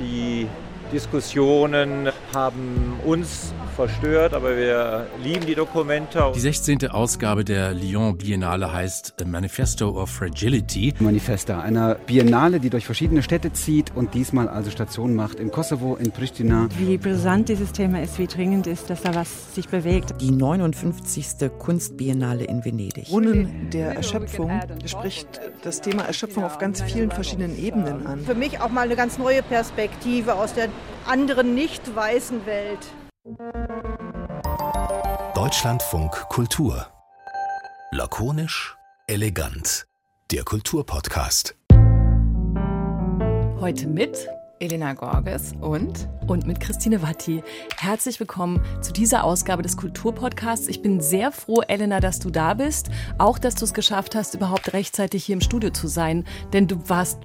Die 0.00 0.48
Diskussionen 0.92 2.08
haben 2.34 2.98
uns 3.04 3.54
verstört, 3.76 4.34
aber 4.34 4.56
wir 4.56 5.06
lieben 5.22 5.46
die 5.46 5.54
Dokumente. 5.54 6.32
Die 6.34 6.40
16. 6.40 6.90
Ausgabe 6.90 7.44
der 7.44 7.72
Lyon 7.72 8.18
Biennale 8.18 8.72
heißt 8.72 9.14
Manifesto 9.26 9.90
of 9.90 10.10
Fragility. 10.10 10.92
Manifesta, 10.98 11.60
einer 11.60 11.94
Biennale, 11.94 12.60
die 12.60 12.70
durch 12.70 12.84
verschiedene 12.84 13.22
Städte 13.22 13.52
zieht 13.52 13.92
und 13.94 14.14
diesmal 14.14 14.48
also 14.48 14.70
Station 14.70 15.14
macht 15.14 15.38
im 15.38 15.50
Kosovo, 15.50 15.96
in 15.96 16.10
Pristina. 16.10 16.68
Wie 16.76 16.98
brisant 16.98 17.48
dieses 17.48 17.72
Thema 17.72 18.02
ist, 18.02 18.18
wie 18.18 18.26
dringend 18.26 18.66
ist, 18.66 18.90
dass 18.90 19.02
da 19.02 19.14
was 19.14 19.54
sich 19.54 19.68
bewegt. 19.68 20.20
Die 20.20 20.32
59. 20.32 21.50
Kunstbiennale 21.58 22.44
in 22.44 22.64
Venedig. 22.64 23.06
Brunnen 23.06 23.70
der 23.72 23.94
Erschöpfung 23.94 24.50
spricht 24.84 25.40
das 25.62 25.80
Thema 25.80 26.02
Erschöpfung 26.02 26.44
auf 26.44 26.58
ganz 26.58 26.82
vielen 26.82 27.10
verschiedenen 27.10 27.58
Ebenen 27.58 28.06
an. 28.06 28.20
Für 28.20 28.34
mich 28.34 28.60
auch 28.60 28.70
mal 28.70 28.82
eine 28.82 28.96
ganz 28.96 29.18
neue 29.18 29.42
Perspektive 29.42 30.34
aus 30.34 30.54
der 30.54 30.68
anderen 31.06 31.54
nicht 31.54 31.94
weißen 31.94 32.46
Welt. 32.46 32.78
Deutschlandfunk 35.34 36.12
Kultur. 36.28 36.86
Lakonisch, 37.92 38.76
elegant. 39.06 39.86
Der 40.30 40.44
Kulturpodcast. 40.44 41.56
Heute 43.60 43.86
mit 43.88 44.28
Elena 44.60 44.92
Gorges 44.92 45.54
und 45.60 46.08
und 46.26 46.46
mit 46.46 46.60
Christine 46.60 47.02
Watti. 47.02 47.42
Herzlich 47.78 48.20
willkommen 48.20 48.62
zu 48.82 48.92
dieser 48.92 49.24
Ausgabe 49.24 49.62
des 49.62 49.76
Kulturpodcasts. 49.76 50.68
Ich 50.68 50.82
bin 50.82 51.00
sehr 51.00 51.32
froh, 51.32 51.62
Elena, 51.66 52.00
dass 52.00 52.20
du 52.20 52.30
da 52.30 52.54
bist. 52.54 52.90
Auch, 53.18 53.38
dass 53.38 53.54
du 53.54 53.64
es 53.64 53.74
geschafft 53.74 54.14
hast, 54.14 54.34
überhaupt 54.34 54.72
rechtzeitig 54.72 55.24
hier 55.24 55.32
im 55.32 55.40
Studio 55.40 55.70
zu 55.70 55.88
sein, 55.88 56.26
denn 56.52 56.68
du 56.68 56.88
warst 56.88 57.18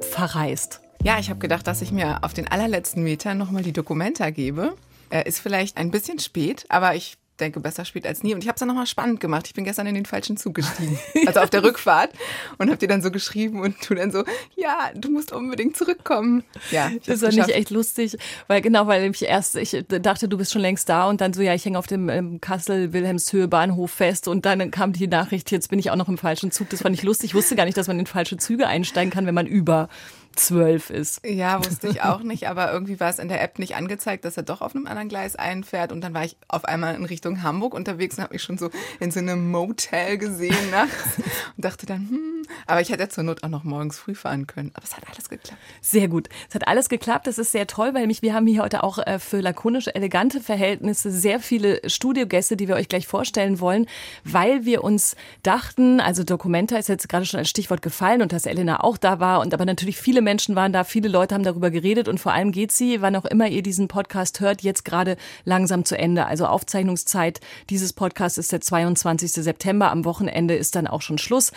verreist. 0.00 0.82
Ja, 1.02 1.18
ich 1.18 1.30
habe 1.30 1.38
gedacht, 1.38 1.66
dass 1.66 1.82
ich 1.82 1.92
mir 1.92 2.22
auf 2.22 2.34
den 2.34 2.48
allerletzten 2.48 3.02
Metern 3.02 3.38
nochmal 3.38 3.62
die 3.62 3.72
Dokumenta 3.72 4.30
gebe. 4.30 4.74
Äh, 5.10 5.28
ist 5.28 5.40
vielleicht 5.40 5.76
ein 5.76 5.90
bisschen 5.90 6.18
spät, 6.18 6.66
aber 6.68 6.94
ich 6.94 7.16
denke, 7.40 7.60
besser 7.60 7.84
spät 7.84 8.06
als 8.06 8.22
nie. 8.22 8.34
Und 8.34 8.42
ich 8.42 8.48
habe 8.48 8.56
es 8.56 8.60
dann 8.60 8.68
nochmal 8.68 8.86
spannend 8.86 9.20
gemacht. 9.20 9.46
Ich 9.46 9.54
bin 9.54 9.64
gestern 9.64 9.86
in 9.86 9.94
den 9.94 10.06
falschen 10.06 10.36
Zug 10.36 10.54
gestiegen. 10.54 10.98
Also 11.26 11.40
auf 11.40 11.50
der 11.50 11.64
Rückfahrt. 11.64 12.10
Und 12.58 12.68
habe 12.68 12.78
dir 12.78 12.88
dann 12.88 13.02
so 13.02 13.10
geschrieben 13.10 13.60
und 13.60 13.74
du 13.88 13.94
dann 13.94 14.12
so, 14.12 14.24
ja, 14.54 14.90
du 14.94 15.10
musst 15.10 15.32
unbedingt 15.32 15.76
zurückkommen. 15.76 16.44
Ja, 16.70 16.90
das 17.04 17.22
war 17.22 17.30
nicht 17.30 17.48
echt 17.48 17.70
lustig, 17.70 18.16
weil 18.46 18.60
genau, 18.60 18.86
weil 18.86 19.10
ich 19.10 19.22
erst, 19.22 19.56
ich 19.56 19.84
dachte, 19.88 20.28
du 20.28 20.38
bist 20.38 20.52
schon 20.52 20.62
längst 20.62 20.88
da 20.88 21.08
und 21.08 21.20
dann 21.20 21.32
so, 21.32 21.42
ja, 21.42 21.52
ich 21.54 21.64
hänge 21.64 21.78
auf 21.78 21.86
dem 21.86 22.08
ähm, 22.08 22.40
Kassel-Wilhelmshöhe 22.40 23.48
Bahnhof 23.48 23.90
fest 23.90 24.28
und 24.28 24.46
dann 24.46 24.70
kam 24.70 24.92
die 24.92 25.08
Nachricht, 25.08 25.50
jetzt 25.50 25.68
bin 25.68 25.78
ich 25.78 25.90
auch 25.90 25.96
noch 25.96 26.08
im 26.08 26.18
falschen 26.18 26.52
Zug. 26.52 26.70
Das 26.70 26.82
fand 26.82 26.94
ich 26.94 27.02
lustig. 27.02 27.30
Ich 27.30 27.34
wusste 27.34 27.56
gar 27.56 27.64
nicht, 27.64 27.76
dass 27.76 27.88
man 27.88 27.98
in 27.98 28.06
falsche 28.06 28.36
Züge 28.36 28.68
einsteigen 28.68 29.10
kann, 29.10 29.26
wenn 29.26 29.34
man 29.34 29.46
über 29.46 29.88
zwölf 30.36 30.90
ist. 30.90 31.26
Ja, 31.26 31.64
wusste 31.64 31.88
ich 31.88 32.02
auch 32.02 32.22
nicht, 32.22 32.48
aber 32.48 32.72
irgendwie 32.72 33.00
war 33.00 33.10
es 33.10 33.18
in 33.18 33.28
der 33.28 33.42
App 33.42 33.58
nicht 33.58 33.76
angezeigt, 33.76 34.24
dass 34.24 34.36
er 34.36 34.42
doch 34.42 34.60
auf 34.60 34.74
einem 34.74 34.86
anderen 34.86 35.08
Gleis 35.08 35.36
einfährt 35.36 35.92
und 35.92 36.02
dann 36.02 36.14
war 36.14 36.24
ich 36.24 36.36
auf 36.48 36.64
einmal 36.64 36.94
in 36.94 37.04
Richtung 37.04 37.42
Hamburg 37.42 37.74
unterwegs 37.74 38.16
und 38.16 38.22
habe 38.22 38.34
mich 38.34 38.42
schon 38.42 38.58
so 38.58 38.70
in 39.00 39.10
so 39.10 39.20
einem 39.20 39.50
Motel 39.50 40.18
gesehen 40.18 40.56
nachts 40.70 41.16
und 41.56 41.64
dachte 41.64 41.86
dann, 41.86 42.08
hm, 42.08 42.36
aber 42.66 42.80
ich 42.80 42.90
hätte 42.90 43.02
ja 43.02 43.08
zur 43.08 43.24
Not 43.24 43.42
auch 43.42 43.48
noch 43.48 43.64
morgens 43.64 43.98
früh 43.98 44.14
fahren 44.14 44.46
können. 44.46 44.70
Aber 44.74 44.84
es 44.84 44.96
hat 44.96 45.04
alles 45.10 45.28
geklappt. 45.28 45.60
Sehr 45.80 46.08
gut. 46.08 46.28
Es 46.48 46.54
hat 46.54 46.68
alles 46.68 46.88
geklappt. 46.88 47.26
Das 47.26 47.38
ist 47.38 47.52
sehr 47.52 47.66
toll, 47.66 47.94
weil 47.94 48.06
mich, 48.06 48.22
wir 48.22 48.34
haben 48.34 48.46
hier 48.46 48.62
heute 48.62 48.82
auch 48.82 48.98
äh, 48.98 49.18
für 49.18 49.40
lakonische, 49.40 49.94
elegante 49.94 50.40
Verhältnisse 50.40 51.10
sehr 51.10 51.40
viele 51.40 51.80
Studiogäste, 51.88 52.56
die 52.56 52.68
wir 52.68 52.76
euch 52.76 52.88
gleich 52.88 53.06
vorstellen 53.06 53.60
wollen, 53.60 53.86
weil 54.24 54.64
wir 54.64 54.84
uns 54.84 55.16
dachten, 55.42 56.00
also 56.00 56.24
Dokumenta 56.24 56.76
ist 56.76 56.88
jetzt 56.88 57.08
gerade 57.08 57.26
schon 57.26 57.38
als 57.38 57.50
Stichwort 57.50 57.82
gefallen 57.82 58.22
und 58.22 58.32
dass 58.32 58.46
Elena 58.46 58.82
auch 58.82 58.96
da 58.96 59.20
war 59.20 59.40
und 59.40 59.54
aber 59.54 59.64
natürlich 59.64 59.96
viele 59.96 60.22
Menschen 60.26 60.56
waren 60.56 60.72
da, 60.72 60.82
viele 60.82 61.08
Leute 61.08 61.34
haben 61.36 61.44
darüber 61.44 61.70
geredet 61.70 62.08
und 62.08 62.18
vor 62.18 62.32
allem 62.32 62.50
geht 62.50 62.72
sie, 62.72 63.00
wann 63.00 63.14
auch 63.14 63.24
immer 63.24 63.46
ihr 63.46 63.62
diesen 63.62 63.86
Podcast 63.86 64.40
hört, 64.40 64.62
jetzt 64.62 64.84
gerade 64.84 65.16
langsam 65.44 65.84
zu 65.84 65.96
Ende. 65.96 66.26
Also 66.26 66.46
Aufzeichnungszeit 66.46 67.40
dieses 67.70 67.92
Podcasts 67.92 68.36
ist 68.36 68.50
der 68.50 68.60
22. 68.60 69.30
September. 69.32 69.92
Am 69.92 70.04
Wochenende 70.04 70.56
ist 70.56 70.74
dann 70.74 70.88
auch 70.88 71.00
schon 71.00 71.18
Schluss. 71.18 71.52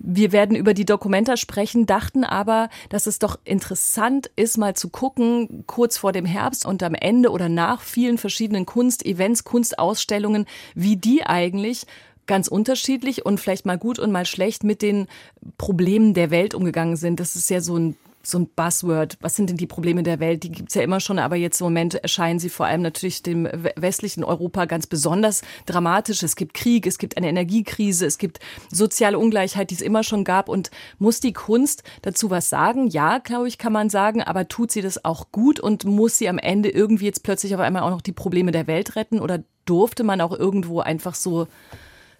Wir 0.00 0.32
werden 0.32 0.56
über 0.56 0.74
die 0.74 0.84
Dokumenta 0.84 1.36
sprechen, 1.36 1.84
dachten 1.84 2.24
aber, 2.24 2.70
dass 2.88 3.06
es 3.06 3.18
doch 3.18 3.38
interessant 3.44 4.30
ist, 4.36 4.56
mal 4.56 4.74
zu 4.74 4.88
gucken, 4.88 5.64
kurz 5.66 5.98
vor 5.98 6.12
dem 6.12 6.24
Herbst 6.24 6.64
und 6.64 6.82
am 6.82 6.94
Ende 6.94 7.30
oder 7.30 7.48
nach 7.48 7.82
vielen 7.82 8.16
verschiedenen 8.16 8.64
Kunstevents, 8.64 9.44
Kunstausstellungen, 9.44 10.46
wie 10.74 10.96
die 10.96 11.26
eigentlich 11.26 11.84
ganz 12.28 12.46
unterschiedlich 12.46 13.26
und 13.26 13.40
vielleicht 13.40 13.66
mal 13.66 13.78
gut 13.78 13.98
und 13.98 14.12
mal 14.12 14.26
schlecht 14.26 14.62
mit 14.62 14.82
den 14.82 15.08
Problemen 15.56 16.14
der 16.14 16.30
Welt 16.30 16.54
umgegangen 16.54 16.96
sind. 16.96 17.18
Das 17.18 17.34
ist 17.34 17.50
ja 17.50 17.60
so 17.60 17.76
ein 17.76 17.96
so 18.22 18.38
ein 18.38 18.48
Buzzword. 18.48 19.16
Was 19.20 19.36
sind 19.36 19.48
denn 19.50 19.56
die 19.56 19.66
Probleme 19.66 20.02
der 20.02 20.20
Welt? 20.20 20.42
Die 20.42 20.50
gibt's 20.50 20.74
ja 20.74 20.82
immer 20.82 21.00
schon, 21.00 21.18
aber 21.18 21.36
jetzt 21.36 21.60
im 21.60 21.66
Moment 21.66 21.94
erscheinen 21.94 22.38
sie 22.38 22.48
vor 22.48 22.66
allem 22.66 22.82
natürlich 22.82 23.22
dem 23.22 23.48
westlichen 23.76 24.24
Europa 24.24 24.66
ganz 24.66 24.86
besonders 24.86 25.42
dramatisch. 25.66 26.22
Es 26.22 26.36
gibt 26.36 26.54
Krieg, 26.54 26.86
es 26.86 26.98
gibt 26.98 27.16
eine 27.16 27.28
Energiekrise, 27.28 28.06
es 28.06 28.18
gibt 28.18 28.40
soziale 28.70 29.18
Ungleichheit, 29.18 29.70
die 29.70 29.76
es 29.76 29.80
immer 29.80 30.02
schon 30.02 30.24
gab. 30.24 30.48
Und 30.48 30.70
muss 30.98 31.20
die 31.20 31.32
Kunst 31.32 31.84
dazu 32.02 32.30
was 32.30 32.48
sagen? 32.48 32.88
Ja, 32.88 33.18
glaube 33.18 33.48
ich, 33.48 33.56
kann 33.56 33.72
man 33.72 33.88
sagen, 33.88 34.22
aber 34.22 34.48
tut 34.48 34.72
sie 34.72 34.82
das 34.82 35.04
auch 35.04 35.32
gut 35.32 35.58
und 35.60 35.84
muss 35.84 36.18
sie 36.18 36.28
am 36.28 36.38
Ende 36.38 36.68
irgendwie 36.68 37.06
jetzt 37.06 37.22
plötzlich 37.22 37.54
auf 37.54 37.60
einmal 37.60 37.82
auch 37.82 37.90
noch 37.90 38.02
die 38.02 38.12
Probleme 38.12 38.52
der 38.52 38.66
Welt 38.66 38.96
retten? 38.96 39.20
Oder 39.20 39.42
durfte 39.64 40.02
man 40.04 40.20
auch 40.20 40.32
irgendwo 40.32 40.80
einfach 40.80 41.14
so 41.14 41.46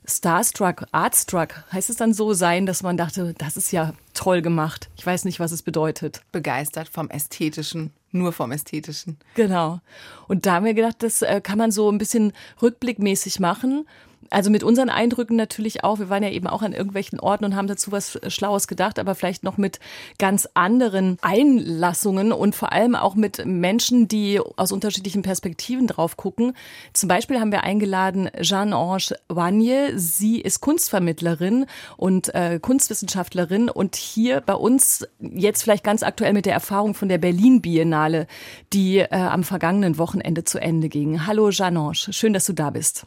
Starstruck, 0.09 0.87
Artstruck, 0.91 1.65
heißt 1.71 1.91
es 1.91 1.97
dann 1.97 2.15
so 2.15 2.33
sein, 2.33 2.65
dass 2.65 2.83
man 2.83 2.97
dachte, 2.97 3.35
das 3.37 3.57
ist 3.57 3.73
ja 3.73 3.93
toll 4.15 4.41
gemacht. 4.41 4.89
Ich 4.97 5.07
weiß 5.07 5.25
nicht, 5.25 5.39
was 5.39 5.53
es 5.53 5.63
bedeutet. 5.63 6.23
Begeistert 6.33 6.89
vom 6.89 7.11
Ästhetischen, 7.11 7.93
nur 8.11 8.33
vom 8.33 8.51
Ästhetischen. 8.51 9.19
Genau. 9.35 9.81
Und 10.27 10.47
da 10.47 10.55
haben 10.55 10.65
wir 10.65 10.75
gedacht, 10.75 11.03
das 11.03 11.23
äh, 11.23 11.41
kann 11.43 11.59
man 11.59 11.71
so 11.71 11.91
ein 11.91 11.99
bisschen 11.99 12.33
rückblickmäßig 12.63 13.39
machen 13.39 13.87
also 14.31 14.51
mit 14.51 14.63
unseren 14.63 14.91
Eindrücken 14.91 15.37
natürlich 15.37 15.85
auch. 15.85 15.99
Wir 15.99 16.11
waren 16.11 16.23
ja 16.23 16.31
eben 16.31 16.47
auch 16.47 16.63
an 16.63 16.73
irgendwelchen 16.73 17.21
Orten 17.21 17.45
und 17.45 17.57
haben 17.57 17.67
dazu 17.67 17.93
was 17.93 18.19
Schlaues 18.29 18.69
gedacht, 18.69 18.99
aber 18.99 19.15
vielleicht 19.15 19.45
noch 19.45 19.57
mit 19.57 19.81
ganz 20.19 20.49
anderen 20.55 21.19
Einlassungen 21.23 22.33
und 22.33 22.55
vor 22.55 22.73
allem 22.73 22.95
auch 22.95 23.15
mit 23.15 23.45
Menschen, 23.47 24.09
die 24.09 24.41
aus 24.57 24.73
unterschiedlichen 24.73 25.23
Perspektiven 25.23 25.87
drauf 25.87 26.17
gucken. 26.17 26.55
Zum 26.93 27.09
Beispiel 27.09 27.41
haben 27.41 27.53
wir 27.53 27.65
eingeladen 27.65 28.31
Jeanne-Ange 28.41 29.17
Wagne. 29.29 29.99
Sie 29.99 30.41
ist 30.41 30.61
Kunstvermittlerin 30.61 31.67
und 31.97 32.35
äh, 32.35 32.59
Kunstwissenschaftlerin 32.61 33.69
und 33.71 33.97
hier 33.97 34.41
bei 34.41 34.55
uns 34.55 35.07
jetzt 35.21 35.63
vielleicht 35.63 35.85
ganz 35.85 36.03
aktuell 36.03 36.33
mit 36.33 36.47
der 36.47 36.55
Erfahrung 36.55 36.95
von 36.95 37.09
der 37.09 37.19
Berlin 37.19 37.63
Biennale, 37.63 38.27
die 38.73 38.99
äh, 38.99 39.09
am 39.11 39.45
vergangenen 39.45 39.99
Wochenende 39.99 40.45
zu 40.45 40.61
Ende 40.61 40.89
ging. 40.89 41.27
Hallo 41.27 41.51
Jeanne-Ange, 41.51 42.13
schön, 42.13 42.33
dass 42.33 42.47
du 42.47 42.53
da 42.53 42.71
bist. 42.71 43.07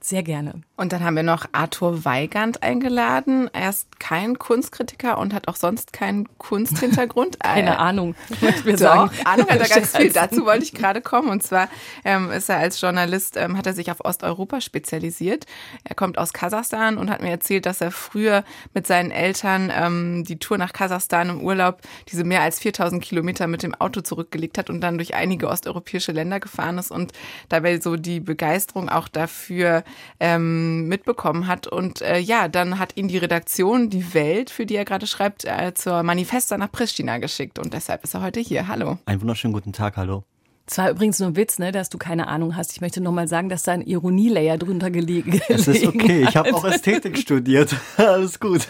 Sehr 0.03 0.23
gerne. 0.23 0.61
Und 0.77 0.93
dann 0.93 1.03
haben 1.03 1.15
wir 1.15 1.21
noch 1.21 1.45
Arthur 1.51 2.05
Weigand 2.05 2.63
eingeladen. 2.63 3.51
Er 3.53 3.69
ist 3.69 3.99
kein 3.99 4.39
Kunstkritiker 4.39 5.19
und 5.19 5.31
hat 5.31 5.47
auch 5.47 5.55
sonst 5.55 5.93
keinen 5.93 6.27
Kunsthintergrund. 6.39 7.39
Keine 7.43 7.77
Ahnung, 7.77 8.15
möchte 8.41 8.65
wir 8.65 8.79
sagen. 8.79 9.11
Ahnung 9.25 9.47
hat 9.47 9.59
er 9.59 9.67
ganz 9.75 9.95
viel. 9.95 10.11
Dazu 10.11 10.43
wollte 10.45 10.63
ich 10.63 10.73
gerade 10.73 11.01
kommen. 11.01 11.29
Und 11.29 11.43
zwar 11.43 11.69
ähm, 12.03 12.31
ist 12.31 12.49
er 12.49 12.57
als 12.57 12.81
Journalist, 12.81 13.37
ähm, 13.37 13.57
hat 13.57 13.67
er 13.67 13.73
sich 13.73 13.91
auf 13.91 14.03
Osteuropa 14.03 14.59
spezialisiert. 14.59 15.45
Er 15.83 15.93
kommt 15.93 16.17
aus 16.17 16.33
Kasachstan 16.33 16.97
und 16.97 17.11
hat 17.11 17.21
mir 17.21 17.29
erzählt, 17.29 17.67
dass 17.67 17.79
er 17.79 17.91
früher 17.91 18.43
mit 18.73 18.87
seinen 18.87 19.11
Eltern 19.11 19.71
ähm, 19.71 20.23
die 20.23 20.39
Tour 20.39 20.57
nach 20.57 20.73
Kasachstan 20.73 21.29
im 21.29 21.41
Urlaub, 21.41 21.79
diese 22.11 22.23
mehr 22.23 22.41
als 22.41 22.59
4000 22.59 23.03
Kilometer 23.03 23.45
mit 23.45 23.61
dem 23.61 23.75
Auto 23.75 24.01
zurückgelegt 24.01 24.57
hat 24.57 24.71
und 24.71 24.81
dann 24.81 24.97
durch 24.97 25.13
einige 25.13 25.47
osteuropäische 25.47 26.11
Länder 26.11 26.39
gefahren 26.39 26.79
ist 26.79 26.89
und 26.89 27.11
dabei 27.49 27.79
so 27.79 27.97
die 27.97 28.19
Begeisterung 28.19 28.89
auch 28.89 29.07
dafür 29.07 29.83
ähm, 30.19 30.87
mitbekommen 30.87 31.47
hat. 31.47 31.67
Und 31.67 32.01
äh, 32.01 32.19
ja, 32.19 32.47
dann 32.47 32.79
hat 32.79 32.97
ihn 32.97 33.07
die 33.07 33.17
Redaktion, 33.17 33.89
die 33.89 34.13
Welt, 34.13 34.49
für 34.49 34.65
die 34.65 34.75
er 34.75 34.85
gerade 34.85 35.07
schreibt, 35.07 35.45
äh, 35.45 35.73
zur 35.73 36.03
Manifesta 36.03 36.57
nach 36.57 36.71
Pristina 36.71 37.17
geschickt. 37.17 37.59
Und 37.59 37.73
deshalb 37.73 38.03
ist 38.03 38.13
er 38.13 38.21
heute 38.21 38.39
hier. 38.39 38.67
Hallo. 38.67 38.97
Einen 39.05 39.21
wunderschönen 39.21 39.53
guten 39.53 39.73
Tag, 39.73 39.97
hallo. 39.97 40.23
Es 40.71 40.77
war 40.77 40.89
übrigens 40.89 41.19
nur 41.19 41.27
ein 41.27 41.35
Witz, 41.35 41.59
ne, 41.59 41.73
dass 41.73 41.89
du 41.89 41.97
keine 41.97 42.29
Ahnung 42.29 42.55
hast. 42.55 42.71
Ich 42.71 42.79
möchte 42.79 43.01
noch 43.01 43.11
mal 43.11 43.27
sagen, 43.27 43.49
dass 43.49 43.63
da 43.63 43.73
ein 43.73 43.81
Ironielayer 43.81 44.57
drunter 44.57 44.89
gelegen 44.89 45.33
ist. 45.49 45.67
Es 45.67 45.67
ist 45.67 45.85
okay, 45.85 46.25
ich 46.25 46.37
habe 46.37 46.55
auch 46.55 46.63
Ästhetik 46.63 47.17
studiert. 47.17 47.75
Alles 47.97 48.39
gut. 48.39 48.69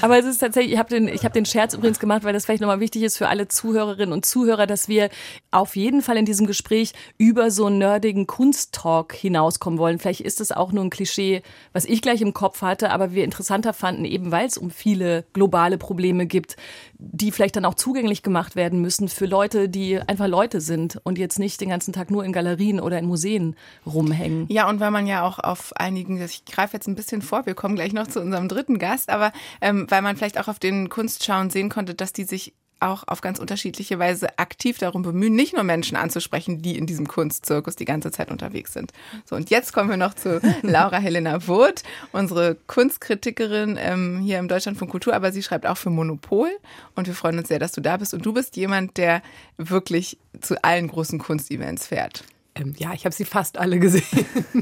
Aber 0.00 0.18
es 0.18 0.24
ist 0.24 0.38
tatsächlich, 0.38 0.72
ich 0.72 0.78
habe 0.78 0.88
den, 0.88 1.06
ich 1.06 1.22
hab 1.22 1.34
den 1.34 1.44
Scherz 1.44 1.74
übrigens 1.74 1.98
gemacht, 1.98 2.24
weil 2.24 2.32
das 2.32 2.46
vielleicht 2.46 2.62
nochmal 2.62 2.80
wichtig 2.80 3.02
ist 3.02 3.18
für 3.18 3.28
alle 3.28 3.46
Zuhörerinnen 3.46 4.14
und 4.14 4.24
Zuhörer, 4.24 4.66
dass 4.66 4.88
wir 4.88 5.10
auf 5.50 5.76
jeden 5.76 6.00
Fall 6.00 6.16
in 6.16 6.24
diesem 6.24 6.46
Gespräch 6.46 6.94
über 7.18 7.50
so 7.50 7.66
einen 7.66 7.76
nerdigen 7.76 8.26
Kunsttalk 8.26 9.12
hinauskommen 9.12 9.78
wollen. 9.78 9.98
Vielleicht 9.98 10.22
ist 10.22 10.40
es 10.40 10.50
auch 10.50 10.72
nur 10.72 10.82
ein 10.82 10.88
Klischee, 10.88 11.42
was 11.74 11.84
ich 11.84 12.00
gleich 12.00 12.22
im 12.22 12.32
Kopf 12.32 12.62
hatte, 12.62 12.90
aber 12.90 13.12
wir 13.12 13.22
interessanter 13.22 13.74
fanden, 13.74 14.06
eben 14.06 14.32
weil 14.32 14.46
es 14.46 14.56
um 14.56 14.70
viele 14.70 15.26
globale 15.34 15.76
Probleme 15.76 16.24
gibt, 16.24 16.56
die 17.12 17.32
vielleicht 17.32 17.56
dann 17.56 17.64
auch 17.64 17.74
zugänglich 17.74 18.22
gemacht 18.22 18.56
werden 18.56 18.80
müssen 18.80 19.08
für 19.08 19.26
Leute, 19.26 19.68
die 19.68 20.00
einfach 20.00 20.28
Leute 20.28 20.60
sind 20.60 21.00
und 21.04 21.18
jetzt 21.18 21.38
nicht 21.38 21.60
den 21.60 21.68
ganzen 21.68 21.92
Tag 21.92 22.10
nur 22.10 22.24
in 22.24 22.32
Galerien 22.32 22.80
oder 22.80 22.98
in 22.98 23.06
Museen 23.06 23.56
rumhängen. 23.86 24.46
Ja, 24.48 24.68
und 24.68 24.80
weil 24.80 24.90
man 24.90 25.06
ja 25.06 25.22
auch 25.22 25.38
auf 25.38 25.74
einigen, 25.76 26.20
ich 26.22 26.44
greife 26.44 26.76
jetzt 26.76 26.86
ein 26.86 26.94
bisschen 26.94 27.22
vor, 27.22 27.46
wir 27.46 27.54
kommen 27.54 27.76
gleich 27.76 27.92
noch 27.92 28.06
zu 28.06 28.20
unserem 28.20 28.48
dritten 28.48 28.78
Gast, 28.78 29.10
aber 29.10 29.32
ähm, 29.60 29.86
weil 29.88 30.02
man 30.02 30.16
vielleicht 30.16 30.38
auch 30.38 30.48
auf 30.48 30.58
den 30.58 30.88
Kunstschauen 30.88 31.50
sehen 31.50 31.68
konnte, 31.68 31.94
dass 31.94 32.12
die 32.12 32.24
sich 32.24 32.54
auch 32.84 33.04
auf 33.06 33.20
ganz 33.20 33.38
unterschiedliche 33.38 33.98
Weise 33.98 34.38
aktiv 34.38 34.78
darum 34.78 35.02
bemühen, 35.02 35.34
nicht 35.34 35.54
nur 35.54 35.64
Menschen 35.64 35.96
anzusprechen, 35.96 36.62
die 36.62 36.76
in 36.76 36.86
diesem 36.86 37.08
Kunstzirkus 37.08 37.76
die 37.76 37.84
ganze 37.84 38.10
Zeit 38.10 38.30
unterwegs 38.30 38.72
sind. 38.72 38.92
So, 39.24 39.36
und 39.36 39.50
jetzt 39.50 39.72
kommen 39.72 39.90
wir 39.90 39.96
noch 39.96 40.14
zu 40.14 40.40
Laura 40.62 40.98
Helena 40.98 41.46
Wurth, 41.46 41.82
unsere 42.12 42.56
Kunstkritikerin 42.66 43.78
ähm, 43.80 44.20
hier 44.20 44.38
im 44.38 44.48
Deutschland 44.48 44.78
von 44.78 44.88
Kultur, 44.88 45.14
aber 45.14 45.32
sie 45.32 45.42
schreibt 45.42 45.66
auch 45.66 45.76
für 45.76 45.90
Monopol 45.90 46.50
und 46.94 47.06
wir 47.06 47.14
freuen 47.14 47.38
uns 47.38 47.48
sehr, 47.48 47.58
dass 47.58 47.72
du 47.72 47.80
da 47.80 47.96
bist 47.96 48.14
und 48.14 48.24
du 48.24 48.32
bist 48.32 48.56
jemand, 48.56 48.96
der 48.96 49.22
wirklich 49.56 50.18
zu 50.40 50.62
allen 50.62 50.88
großen 50.88 51.18
Kunstevents 51.18 51.86
fährt. 51.86 52.24
Ähm, 52.56 52.72
ja, 52.78 52.92
ich 52.92 53.04
habe 53.04 53.14
sie 53.14 53.24
fast 53.24 53.58
alle 53.58 53.80
gesehen. 53.80 54.04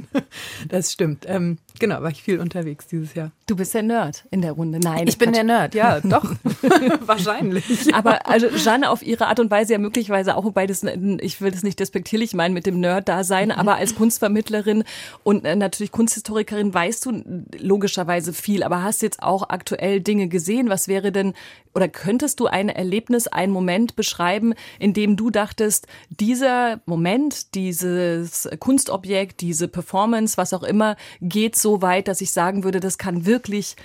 das 0.69 0.93
stimmt. 0.93 1.27
Ähm, 1.29 1.59
genau, 1.79 2.01
war 2.01 2.11
ich 2.11 2.23
viel 2.23 2.41
unterwegs 2.41 2.87
dieses 2.87 3.15
Jahr. 3.15 3.33
Du 3.47 3.55
bist 3.55 3.75
der 3.75 3.83
Nerd 3.83 4.25
in 4.31 4.41
der 4.41 4.53
Runde. 4.53 4.81
Nein. 4.81 5.07
Ich 5.07 5.19
bin 5.19 5.33
der 5.35 5.45
Nerd, 5.45 5.75
ja, 5.75 6.01
doch. 6.05 6.25
Wahrscheinlich. 7.01 7.95
Aber 7.95 8.27
also 8.27 8.49
Jeanne 8.49 8.89
auf 8.89 9.03
ihre 9.03 9.27
Art 9.27 9.41
und 9.41 9.51
Weise 9.51 9.75
ja 9.75 9.79
möglicherweise 9.79 10.37
auch, 10.37 10.45
wobei 10.45 10.67
das, 10.67 10.83
ich 11.21 11.43
will 11.43 11.51
das 11.51 11.63
nicht 11.63 11.81
despektierlich 11.81 12.33
meinen 12.33 12.55
mit 12.55 12.65
dem 12.65 12.81
Nerd 12.81 13.09
da 13.09 13.25
sein, 13.25 13.49
mhm. 13.49 13.55
aber 13.57 13.77
als 13.77 13.95
Kunstvermittlerin 13.95 14.85
und 15.23 15.45
äh, 15.45 15.55
natürlich 15.55 15.93
Kunsthistorikerin 15.93 16.73
weißt 16.73 17.05
du 17.05 17.23
logischerweise 17.59 18.33
viel, 18.33 18.63
aber 18.63 18.83
hast 18.83 19.03
jetzt 19.03 19.23
auch 19.23 19.51
aktuell 19.51 20.01
Dinge 20.01 20.29
gesehen. 20.29 20.71
Was 20.71 20.89
wäre 20.89 21.13
denn 21.13 21.35
oder 21.75 21.89
könntest 21.89 22.41
du 22.41 22.47
ein 22.47 22.69
Erlebnis, 22.69 23.27
einen 23.27 23.53
Moment 23.53 23.97
beschreiben, 23.97 24.55
in 24.79 24.93
dem 24.93 25.17
du 25.17 25.31
dachtest, 25.31 25.87
dieser 26.11 26.81
Moment, 26.87 27.55
dieses 27.55 28.49
Kunstobjekt, 28.59 29.41
diese 29.41 29.69
Performance, 29.69 30.37
was 30.37 30.53
auch 30.53 30.63
immer, 30.63 30.97
geht 31.21 31.57
so 31.57 31.83
weit, 31.83 32.09
dass 32.09 32.21
ich 32.21 32.33
sagen 32.33 32.65
würde, 32.65 32.81
das 32.81 32.99
kann 32.99 33.27
wirklich 33.27 33.77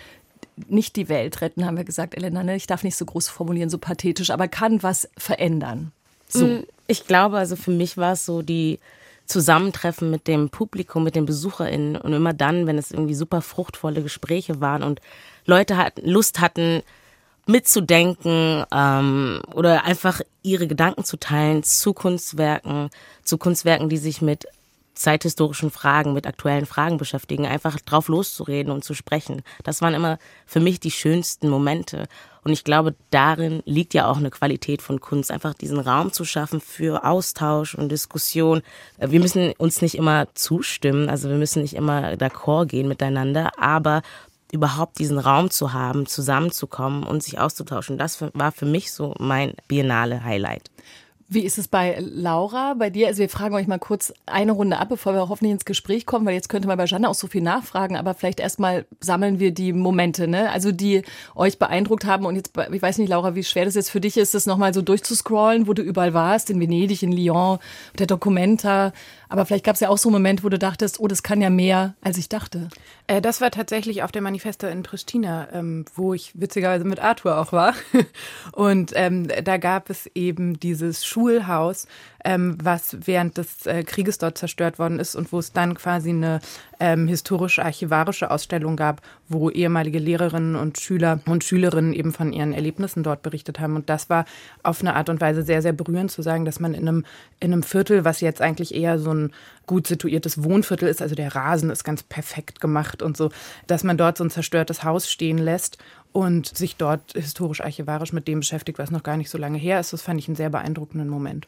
nicht 0.68 0.96
die 0.96 1.08
Welt 1.08 1.42
retten, 1.42 1.66
haben 1.66 1.78
wir 1.78 1.84
gesagt, 1.84 2.16
Elena. 2.16 2.44
Ne? 2.44 2.56
Ich 2.56 2.68
darf 2.68 2.84
nicht 2.84 2.96
so 2.96 3.06
groß 3.06 3.30
formulieren, 3.30 3.70
so 3.70 3.78
pathetisch, 3.78 4.32
aber 4.32 4.48
kann 4.48 4.82
was 4.84 5.08
verändern. 5.18 5.92
So. 6.28 6.46
Mm, 6.46 6.64
ich 6.88 7.06
glaube, 7.06 7.38
also 7.38 7.56
für 7.56 7.72
mich 7.72 7.98
war 7.98 8.14
es 8.14 8.26
so 8.26 8.42
die 8.42 8.80
Zusammentreffen 9.28 10.10
mit 10.10 10.28
dem 10.28 10.50
Publikum, 10.50 11.04
mit 11.04 11.16
den 11.16 11.26
BesucherInnen 11.26 11.98
und 11.98 12.14
immer 12.14 12.34
dann, 12.34 12.66
wenn 12.66 12.78
es 12.78 12.92
irgendwie 12.92 13.14
super 13.14 13.42
fruchtvolle 13.42 14.02
Gespräche 14.02 14.62
waren 14.62 14.84
und 14.84 15.02
Leute 15.46 15.78
hatten, 15.78 16.10
Lust 16.10 16.40
hatten, 16.40 16.82
mitzudenken 17.48 18.66
ähm, 18.72 19.42
oder 19.54 19.86
einfach 19.86 20.22
ihre 20.44 20.68
Gedanken 20.68 21.04
zu 21.04 21.18
teilen 21.18 21.64
zu 21.64 21.94
Kunstwerken, 21.94 22.90
zu 23.24 23.38
Kunstwerken, 23.38 23.90
die 23.90 23.98
sich 23.98 24.22
mit 24.22 24.48
zeithistorischen 24.98 25.72
Fragen, 25.72 26.14
mit 26.14 26.28
aktuellen 26.28 26.66
Fragen 26.66 26.98
beschäftigen, 26.98 27.46
einfach 27.46 27.80
drauf 27.82 28.08
loszureden 28.08 28.72
und 28.72 28.84
zu 28.84 28.94
sprechen. 28.94 29.44
Das 29.64 29.82
waren 29.82 29.94
immer 29.94 30.18
für 30.46 30.60
mich 30.60 30.80
die 30.80 30.92
schönsten 30.92 31.50
Momente. 31.50 32.08
Und 32.44 32.54
ich 32.54 32.64
glaube, 32.64 32.96
darin 33.12 33.62
liegt 33.66 33.94
ja 33.94 34.10
auch 34.10 34.18
eine 34.18 34.32
Qualität 34.32 34.82
von 34.82 35.02
Kunst, 35.02 35.32
einfach 35.32 35.54
diesen 35.54 35.80
Raum 35.80 36.14
zu 36.14 36.24
schaffen 36.24 36.62
für 36.62 37.04
Austausch 37.04 37.76
und 37.76 37.90
Diskussion. 37.90 38.62
Wir 38.98 39.20
müssen 39.20 39.52
uns 39.58 39.82
nicht 39.82 39.96
immer 39.96 40.28
zustimmen, 40.34 41.10
also 41.10 41.30
wir 41.30 41.38
müssen 41.38 41.62
nicht 41.62 41.74
immer 41.74 42.14
d'accord 42.14 42.68
gehen 42.68 42.88
miteinander, 42.88 43.52
aber 43.58 44.02
überhaupt 44.52 45.00
diesen 45.00 45.20
Raum 45.20 45.50
zu 45.50 45.74
haben, 45.74 46.06
zusammenzukommen 46.06 47.04
und 47.04 47.24
sich 47.24 47.40
auszutauschen. 47.40 47.98
Das 47.98 48.22
war 48.22 48.52
für 48.52 48.66
mich 48.66 48.92
so 48.92 49.14
mein 49.20 49.54
Biennale 49.68 50.24
Highlight. 50.24 50.70
Wie 51.30 51.42
ist 51.42 51.58
es 51.58 51.68
bei 51.68 51.98
Laura, 52.00 52.74
bei 52.76 52.90
dir? 52.90 53.08
Also 53.08 53.20
wir 53.20 53.28
fragen 53.28 53.54
euch 53.54 53.68
mal 53.68 53.80
kurz 53.80 54.14
eine 54.26 54.54
Runde 54.54 54.78
ab, 54.78 54.88
bevor 54.88 55.14
wir 55.14 55.28
hoffentlich 55.28 55.52
ins 55.52 55.66
Gespräch 55.66 56.06
kommen, 56.06 56.26
weil 56.26 56.36
jetzt 56.36 56.48
könnte 56.48 56.70
man 56.70 56.78
bei 56.78 56.86
Janne 56.86 57.10
auch 57.10 57.16
so 57.16 57.28
viel 57.28 57.42
nachfragen, 57.42 57.98
aber 57.98 58.14
vielleicht 58.14 58.40
erstmal 58.40 58.86
sammeln 59.02 59.38
wir 59.38 59.52
die 59.52 59.74
Momente, 59.74 60.30
ne? 60.30 60.50
Also 60.52 60.72
die 60.72 61.02
euch 61.36 61.60
beeindruckt 61.60 62.06
haben 62.06 62.26
und 62.26 62.38
jetzt, 62.38 62.54
ich 62.72 62.82
weiß 62.82 62.98
nicht, 63.00 63.10
Laura, 63.10 63.36
wie 63.36 63.44
schwer 63.44 63.66
das 63.66 63.76
jetzt 63.76 63.90
für 63.90 64.00
dich 64.00 64.16
ist, 64.16 64.36
das 64.36 64.46
nochmal 64.46 64.74
so 64.74 64.82
durchzuscrollen, 64.82 65.68
wo 65.68 65.74
du 65.74 65.82
überall 65.82 66.14
warst, 66.14 66.50
in 66.50 66.62
Venedig, 66.62 67.04
in 67.04 67.12
Lyon, 67.12 67.60
der 68.00 68.08
Documenta, 68.08 68.94
aber 69.30 69.46
vielleicht 69.46 69.66
gab 69.66 69.76
es 69.76 69.80
ja 69.80 69.90
auch 69.90 69.98
so 69.98 70.10
einen 70.10 70.14
Moment, 70.14 70.44
wo 70.44 70.50
du 70.50 70.58
dachtest, 70.58 71.00
oh, 71.00 71.08
das 71.08 71.24
kann 71.24 71.42
ja 71.42 71.50
mehr, 71.50 71.96
als 72.02 72.18
ich 72.18 72.30
dachte. 72.30 72.70
Äh, 73.08 73.22
das 73.22 73.42
war 73.42 73.52
tatsächlich 73.52 74.04
auf 74.04 74.12
der 74.12 74.22
Manifesta 74.22 74.68
in 74.70 74.84
Pristina, 74.84 75.48
ähm, 75.52 75.86
wo 75.96 76.14
ich 76.14 76.32
witzigerweise 76.40 76.86
mit 76.86 77.00
Arthur 77.00 77.38
auch 77.38 77.52
war. 77.52 77.74
Und 78.52 78.92
ähm, 78.96 79.28
da 79.44 79.58
gab 79.58 79.90
es 79.90 80.10
eben 80.16 80.60
dieses 80.60 81.06
Schulhaus, 81.06 81.88
ähm, 82.28 82.58
was 82.62 82.98
während 83.06 83.38
des 83.38 83.66
äh, 83.66 83.86
Krieges 83.86 84.18
dort 84.18 84.38
zerstört 84.38 84.80
worden 84.80 85.00
ist 85.00 85.16
und 85.16 85.32
wo 85.32 85.40
es 85.40 85.54
dann 85.54 85.76
quasi 85.76 86.10
eine 86.10 86.42
ähm, 86.78 87.08
historische 87.08 87.64
archivarische 87.64 88.30
Ausstellung 88.30 88.76
gab, 88.76 89.02
wo 89.30 89.50
ehemalige 89.50 89.98
Lehrerinnen 89.98 90.58
und 90.58 90.78
Schüler 90.78 91.22
und 91.26 91.46
Schülerinnen 91.46 91.94
eben 91.94 92.12
von 92.12 92.34
ihren 92.34 92.52
Erlebnissen 92.52 93.02
dort 93.02 93.22
berichtet 93.22 93.62
haben. 93.62 93.78
Und 93.78 93.90
das 93.90 94.10
war 94.10 94.26
auf 94.62 94.82
eine 94.82 94.96
Art 94.98 95.08
und 95.08 95.22
Weise 95.22 95.44
sehr, 95.44 95.62
sehr 95.62 95.72
berührend 95.72 96.12
zu 96.12 96.22
sagen, 96.22 96.44
dass 96.44 96.60
man 96.60 96.74
in 96.74 96.90
einem, 96.90 97.06
in 97.40 97.54
einem 97.54 97.64
Viertel, 97.64 98.04
was 98.04 98.20
jetzt 98.20 98.42
eigentlich 98.42 98.76
eher 98.76 99.00
so 99.00 99.14
ein 99.14 99.32
gut 99.66 99.88
situiertes 99.88 100.44
Wohnviertel 100.44 100.90
ist, 100.90 101.02
also 101.02 101.16
der 101.16 101.34
Rasen 101.34 101.70
ist 101.70 101.86
ganz 101.86 102.04
perfekt 102.04 102.60
gemacht 102.60 103.02
und 103.02 103.16
so, 103.16 103.30
dass 103.68 103.86
man 103.86 103.98
dort 103.98 104.18
so 104.18 104.26
ein 104.26 104.32
zerstörtes 104.32 104.84
Haus 104.84 105.10
stehen 105.10 105.38
lässt 105.38 105.78
und 106.12 106.58
sich 106.58 106.76
dort 106.76 107.14
historisch-archivarisch 107.14 108.12
mit 108.12 108.28
dem 108.28 108.42
beschäftigt, 108.42 108.80
was 108.80 108.92
noch 108.92 109.04
gar 109.04 109.16
nicht 109.16 109.30
so 109.30 109.38
lange 109.38 109.58
her 109.58 109.80
ist. 109.80 109.94
Das 109.94 110.02
fand 110.02 110.20
ich 110.20 110.28
einen 110.28 110.36
sehr 110.36 110.50
beeindruckenden 110.50 111.08
Moment. 111.08 111.48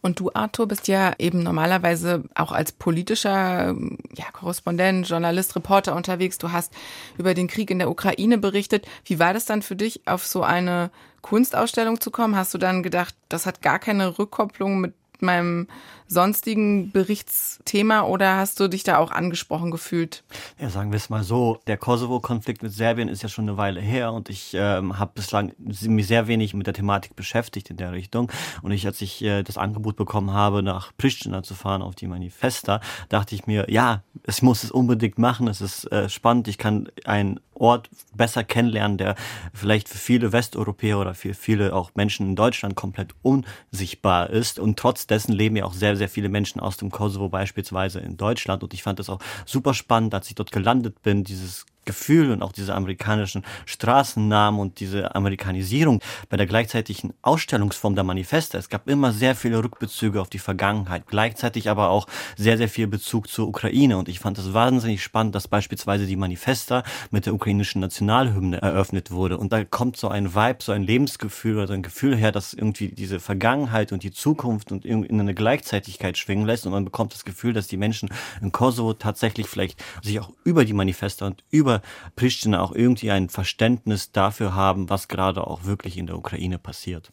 Und 0.00 0.20
du, 0.20 0.30
Arthur, 0.34 0.68
bist 0.68 0.86
ja 0.86 1.14
eben 1.18 1.42
normalerweise 1.42 2.24
auch 2.34 2.52
als 2.52 2.72
politischer 2.72 3.74
ja, 4.14 4.24
Korrespondent, 4.34 5.08
Journalist, 5.08 5.56
Reporter 5.56 5.96
unterwegs. 5.96 6.36
Du 6.36 6.52
hast 6.52 6.74
über 7.16 7.32
den 7.32 7.48
Krieg 7.48 7.70
in 7.70 7.78
der 7.78 7.90
Ukraine 7.90 8.36
berichtet. 8.36 8.86
Wie 9.06 9.18
war 9.18 9.32
das 9.32 9.46
dann 9.46 9.62
für 9.62 9.76
dich, 9.76 10.02
auf 10.06 10.26
so 10.26 10.42
eine 10.42 10.90
Kunstausstellung 11.22 12.02
zu 12.02 12.10
kommen? 12.10 12.36
Hast 12.36 12.52
du 12.52 12.58
dann 12.58 12.82
gedacht, 12.82 13.14
das 13.30 13.46
hat 13.46 13.62
gar 13.62 13.78
keine 13.78 14.18
Rückkopplung 14.18 14.78
mit 14.78 14.92
meinem 15.20 15.68
sonstigen 16.06 16.90
Berichtsthema 16.90 18.02
oder 18.02 18.36
hast 18.36 18.60
du 18.60 18.68
dich 18.68 18.84
da 18.84 18.98
auch 18.98 19.10
angesprochen 19.10 19.70
gefühlt? 19.70 20.24
Ja, 20.58 20.70
sagen 20.70 20.92
wir 20.92 20.96
es 20.96 21.10
mal 21.10 21.24
so, 21.24 21.60
der 21.66 21.76
Kosovo-Konflikt 21.76 22.62
mit 22.62 22.72
Serbien 22.72 23.08
ist 23.08 23.22
ja 23.22 23.28
schon 23.28 23.48
eine 23.48 23.56
Weile 23.56 23.80
her 23.80 24.12
und 24.12 24.28
ich 24.28 24.52
ähm, 24.54 24.98
habe 24.98 25.12
bislang 25.14 25.52
mich 25.58 26.06
sehr 26.06 26.26
wenig 26.26 26.54
mit 26.54 26.66
der 26.66 26.74
Thematik 26.74 27.16
beschäftigt 27.16 27.70
in 27.70 27.76
der 27.76 27.92
Richtung. 27.92 28.30
Und 28.62 28.72
ich, 28.72 28.86
als 28.86 29.00
ich 29.00 29.22
äh, 29.22 29.42
das 29.42 29.58
Angebot 29.58 29.96
bekommen 29.96 30.32
habe, 30.32 30.62
nach 30.62 30.92
Pristina 30.96 31.42
zu 31.42 31.54
fahren 31.54 31.82
auf 31.82 31.94
die 31.94 32.06
Manifesta, 32.06 32.80
dachte 33.08 33.34
ich 33.34 33.46
mir, 33.46 33.70
ja, 33.70 34.02
ich 34.26 34.42
muss 34.42 34.64
es 34.64 34.70
unbedingt 34.70 35.18
machen, 35.18 35.48
es 35.48 35.60
ist 35.60 35.90
äh, 35.90 36.08
spannend, 36.08 36.48
ich 36.48 36.58
kann 36.58 36.88
einen 37.04 37.40
Ort 37.54 37.88
besser 38.14 38.44
kennenlernen, 38.44 38.98
der 38.98 39.14
vielleicht 39.52 39.88
für 39.88 39.98
viele 39.98 40.32
Westeuropäer 40.32 40.98
oder 40.98 41.14
für 41.14 41.34
viele 41.34 41.74
auch 41.74 41.92
Menschen 41.94 42.26
in 42.26 42.36
Deutschland 42.36 42.74
komplett 42.74 43.14
unsichtbar 43.22 44.30
ist. 44.30 44.58
Und 44.58 44.78
trotz 44.78 45.06
dessen 45.06 45.32
leben 45.32 45.56
ja 45.56 45.64
auch 45.64 45.72
sehr, 45.72 45.93
sehr 45.96 46.08
viele 46.08 46.28
Menschen 46.28 46.60
aus 46.60 46.76
dem 46.76 46.90
Kosovo 46.90 47.28
beispielsweise 47.28 48.00
in 48.00 48.16
Deutschland. 48.16 48.62
Und 48.62 48.74
ich 48.74 48.82
fand 48.82 48.98
das 48.98 49.10
auch 49.10 49.20
super 49.46 49.74
spannend, 49.74 50.14
als 50.14 50.28
ich 50.28 50.34
dort 50.34 50.52
gelandet 50.52 51.02
bin, 51.02 51.24
dieses 51.24 51.66
Gefühl 51.84 52.30
und 52.30 52.42
auch 52.42 52.52
diese 52.52 52.74
amerikanischen 52.74 53.44
Straßennamen 53.66 54.60
und 54.60 54.80
diese 54.80 55.14
Amerikanisierung 55.14 56.00
bei 56.28 56.36
der 56.36 56.46
gleichzeitigen 56.46 57.14
Ausstellungsform 57.22 57.94
der 57.94 58.04
Manifeste. 58.04 58.58
Es 58.58 58.68
gab 58.68 58.88
immer 58.88 59.12
sehr 59.12 59.34
viele 59.34 59.62
Rückbezüge 59.62 60.20
auf 60.20 60.28
die 60.28 60.38
Vergangenheit, 60.38 61.06
gleichzeitig 61.06 61.68
aber 61.68 61.90
auch 61.90 62.06
sehr, 62.36 62.56
sehr 62.56 62.68
viel 62.68 62.86
Bezug 62.86 63.28
zur 63.28 63.48
Ukraine. 63.48 63.98
Und 63.98 64.08
ich 64.08 64.20
fand 64.20 64.38
es 64.38 64.52
wahnsinnig 64.54 65.02
spannend, 65.02 65.34
dass 65.34 65.48
beispielsweise 65.48 66.06
die 66.06 66.16
Manifesta 66.16 66.82
mit 67.10 67.26
der 67.26 67.34
ukrainischen 67.34 67.80
Nationalhymne 67.80 68.60
eröffnet 68.60 69.10
wurde. 69.10 69.38
Und 69.38 69.52
da 69.52 69.64
kommt 69.64 69.96
so 69.96 70.08
ein 70.08 70.34
Vibe, 70.34 70.58
so 70.60 70.72
ein 70.72 70.82
Lebensgefühl 70.82 71.56
oder 71.56 71.66
so 71.68 71.72
ein 71.72 71.82
Gefühl 71.82 72.16
her, 72.16 72.32
dass 72.32 72.54
irgendwie 72.54 72.88
diese 72.88 73.20
Vergangenheit 73.20 73.92
und 73.92 74.02
die 74.02 74.12
Zukunft 74.12 74.72
und 74.72 74.84
in 74.84 75.20
eine 75.20 75.34
Gleichzeitigkeit 75.34 76.18
schwingen 76.18 76.46
lässt. 76.46 76.66
Und 76.66 76.72
man 76.72 76.84
bekommt 76.84 77.14
das 77.14 77.24
Gefühl, 77.24 77.52
dass 77.52 77.66
die 77.66 77.76
Menschen 77.76 78.08
in 78.40 78.52
Kosovo 78.52 78.94
tatsächlich 78.94 79.46
vielleicht 79.46 79.82
sich 80.02 80.20
auch 80.20 80.30
über 80.44 80.64
die 80.64 80.72
Manifeste 80.72 81.24
und 81.24 81.44
über 81.50 81.73
Pristina 82.16 82.60
auch 82.60 82.72
irgendwie 82.72 83.10
ein 83.10 83.28
Verständnis 83.28 84.12
dafür 84.12 84.54
haben, 84.54 84.90
was 84.90 85.08
gerade 85.08 85.46
auch 85.46 85.64
wirklich 85.64 85.96
in 85.98 86.06
der 86.06 86.16
Ukraine 86.16 86.58
passiert. 86.58 87.10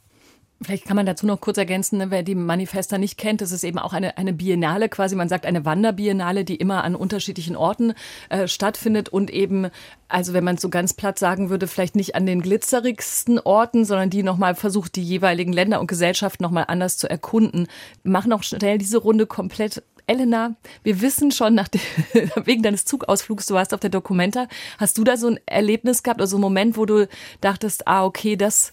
Vielleicht 0.64 0.86
kann 0.86 0.96
man 0.96 1.08
dazu 1.08 1.26
noch 1.26 1.42
kurz 1.42 1.58
ergänzen, 1.58 1.98
ne, 1.98 2.12
wer 2.12 2.22
die 2.22 2.36
Manifesta 2.36 3.00
nicht 3.00 3.18
kennt, 3.18 3.42
das 3.42 3.52
ist 3.52 3.64
eben 3.64 3.80
auch 3.80 3.94
eine, 3.94 4.18
eine 4.20 4.32
Biennale 4.32 4.90
quasi, 4.90 5.16
man 5.16 5.28
sagt 5.28 5.48
eine 5.48 5.66
Wanderbiennale, 5.66 6.46
die 6.46 6.56
immer 6.56 6.84
an 6.84 6.96
unterschiedlichen 6.96 7.56
Orten 7.56 7.94
äh, 8.30 8.48
stattfindet 8.48 9.10
und 9.10 9.32
eben, 9.32 9.72
also 10.08 10.34
wenn 10.34 10.44
man 10.44 10.56
es 10.56 10.62
so 10.62 10.70
ganz 10.70 10.94
platt 10.94 11.18
sagen 11.18 11.50
würde, 11.50 11.66
vielleicht 11.66 11.96
nicht 11.96 12.14
an 12.14 12.28
den 12.28 12.44
glitzerigsten 12.44 13.40
Orten, 13.40 13.86
sondern 13.86 14.12
die 14.12 14.22
nochmal 14.22 14.54
versucht, 14.54 14.96
die 14.96 15.04
jeweiligen 15.04 15.52
Länder 15.52 15.80
und 15.80 15.88
Gesellschaften 15.88 16.44
nochmal 16.44 16.66
anders 16.68 16.98
zu 16.98 17.10
erkunden. 17.10 17.68
Wir 18.04 18.12
machen 18.12 18.32
auch 18.32 18.44
schnell 18.44 18.78
diese 18.78 19.00
Runde 19.00 19.26
komplett 19.26 19.82
Elena, 20.08 20.56
wir 20.84 21.02
wissen 21.02 21.32
schon 21.32 21.56
nach 21.56 21.68
dem, 21.68 21.82
wegen 22.46 22.64
deines 22.64 22.86
Zugausflugs, 22.86 23.46
du 23.46 23.54
warst 23.54 23.74
auf 23.74 23.80
der 23.80 23.90
Dokumenta, 23.90 24.48
hast 24.78 24.98
du 24.98 25.04
da 25.04 25.18
so 25.18 25.28
ein 25.28 25.40
Erlebnis 25.46 26.04
gehabt, 26.04 26.22
also 26.22 26.38
einen 26.38 26.42
Moment, 26.42 26.78
wo 26.78 26.86
du 26.86 27.08
dachtest, 27.42 27.88
ah, 27.88 28.06
okay, 28.06 28.36
das, 28.36 28.72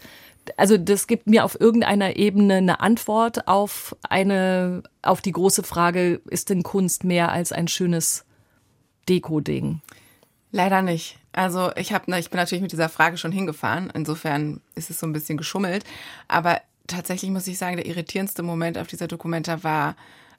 also 0.56 0.76
das 0.76 1.06
gibt 1.06 1.26
mir 1.26 1.44
auf 1.44 1.60
irgendeiner 1.60 2.16
Ebene 2.16 2.56
eine 2.56 2.80
Antwort 2.80 3.48
auf 3.48 3.96
eine, 4.08 4.82
auf 5.02 5.20
die 5.20 5.32
große 5.32 5.62
Frage, 5.62 6.20
ist 6.30 6.50
denn 6.50 6.62
Kunst 6.62 7.04
mehr 7.04 7.32
als 7.32 7.52
ein 7.52 7.68
schönes 7.68 8.24
Deko-Ding? 9.08 9.80
Leider 10.50 10.82
nicht. 10.82 11.18
Also 11.32 11.70
ich 11.76 11.92
habe, 11.92 12.18
ich 12.18 12.30
bin 12.30 12.38
natürlich 12.38 12.62
mit 12.62 12.72
dieser 12.72 12.88
Frage 12.88 13.16
schon 13.18 13.32
hingefahren. 13.32 13.92
Insofern 13.94 14.60
ist 14.74 14.90
es 14.90 14.98
so 14.98 15.06
ein 15.06 15.12
bisschen 15.12 15.36
geschummelt. 15.36 15.84
Aber 16.26 16.60
tatsächlich 16.86 17.30
muss 17.30 17.46
ich 17.46 17.58
sagen, 17.58 17.76
der 17.76 17.86
irritierendste 17.86 18.42
Moment 18.42 18.78
auf 18.78 18.86
dieser 18.86 19.06
Dokumenta 19.06 19.62
war, 19.62 19.94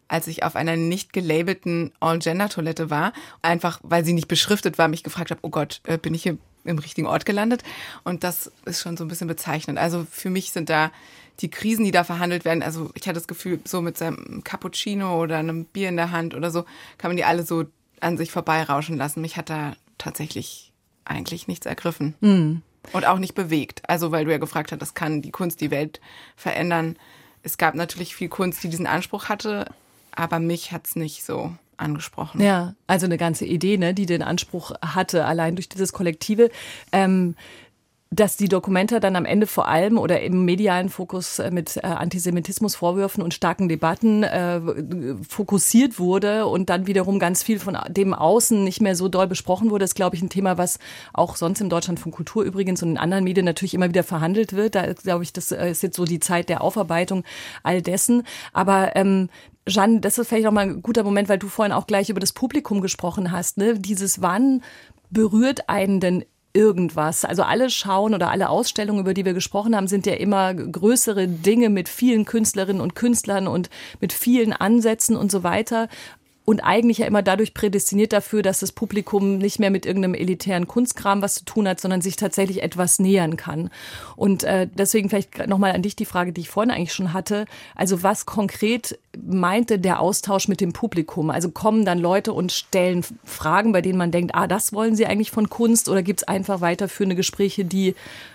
als 0.09 0.27
ich 0.27 0.43
auf 0.43 0.55
einer 0.55 0.75
nicht 0.75 1.13
gelabelten 1.13 1.93
All-Gender-Toilette 2.01 2.89
war, 2.89 3.13
einfach 3.41 3.79
weil 3.83 4.03
sie 4.03 4.13
nicht 4.13 4.27
beschriftet 4.27 4.77
war, 4.77 4.89
mich 4.89 5.03
gefragt 5.03 5.31
habe, 5.31 5.39
oh 5.43 5.49
Gott, 5.49 5.81
äh, 5.85 5.97
bin 5.97 6.13
ich 6.13 6.23
hier 6.23 6.37
im 6.65 6.79
richtigen 6.79 7.07
Ort 7.07 7.25
gelandet? 7.25 7.63
Und 8.03 8.23
das 8.23 8.51
ist 8.65 8.81
schon 8.81 8.97
so 8.97 9.05
ein 9.05 9.07
bisschen 9.07 9.27
bezeichnend. 9.27 9.79
Also 9.79 10.05
für 10.11 10.29
mich 10.29 10.51
sind 10.51 10.69
da 10.69 10.91
die 11.39 11.49
Krisen, 11.49 11.85
die 11.85 11.91
da 11.91 12.03
verhandelt 12.03 12.43
werden, 12.43 12.63
also 12.63 12.91
ich 12.95 13.03
hatte 13.03 13.13
das 13.13 13.27
Gefühl, 13.27 13.61
so 13.63 13.81
mit 13.81 13.97
seinem 13.97 14.43
Cappuccino 14.43 15.21
oder 15.21 15.37
einem 15.37 15.63
Bier 15.65 15.87
in 15.87 15.95
der 15.95 16.11
Hand 16.11 16.35
oder 16.35 16.51
so, 16.51 16.65
kann 16.97 17.09
man 17.09 17.15
die 17.15 17.23
alle 17.23 17.43
so 17.43 17.65
an 18.01 18.17
sich 18.17 18.31
vorbeirauschen 18.31 18.97
lassen. 18.97 19.21
Mich 19.21 19.37
hat 19.37 19.49
da 19.49 19.75
tatsächlich 19.97 20.73
eigentlich 21.05 21.47
nichts 21.47 21.65
ergriffen. 21.65 22.15
Mhm. 22.19 22.61
Und 22.93 23.05
auch 23.05 23.19
nicht 23.19 23.35
bewegt. 23.35 23.83
Also, 23.87 24.11
weil 24.11 24.25
du 24.25 24.31
ja 24.31 24.37
gefragt 24.37 24.71
hast, 24.71 24.81
das 24.81 24.93
kann 24.93 25.21
die 25.21 25.31
Kunst 25.31 25.61
die 25.61 25.71
Welt 25.71 25.99
verändern. 26.35 26.97
Es 27.43 27.57
gab 27.57 27.75
natürlich 27.75 28.15
viel 28.15 28.29
Kunst, 28.29 28.63
die 28.63 28.69
diesen 28.69 28.87
Anspruch 28.87 29.29
hatte, 29.29 29.65
aber 30.15 30.39
mich 30.39 30.71
hat 30.71 30.87
es 30.87 30.95
nicht 30.95 31.23
so 31.23 31.51
angesprochen. 31.77 32.41
Ja, 32.41 32.75
also 32.87 33.05
eine 33.05 33.17
ganze 33.17 33.45
Idee, 33.45 33.77
ne, 33.77 33.93
die 33.93 34.05
den 34.05 34.21
Anspruch 34.21 34.71
hatte, 34.81 35.25
allein 35.25 35.55
durch 35.55 35.69
dieses 35.69 35.93
Kollektive. 35.93 36.49
Ähm, 36.91 37.35
dass 38.11 38.37
die 38.37 38.47
Dokumenta 38.47 38.99
dann 38.99 39.15
am 39.15 39.25
Ende 39.25 39.45
vor 39.45 39.67
allem 39.67 39.99
oder 39.99 40.21
im 40.21 40.43
medialen 40.43 40.89
Fokus 40.89 41.37
äh, 41.37 41.51
mit 41.51 41.77
äh, 41.77 41.81
Antisemitismusvorwürfen 41.81 43.21
und 43.21 43.35
starken 43.35 43.69
Debatten 43.69 44.23
äh, 44.23 44.59
fokussiert 45.27 45.99
wurde 45.99 46.47
und 46.47 46.71
dann 46.71 46.87
wiederum 46.87 47.19
ganz 47.19 47.43
viel 47.43 47.59
von 47.59 47.77
dem 47.87 48.15
Außen 48.15 48.63
nicht 48.63 48.81
mehr 48.81 48.95
so 48.95 49.09
doll 49.09 49.27
besprochen 49.27 49.69
wurde, 49.69 49.85
ist, 49.85 49.93
glaube 49.93 50.15
ich, 50.15 50.23
ein 50.23 50.29
Thema, 50.29 50.57
was 50.57 50.79
auch 51.13 51.35
sonst 51.35 51.61
im 51.61 51.69
Deutschland 51.69 51.99
von 51.99 52.11
Kultur 52.11 52.43
übrigens 52.43 52.81
und 52.81 52.89
in 52.91 52.97
anderen 52.97 53.23
Medien 53.23 53.45
natürlich 53.45 53.75
immer 53.75 53.89
wieder 53.89 54.03
verhandelt 54.03 54.53
wird. 54.53 54.73
Da 54.73 54.91
glaube 54.93 55.23
ich, 55.23 55.31
das 55.31 55.51
äh, 55.51 55.69
ist 55.69 55.83
jetzt 55.83 55.95
so 55.95 56.05
die 56.05 56.19
Zeit 56.19 56.49
der 56.49 56.61
Aufarbeitung 56.61 57.23
all 57.61 57.83
dessen. 57.83 58.23
Aber 58.53 58.95
ähm, 58.95 59.29
Jeanne, 59.67 59.99
das 59.99 60.17
ist 60.17 60.29
vielleicht 60.29 60.47
auch 60.47 60.51
mal 60.51 60.67
ein 60.67 60.81
guter 60.81 61.03
Moment, 61.03 61.29
weil 61.29 61.37
du 61.37 61.47
vorhin 61.47 61.73
auch 61.73 61.85
gleich 61.85 62.09
über 62.09 62.19
das 62.19 62.33
Publikum 62.33 62.81
gesprochen 62.81 63.31
hast. 63.31 63.57
Ne? 63.57 63.77
Dieses 63.77 64.19
Wann 64.19 64.63
berührt 65.11 65.69
einen 65.69 65.99
denn 65.99 66.25
irgendwas. 66.53 67.25
Also 67.25 67.43
alle 67.43 67.69
Schauen 67.69 68.13
oder 68.13 68.31
alle 68.31 68.49
Ausstellungen, 68.49 69.01
über 69.01 69.13
die 69.13 69.25
wir 69.25 69.33
gesprochen 69.33 69.75
haben, 69.75 69.87
sind 69.87 70.05
ja 70.05 70.13
immer 70.13 70.53
größere 70.53 71.27
Dinge 71.27 71.69
mit 71.69 71.89
vielen 71.89 72.25
Künstlerinnen 72.25 72.81
und 72.81 72.95
Künstlern 72.95 73.47
und 73.47 73.69
mit 73.99 74.13
vielen 74.13 74.53
Ansätzen 74.53 75.15
und 75.15 75.31
so 75.31 75.43
weiter 75.43 75.87
und 76.49 76.61
eigentlich 76.61 76.97
ja 76.97 77.05
immer 77.05 77.21
dadurch 77.21 77.53
prädestiniert 77.53 78.11
dafür, 78.11 78.41
dass 78.41 78.61
das 78.61 78.71
Publikum 78.71 79.37
nicht 79.37 79.59
mehr 79.59 79.69
mit 79.69 79.85
irgendeinem 79.85 80.15
elitären 80.15 80.67
Kunstkram 80.67 81.21
was 81.21 81.35
zu 81.35 81.45
tun 81.45 81.67
hat, 81.67 81.79
sondern 81.79 82.01
sich 82.01 82.15
tatsächlich 82.15 82.63
etwas 82.63 82.97
nähern 82.97 83.37
kann. 83.37 83.69
Und 84.15 84.45
äh, 84.45 84.67
deswegen 84.73 85.09
vielleicht 85.09 85.47
nochmal 85.47 85.73
an 85.73 85.83
dich 85.83 85.95
die 85.95 86.05
Frage, 86.05 86.33
die 86.33 86.41
ich 86.41 86.49
vorhin 86.49 86.71
eigentlich 86.71 86.91
schon 86.91 87.13
hatte. 87.13 87.45
Also 87.75 88.01
was 88.01 88.25
konkret 88.25 88.97
meinte 89.15 89.77
der 89.77 89.99
Austausch 89.99 90.47
mit 90.47 90.59
dem 90.59 90.73
Publikum? 90.73 91.29
Also 91.29 91.51
kommen 91.51 91.85
dann 91.85 91.99
Leute 91.99 92.33
und 92.33 92.51
stellen 92.51 93.05
Fragen, 93.23 93.71
bei 93.71 93.83
denen 93.83 93.99
man 93.99 94.09
denkt, 94.09 94.33
ah, 94.33 94.47
das 94.47 94.73
wollen 94.73 94.95
sie 94.95 95.05
eigentlich 95.05 95.29
von 95.29 95.51
Kunst 95.51 95.87
oder 95.87 96.01
gibt 96.01 96.21
es 96.21 96.27
einfach 96.27 96.61
weiterführende 96.61 97.15
Gespräche, 97.15 97.63
die 97.63 97.93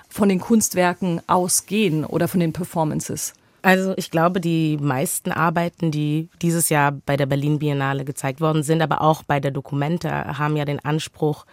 von 0.09 0.28
den 0.28 0.38
Kunstwerken 0.38 1.21
ausgehen 1.26 2.04
oder 2.04 2.28
von 2.28 2.38
den 2.38 2.52
Performances? 2.52 3.35
Also 3.64 3.94
ich 3.97 4.11
glaube, 4.11 4.42
die 4.42 4.76
meisten 4.76 5.33
Arbeiten, 5.33 5.90
die 5.90 6.28
dieses 6.42 6.68
Jahr 6.68 6.92
bei 6.92 7.16
der 7.16 7.25
Berlin 7.25 7.61
Biennale 7.61 8.04
gezeigt 8.04 8.42
worden 8.42 8.62
sind, 8.62 8.83
aber 8.83 9.00
auch 9.00 9.23
bei 9.23 9.40
der 9.40 9.52
Dokumente, 9.52 10.11
haben 10.11 10.54
ja 10.56 10.66
den 10.66 10.85
Anspruch, 10.85 11.47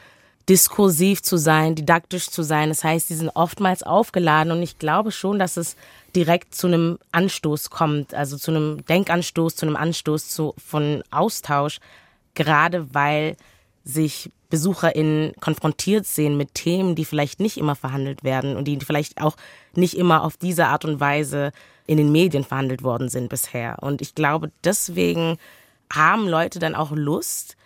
diskursiv 0.49 1.21
zu 1.21 1.37
sein, 1.37 1.73
didaktisch 1.73 2.27
zu 2.27 2.43
sein. 2.43 2.67
Das 2.67 2.83
heißt, 2.83 3.09
die 3.09 3.13
sind 3.13 3.29
oftmals 3.29 3.81
aufgeladen 3.81 4.51
und 4.51 4.61
ich 4.61 4.77
glaube 4.77 5.13
schon, 5.13 5.39
dass 5.39 5.55
es 5.55 5.77
direkt 6.13 6.53
zu 6.53 6.67
einem 6.67 6.99
Anstoß 7.13 7.69
kommt, 7.69 8.13
also 8.13 8.35
zu 8.37 8.51
einem 8.51 8.85
Denkanstoß, 8.87 9.55
zu 9.55 9.65
einem 9.65 9.77
Anstoß 9.77 10.27
zu, 10.27 10.53
von 10.57 11.03
Austausch, 11.11 11.79
gerade 12.33 12.93
weil 12.93 13.37
sich 13.85 14.31
BesucherInnen 14.49 15.31
konfrontiert 15.39 16.05
sehen 16.05 16.35
mit 16.35 16.55
Themen, 16.55 16.95
die 16.95 17.05
vielleicht 17.05 17.39
nicht 17.39 17.55
immer 17.55 17.77
verhandelt 17.77 18.25
werden 18.25 18.57
und 18.57 18.65
die 18.65 18.77
vielleicht 18.81 19.21
auch 19.21 19.37
nicht 19.75 19.97
immer 19.97 20.23
auf 20.23 20.35
diese 20.35 20.65
Art 20.65 20.83
und 20.83 20.99
Weise 20.99 21.53
in 21.87 21.97
den 21.97 22.11
Medien 22.11 22.43
verhandelt 22.43 22.83
worden 22.83 23.09
sind 23.09 23.29
bisher. 23.29 23.77
Und 23.81 24.01
ich 24.01 24.15
glaube, 24.15 24.51
deswegen 24.63 25.37
haben 25.91 26.27
Leute 26.27 26.59
dann 26.59 26.75
auch 26.75 26.91
Lust, 26.91 27.57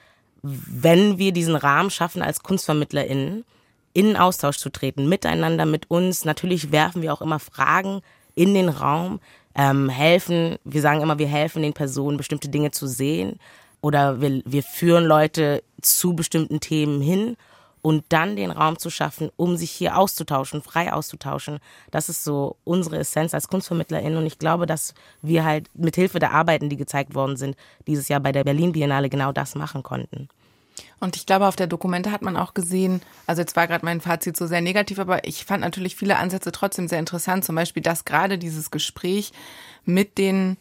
wenn 0.41 1.17
wir 1.17 1.31
diesen 1.31 1.55
Rahmen 1.55 1.89
schaffen, 1.89 2.21
als 2.21 2.43
KunstvermittlerInnen 2.43 3.45
in 3.93 4.17
Austausch 4.17 4.57
zu 4.57 4.69
treten, 4.69 5.07
miteinander, 5.07 5.65
mit 5.65 5.89
uns. 5.89 6.25
Natürlich 6.25 6.71
werfen 6.71 7.01
wir 7.01 7.13
auch 7.13 7.21
immer 7.21 7.39
Fragen 7.39 8.01
in 8.35 8.53
den 8.53 8.69
Raum, 8.69 9.19
ähm, 9.55 9.89
helfen, 9.89 10.57
wir 10.65 10.81
sagen 10.81 11.01
immer, 11.01 11.17
wir 11.17 11.27
helfen 11.27 11.61
den 11.61 11.73
Personen, 11.73 12.17
bestimmte 12.17 12.49
Dinge 12.49 12.71
zu 12.71 12.87
sehen 12.87 13.39
oder 13.81 14.19
wir, 14.19 14.41
wir 14.45 14.63
führen 14.63 15.05
Leute 15.05 15.63
zu 15.81 16.13
bestimmten 16.13 16.59
Themen 16.59 17.01
hin 17.01 17.37
und 17.85 18.03
dann 18.09 18.35
den 18.35 18.49
Raum 18.49 18.79
zu 18.79 18.89
schaffen, 18.89 19.29
um 19.35 19.57
sich 19.57 19.69
hier 19.69 19.95
auszutauschen, 19.95 20.63
frei 20.63 20.91
auszutauschen. 20.91 21.59
Das 21.91 22.09
ist 22.09 22.23
so 22.23 22.55
unsere 22.63 22.97
Essenz 22.97 23.35
als 23.35 23.47
KunstvermittlerInnen 23.47 24.17
und 24.17 24.25
ich 24.25 24.39
glaube, 24.39 24.65
dass 24.65 24.95
wir 25.21 25.45
halt 25.45 25.69
mit 25.75 25.93
Hilfe 25.93 26.17
der 26.17 26.31
Arbeiten, 26.31 26.67
die 26.67 26.77
gezeigt 26.77 27.13
worden 27.13 27.37
sind, 27.37 27.55
dieses 27.85 28.07
Jahr 28.07 28.21
bei 28.21 28.31
der 28.31 28.43
Berlin 28.43 28.71
Biennale 28.71 29.07
genau 29.07 29.31
das 29.31 29.53
machen 29.53 29.83
konnten. 29.83 30.29
Und 30.99 31.15
ich 31.15 31.27
glaube, 31.27 31.45
auf 31.45 31.55
der 31.55 31.67
Dokumente 31.67 32.11
hat 32.11 32.23
man 32.23 32.37
auch 32.37 32.55
gesehen, 32.55 33.01
also 33.27 33.43
jetzt 33.43 33.55
war 33.55 33.67
gerade 33.67 33.85
mein 33.85 34.01
Fazit 34.01 34.35
so 34.35 34.47
sehr 34.47 34.61
negativ, 34.61 34.97
aber 34.97 35.27
ich 35.27 35.45
fand 35.45 35.61
natürlich 35.61 35.95
viele 35.95 36.17
Ansätze 36.17 36.51
trotzdem 36.51 36.87
sehr 36.87 36.97
interessant. 36.97 37.45
Zum 37.45 37.55
Beispiel, 37.55 37.83
dass 37.83 38.03
gerade 38.03 38.39
dieses 38.39 38.71
Gespräch 38.71 39.31
mit 39.83 40.17
den 40.17 40.57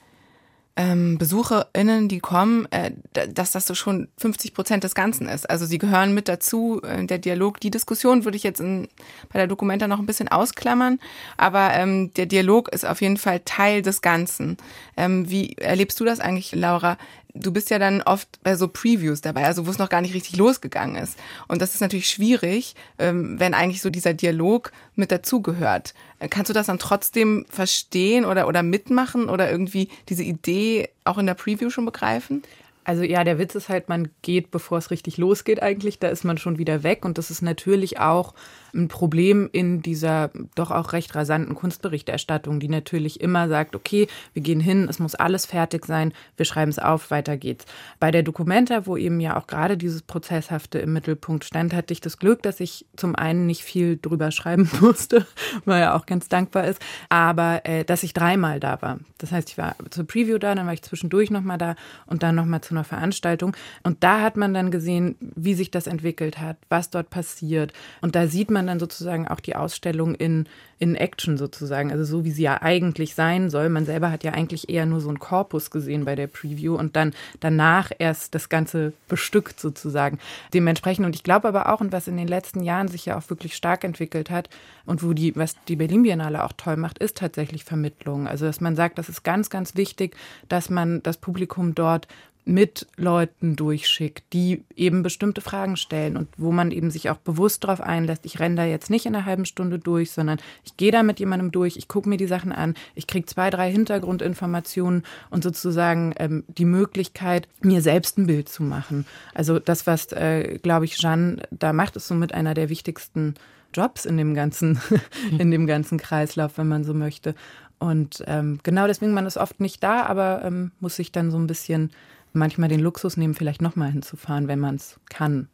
ähm, 0.77 1.19
BesucherInnen, 1.19 2.09
die 2.09 2.19
kommen, 2.19 2.67
äh, 2.73 2.91
dass 3.13 3.53
das 3.53 3.67
so 3.67 3.75
schon 3.75 4.09
50 4.19 4.55
Prozent 4.55 4.83
des 4.83 4.95
Ganzen 4.95 5.29
ist. 5.29 5.49
Also 5.49 5.67
sie 5.67 5.79
gehören 5.79 6.15
mit 6.15 6.29
dazu, 6.29 6.81
äh, 6.83 7.05
der 7.07 7.19
Dialog, 7.19 7.61
die 7.61 7.71
Diskussion 7.71 8.25
würde 8.25 8.37
ich 8.37 8.43
jetzt 8.43 8.61
in, 8.61 8.89
bei 9.33 9.39
der 9.39 9.47
Dokumenta 9.47 9.87
noch 9.87 10.01
ein 10.01 10.07
bisschen 10.07 10.29
ausklammern, 10.29 10.99
aber 11.37 11.73
ähm, 11.75 12.13
der 12.15 12.27
Dialog 12.27 12.71
ist 12.71 12.85
auf 12.85 13.01
jeden 13.03 13.19
Fall 13.19 13.41
Teil 13.45 13.83
des 13.83 14.03
Ganzen. 14.03 14.57
Ähm, 14.97 15.31
wie 15.31 15.53
erlebst 15.55 16.01
du 16.01 16.05
das 16.05 16.19
eigentlich, 16.19 16.53
Laura? 16.53 16.99
Du 17.35 17.53
bist 17.53 17.71
ja 17.71 17.79
dann 17.79 18.01
oft 18.01 18.43
bei 18.43 18.57
so 18.57 18.69
Previews 18.69 19.21
dabei, 19.21 19.45
also 19.45 19.67
wo 19.67 19.71
es 19.71 19.79
noch 19.79 19.89
gar 19.89 20.01
nicht 20.01 20.15
richtig 20.15 20.37
losgegangen 20.37 20.97
ist. 20.97 21.19
Und 21.49 21.61
das 21.61 21.75
ist 21.75 21.81
natürlich 21.81 22.09
schwierig, 22.09 22.75
ähm, 22.99 23.39
wenn 23.39 23.55
eigentlich 23.55 23.83
so 23.83 23.91
dieser 23.91 24.15
Dialog 24.15 24.73
mit 24.95 25.11
dazugehört. 25.11 25.95
Äh, 26.21 26.29
kannst 26.29 26.49
du 26.49 26.55
das 26.55 26.67
dann 26.67 26.79
trotzdem 26.79 27.45
verstehen 27.51 28.25
oder, 28.25 28.47
oder 28.47 28.63
mitmachen 28.63 29.29
oder 29.29 29.51
irgendwie 29.51 29.89
diese 30.09 30.23
Idee 30.23 30.89
auch 31.05 31.19
in 31.19 31.27
der 31.27 31.35
Preview 31.35 31.71
schon 31.71 31.85
begreifen? 31.85 32.43
Also 32.85 33.03
ja, 33.03 33.25
der 33.25 33.39
Witz 33.39 33.55
ist 33.55 33.69
halt, 33.69 33.89
man 33.89 34.09
geht, 34.23 34.51
bevor 34.51 34.79
es 34.79 34.91
richtig 34.91 35.17
losgeht 35.17 35.63
eigentlich, 35.63 35.99
da 35.99 36.09
ist 36.09 36.25
man 36.25 36.39
schon 36.39 36.59
wieder 36.59 36.83
weg 36.83 37.05
und 37.05 37.19
das 37.19 37.31
ist 37.31 37.43
natürlich 37.43 37.99
auch 37.99 38.35
ein 38.75 38.89
Problem 38.89 39.49
in 39.53 39.83
dieser 39.83 40.31
doch 40.55 40.71
auch 40.71 40.93
recht 40.93 41.15
rasanten 41.15 41.55
Kunstberichterstattung, 41.55 42.61
die 42.61 42.69
natürlich 42.69 43.21
immer 43.21 43.49
sagt, 43.49 43.77
okay, 43.77 44.09
wir 44.33 44.43
gehen 44.43 44.61
hin, 44.61 44.89
es 44.89 44.99
muss 44.99 45.15
alles 45.15 45.47
fertig 45.47 45.87
sein, 45.87 46.13
wir 46.37 46.45
schreiben 46.45 46.71
es 46.71 46.79
auf, 46.79 47.11
weiter 47.11 47.37
geht's. 47.37 47.65
Bei 48.01 48.11
der 48.11 48.23
Documenta, 48.23 48.87
wo 48.87 48.97
eben 48.97 49.21
ja 49.21 49.37
auch 49.39 49.47
gerade 49.47 49.77
dieses 49.77 50.03
Prozesshafte 50.03 50.79
im 50.79 50.93
Mittelpunkt 50.93 51.45
stand, 51.45 51.73
hatte 51.73 51.93
ich 51.93 52.01
das 52.01 52.19
Glück, 52.19 52.43
dass 52.43 52.61
ich 52.61 52.87
zum 52.97 53.15
einen 53.15 53.47
nicht 53.47 53.63
viel 53.63 53.97
drüber 53.97 54.31
schreiben 54.31 54.69
musste, 54.81 55.27
weil 55.65 55.83
er 55.83 55.95
auch 55.95 56.07
ganz 56.07 56.29
dankbar 56.29 56.67
ist, 56.67 56.81
aber 57.09 57.65
äh, 57.65 57.85
dass 57.85 58.03
ich 58.03 58.13
dreimal 58.13 58.61
da 58.61 58.83
war. 58.83 58.99
Das 59.19 59.33
heißt, 59.33 59.51
ich 59.51 59.59
war 59.59 59.77
zur 59.91 60.07
Preview 60.07 60.39
da, 60.39 60.55
dann 60.55 60.67
war 60.67 60.75
ich 60.75 60.83
zwischendurch 60.83 61.31
nochmal 61.31 61.59
da 61.59 61.77
und 62.07 62.23
dann 62.23 62.35
nochmal 62.35 62.61
einer 62.75 62.85
Veranstaltung. 62.85 63.57
Und 63.83 64.03
da 64.03 64.21
hat 64.21 64.37
man 64.37 64.53
dann 64.53 64.71
gesehen, 64.71 65.15
wie 65.21 65.55
sich 65.55 65.71
das 65.71 65.87
entwickelt 65.87 66.41
hat, 66.41 66.57
was 66.69 66.91
dort 66.91 67.11
passiert. 67.11 67.73
Und 68.01 68.17
da 68.17 68.27
sieht 68.27 68.51
man 68.51 68.65
man 68.65 68.67
dann 68.67 68.81
sozusagen 68.81 69.29
auch 69.29 69.41
die 69.41 69.55
Ausstellung 69.55 70.15
in, 70.15 70.47
in 70.79 70.95
Action 70.97 71.37
sozusagen, 71.37 71.93
also 71.93 72.05
so 72.05 72.25
wie 72.25 72.31
sie 72.31 72.43
ja 72.43 72.63
eigentlich 72.63 73.15
sein 73.15 73.51
soll. 73.51 73.69
Man 73.69 73.85
selber 73.85 74.11
hat 74.11 74.25
ja 74.25 74.33
eigentlich 74.33 74.69
eher 74.69 74.87
nur 74.87 75.01
so 75.01 75.09
einen 75.09 75.19
Korpus 75.19 75.71
gesehen 75.71 76.05
bei 76.05 76.15
der 76.15 76.27
Preview 76.27 76.75
und 76.75 76.97
dann 76.97 77.13
danach 77.41 77.93
erst 77.99 78.35
das 78.35 78.49
Ganze 78.49 78.93
bestückt 79.09 79.61
sozusagen. 79.61 80.19
Dementsprechend, 80.55 81.05
und 81.05 81.15
ich 81.15 81.23
glaube 81.23 81.49
aber 81.49 81.73
auch, 81.73 81.81
und 81.81 81.93
was 81.93 82.09
in 82.09 82.17
den 82.17 82.29
letzten 82.29 82.63
Jahren 82.63 82.89
sich 82.89 83.07
ja 83.07 83.19
auch 83.19 83.29
wirklich 83.31 83.55
stark 83.55 83.85
entwickelt 83.85 84.31
hat 84.31 84.49
und 84.87 85.03
wo 85.03 85.13
die, 85.13 85.37
was 85.37 85.57
die 85.69 85.77
Berlin 85.77 86.03
Biennale 86.03 86.43
auch 86.43 86.53
toll 86.57 86.77
macht, 86.77 86.99
ist 86.99 87.19
tatsächlich 87.19 87.65
Vermittlung. 87.65 88.27
Also 88.27 88.47
dass 88.47 88.61
man 88.61 88.77
sagt, 88.77 88.99
das 88.99 89.09
ist 89.09 89.23
ganz, 89.25 89.51
ganz 89.51 89.77
wichtig, 89.77 90.17
dass 90.49 90.71
man 90.71 91.03
das 91.03 91.19
Publikum 91.19 91.75
dort 91.75 92.09
mit 92.45 92.87
Leuten 92.97 93.57
durchschickt, 93.57 94.25
die 94.33 94.65
eben 94.77 95.03
bestimmte 95.03 95.41
Fragen 95.41 95.77
stellen 95.77 96.17
und 96.17 96.29
wo 96.37 96.53
man 96.53 96.71
eben 96.71 96.91
sich 96.91 97.09
auch 97.09 97.17
bewusst 97.17 97.65
darauf 97.65 97.81
einlässt, 97.81 98.27
ich 98.27 98.39
renne 98.39 98.57
da 98.57 98.65
jetzt 98.65 98.91
nicht 98.91 99.07
in 99.07 99.15
einer 99.15 99.25
halben 99.25 99.47
Stunde 99.47 99.79
durch, 99.79 100.13
sondern 100.13 100.39
ich 100.65 100.77
gehe 100.77 100.93
da 100.93 101.03
mit 101.03 101.21
jemandem 101.21 101.53
durch, 101.53 101.77
ich 101.77 101.89
gucke 101.89 102.09
mir 102.09 102.19
die 102.19 102.27
Sachen 102.27 102.53
an, 102.53 102.75
ich 102.95 103.07
kriege 103.07 103.27
zwei, 103.27 103.49
drei 103.49 103.71
Hintergrundinformationen 103.71 105.05
und 105.31 105.43
sozusagen 105.43 106.15
ähm, 106.19 106.45
die 106.49 106.67
Möglichkeit, 106.67 107.49
mir 107.63 107.81
selbst 107.81 108.19
ein 108.19 108.27
Bild 108.27 108.49
zu 108.49 108.63
machen. 108.63 109.07
Also 109.33 109.59
das, 109.59 109.87
was, 109.87 110.13
äh, 110.13 110.59
glaube 110.63 110.85
ich, 110.85 110.99
Jeanne 110.99 111.43
da 111.51 111.73
macht, 111.73 111.97
ist 111.97 112.09
somit 112.09 112.35
einer 112.35 112.53
der 112.53 112.69
wichtigsten 112.69 113.35
Jobs 113.73 114.05
in 114.05 114.19
dem 114.19 114.35
ganzen, 114.35 114.81
in 115.39 115.51
dem 115.51 115.67
ganzen 115.67 115.99
Kreislauf, 115.99 116.59
wenn 116.59 116.69
man 116.69 116.85
so 116.85 116.93
möchte. 116.93 117.35
Und 117.79 118.23
ähm, 118.27 118.61
genau 118.63 118.87
deswegen, 118.87 119.15
man 119.15 119.27
ist 119.27 119.37
oft 119.37 119.61
nicht 119.61 119.83
da, 119.83 120.05
aber 120.05 120.43
ähm, 120.45 120.73
muss 120.81 120.97
sich 120.97 121.11
dann 121.11 121.31
so 121.31 121.39
ein 121.39 121.47
bisschen 121.47 121.91
manchmal 122.35 122.69
den 122.69 122.81
Luxus 122.81 123.17
nehmen, 123.17 123.35
vielleicht 123.35 123.63
nochmal 123.63 123.91
hinzufahren, 123.91 124.49
wenn 124.49 124.61
man 124.61 124.77
es 124.77 125.01
kann. 125.09 125.49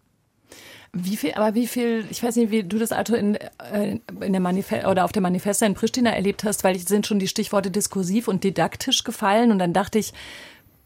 Wie 0.92 1.16
viel, 1.16 1.32
aber 1.34 1.54
wie 1.54 1.68
viel, 1.68 2.04
ich 2.10 2.20
weiß 2.22 2.34
nicht, 2.34 2.50
wie 2.50 2.64
du 2.64 2.78
das 2.78 2.92
Auto 2.92 3.14
in, 3.14 3.36
äh, 3.36 4.00
in 4.20 4.32
der 4.32 4.40
Manifest 4.40 4.86
oder 4.86 5.04
auf 5.04 5.12
der 5.12 5.22
Manifesta 5.22 5.64
in 5.64 5.74
Pristina 5.74 6.10
erlebt 6.10 6.42
hast, 6.42 6.64
weil 6.64 6.74
ich 6.74 6.86
sind 6.86 7.06
schon 7.06 7.20
die 7.20 7.28
Stichworte 7.28 7.70
diskursiv 7.70 8.26
und 8.26 8.42
didaktisch 8.42 9.04
gefallen 9.04 9.52
und 9.52 9.60
dann 9.60 9.72
dachte 9.72 10.00
ich, 10.00 10.12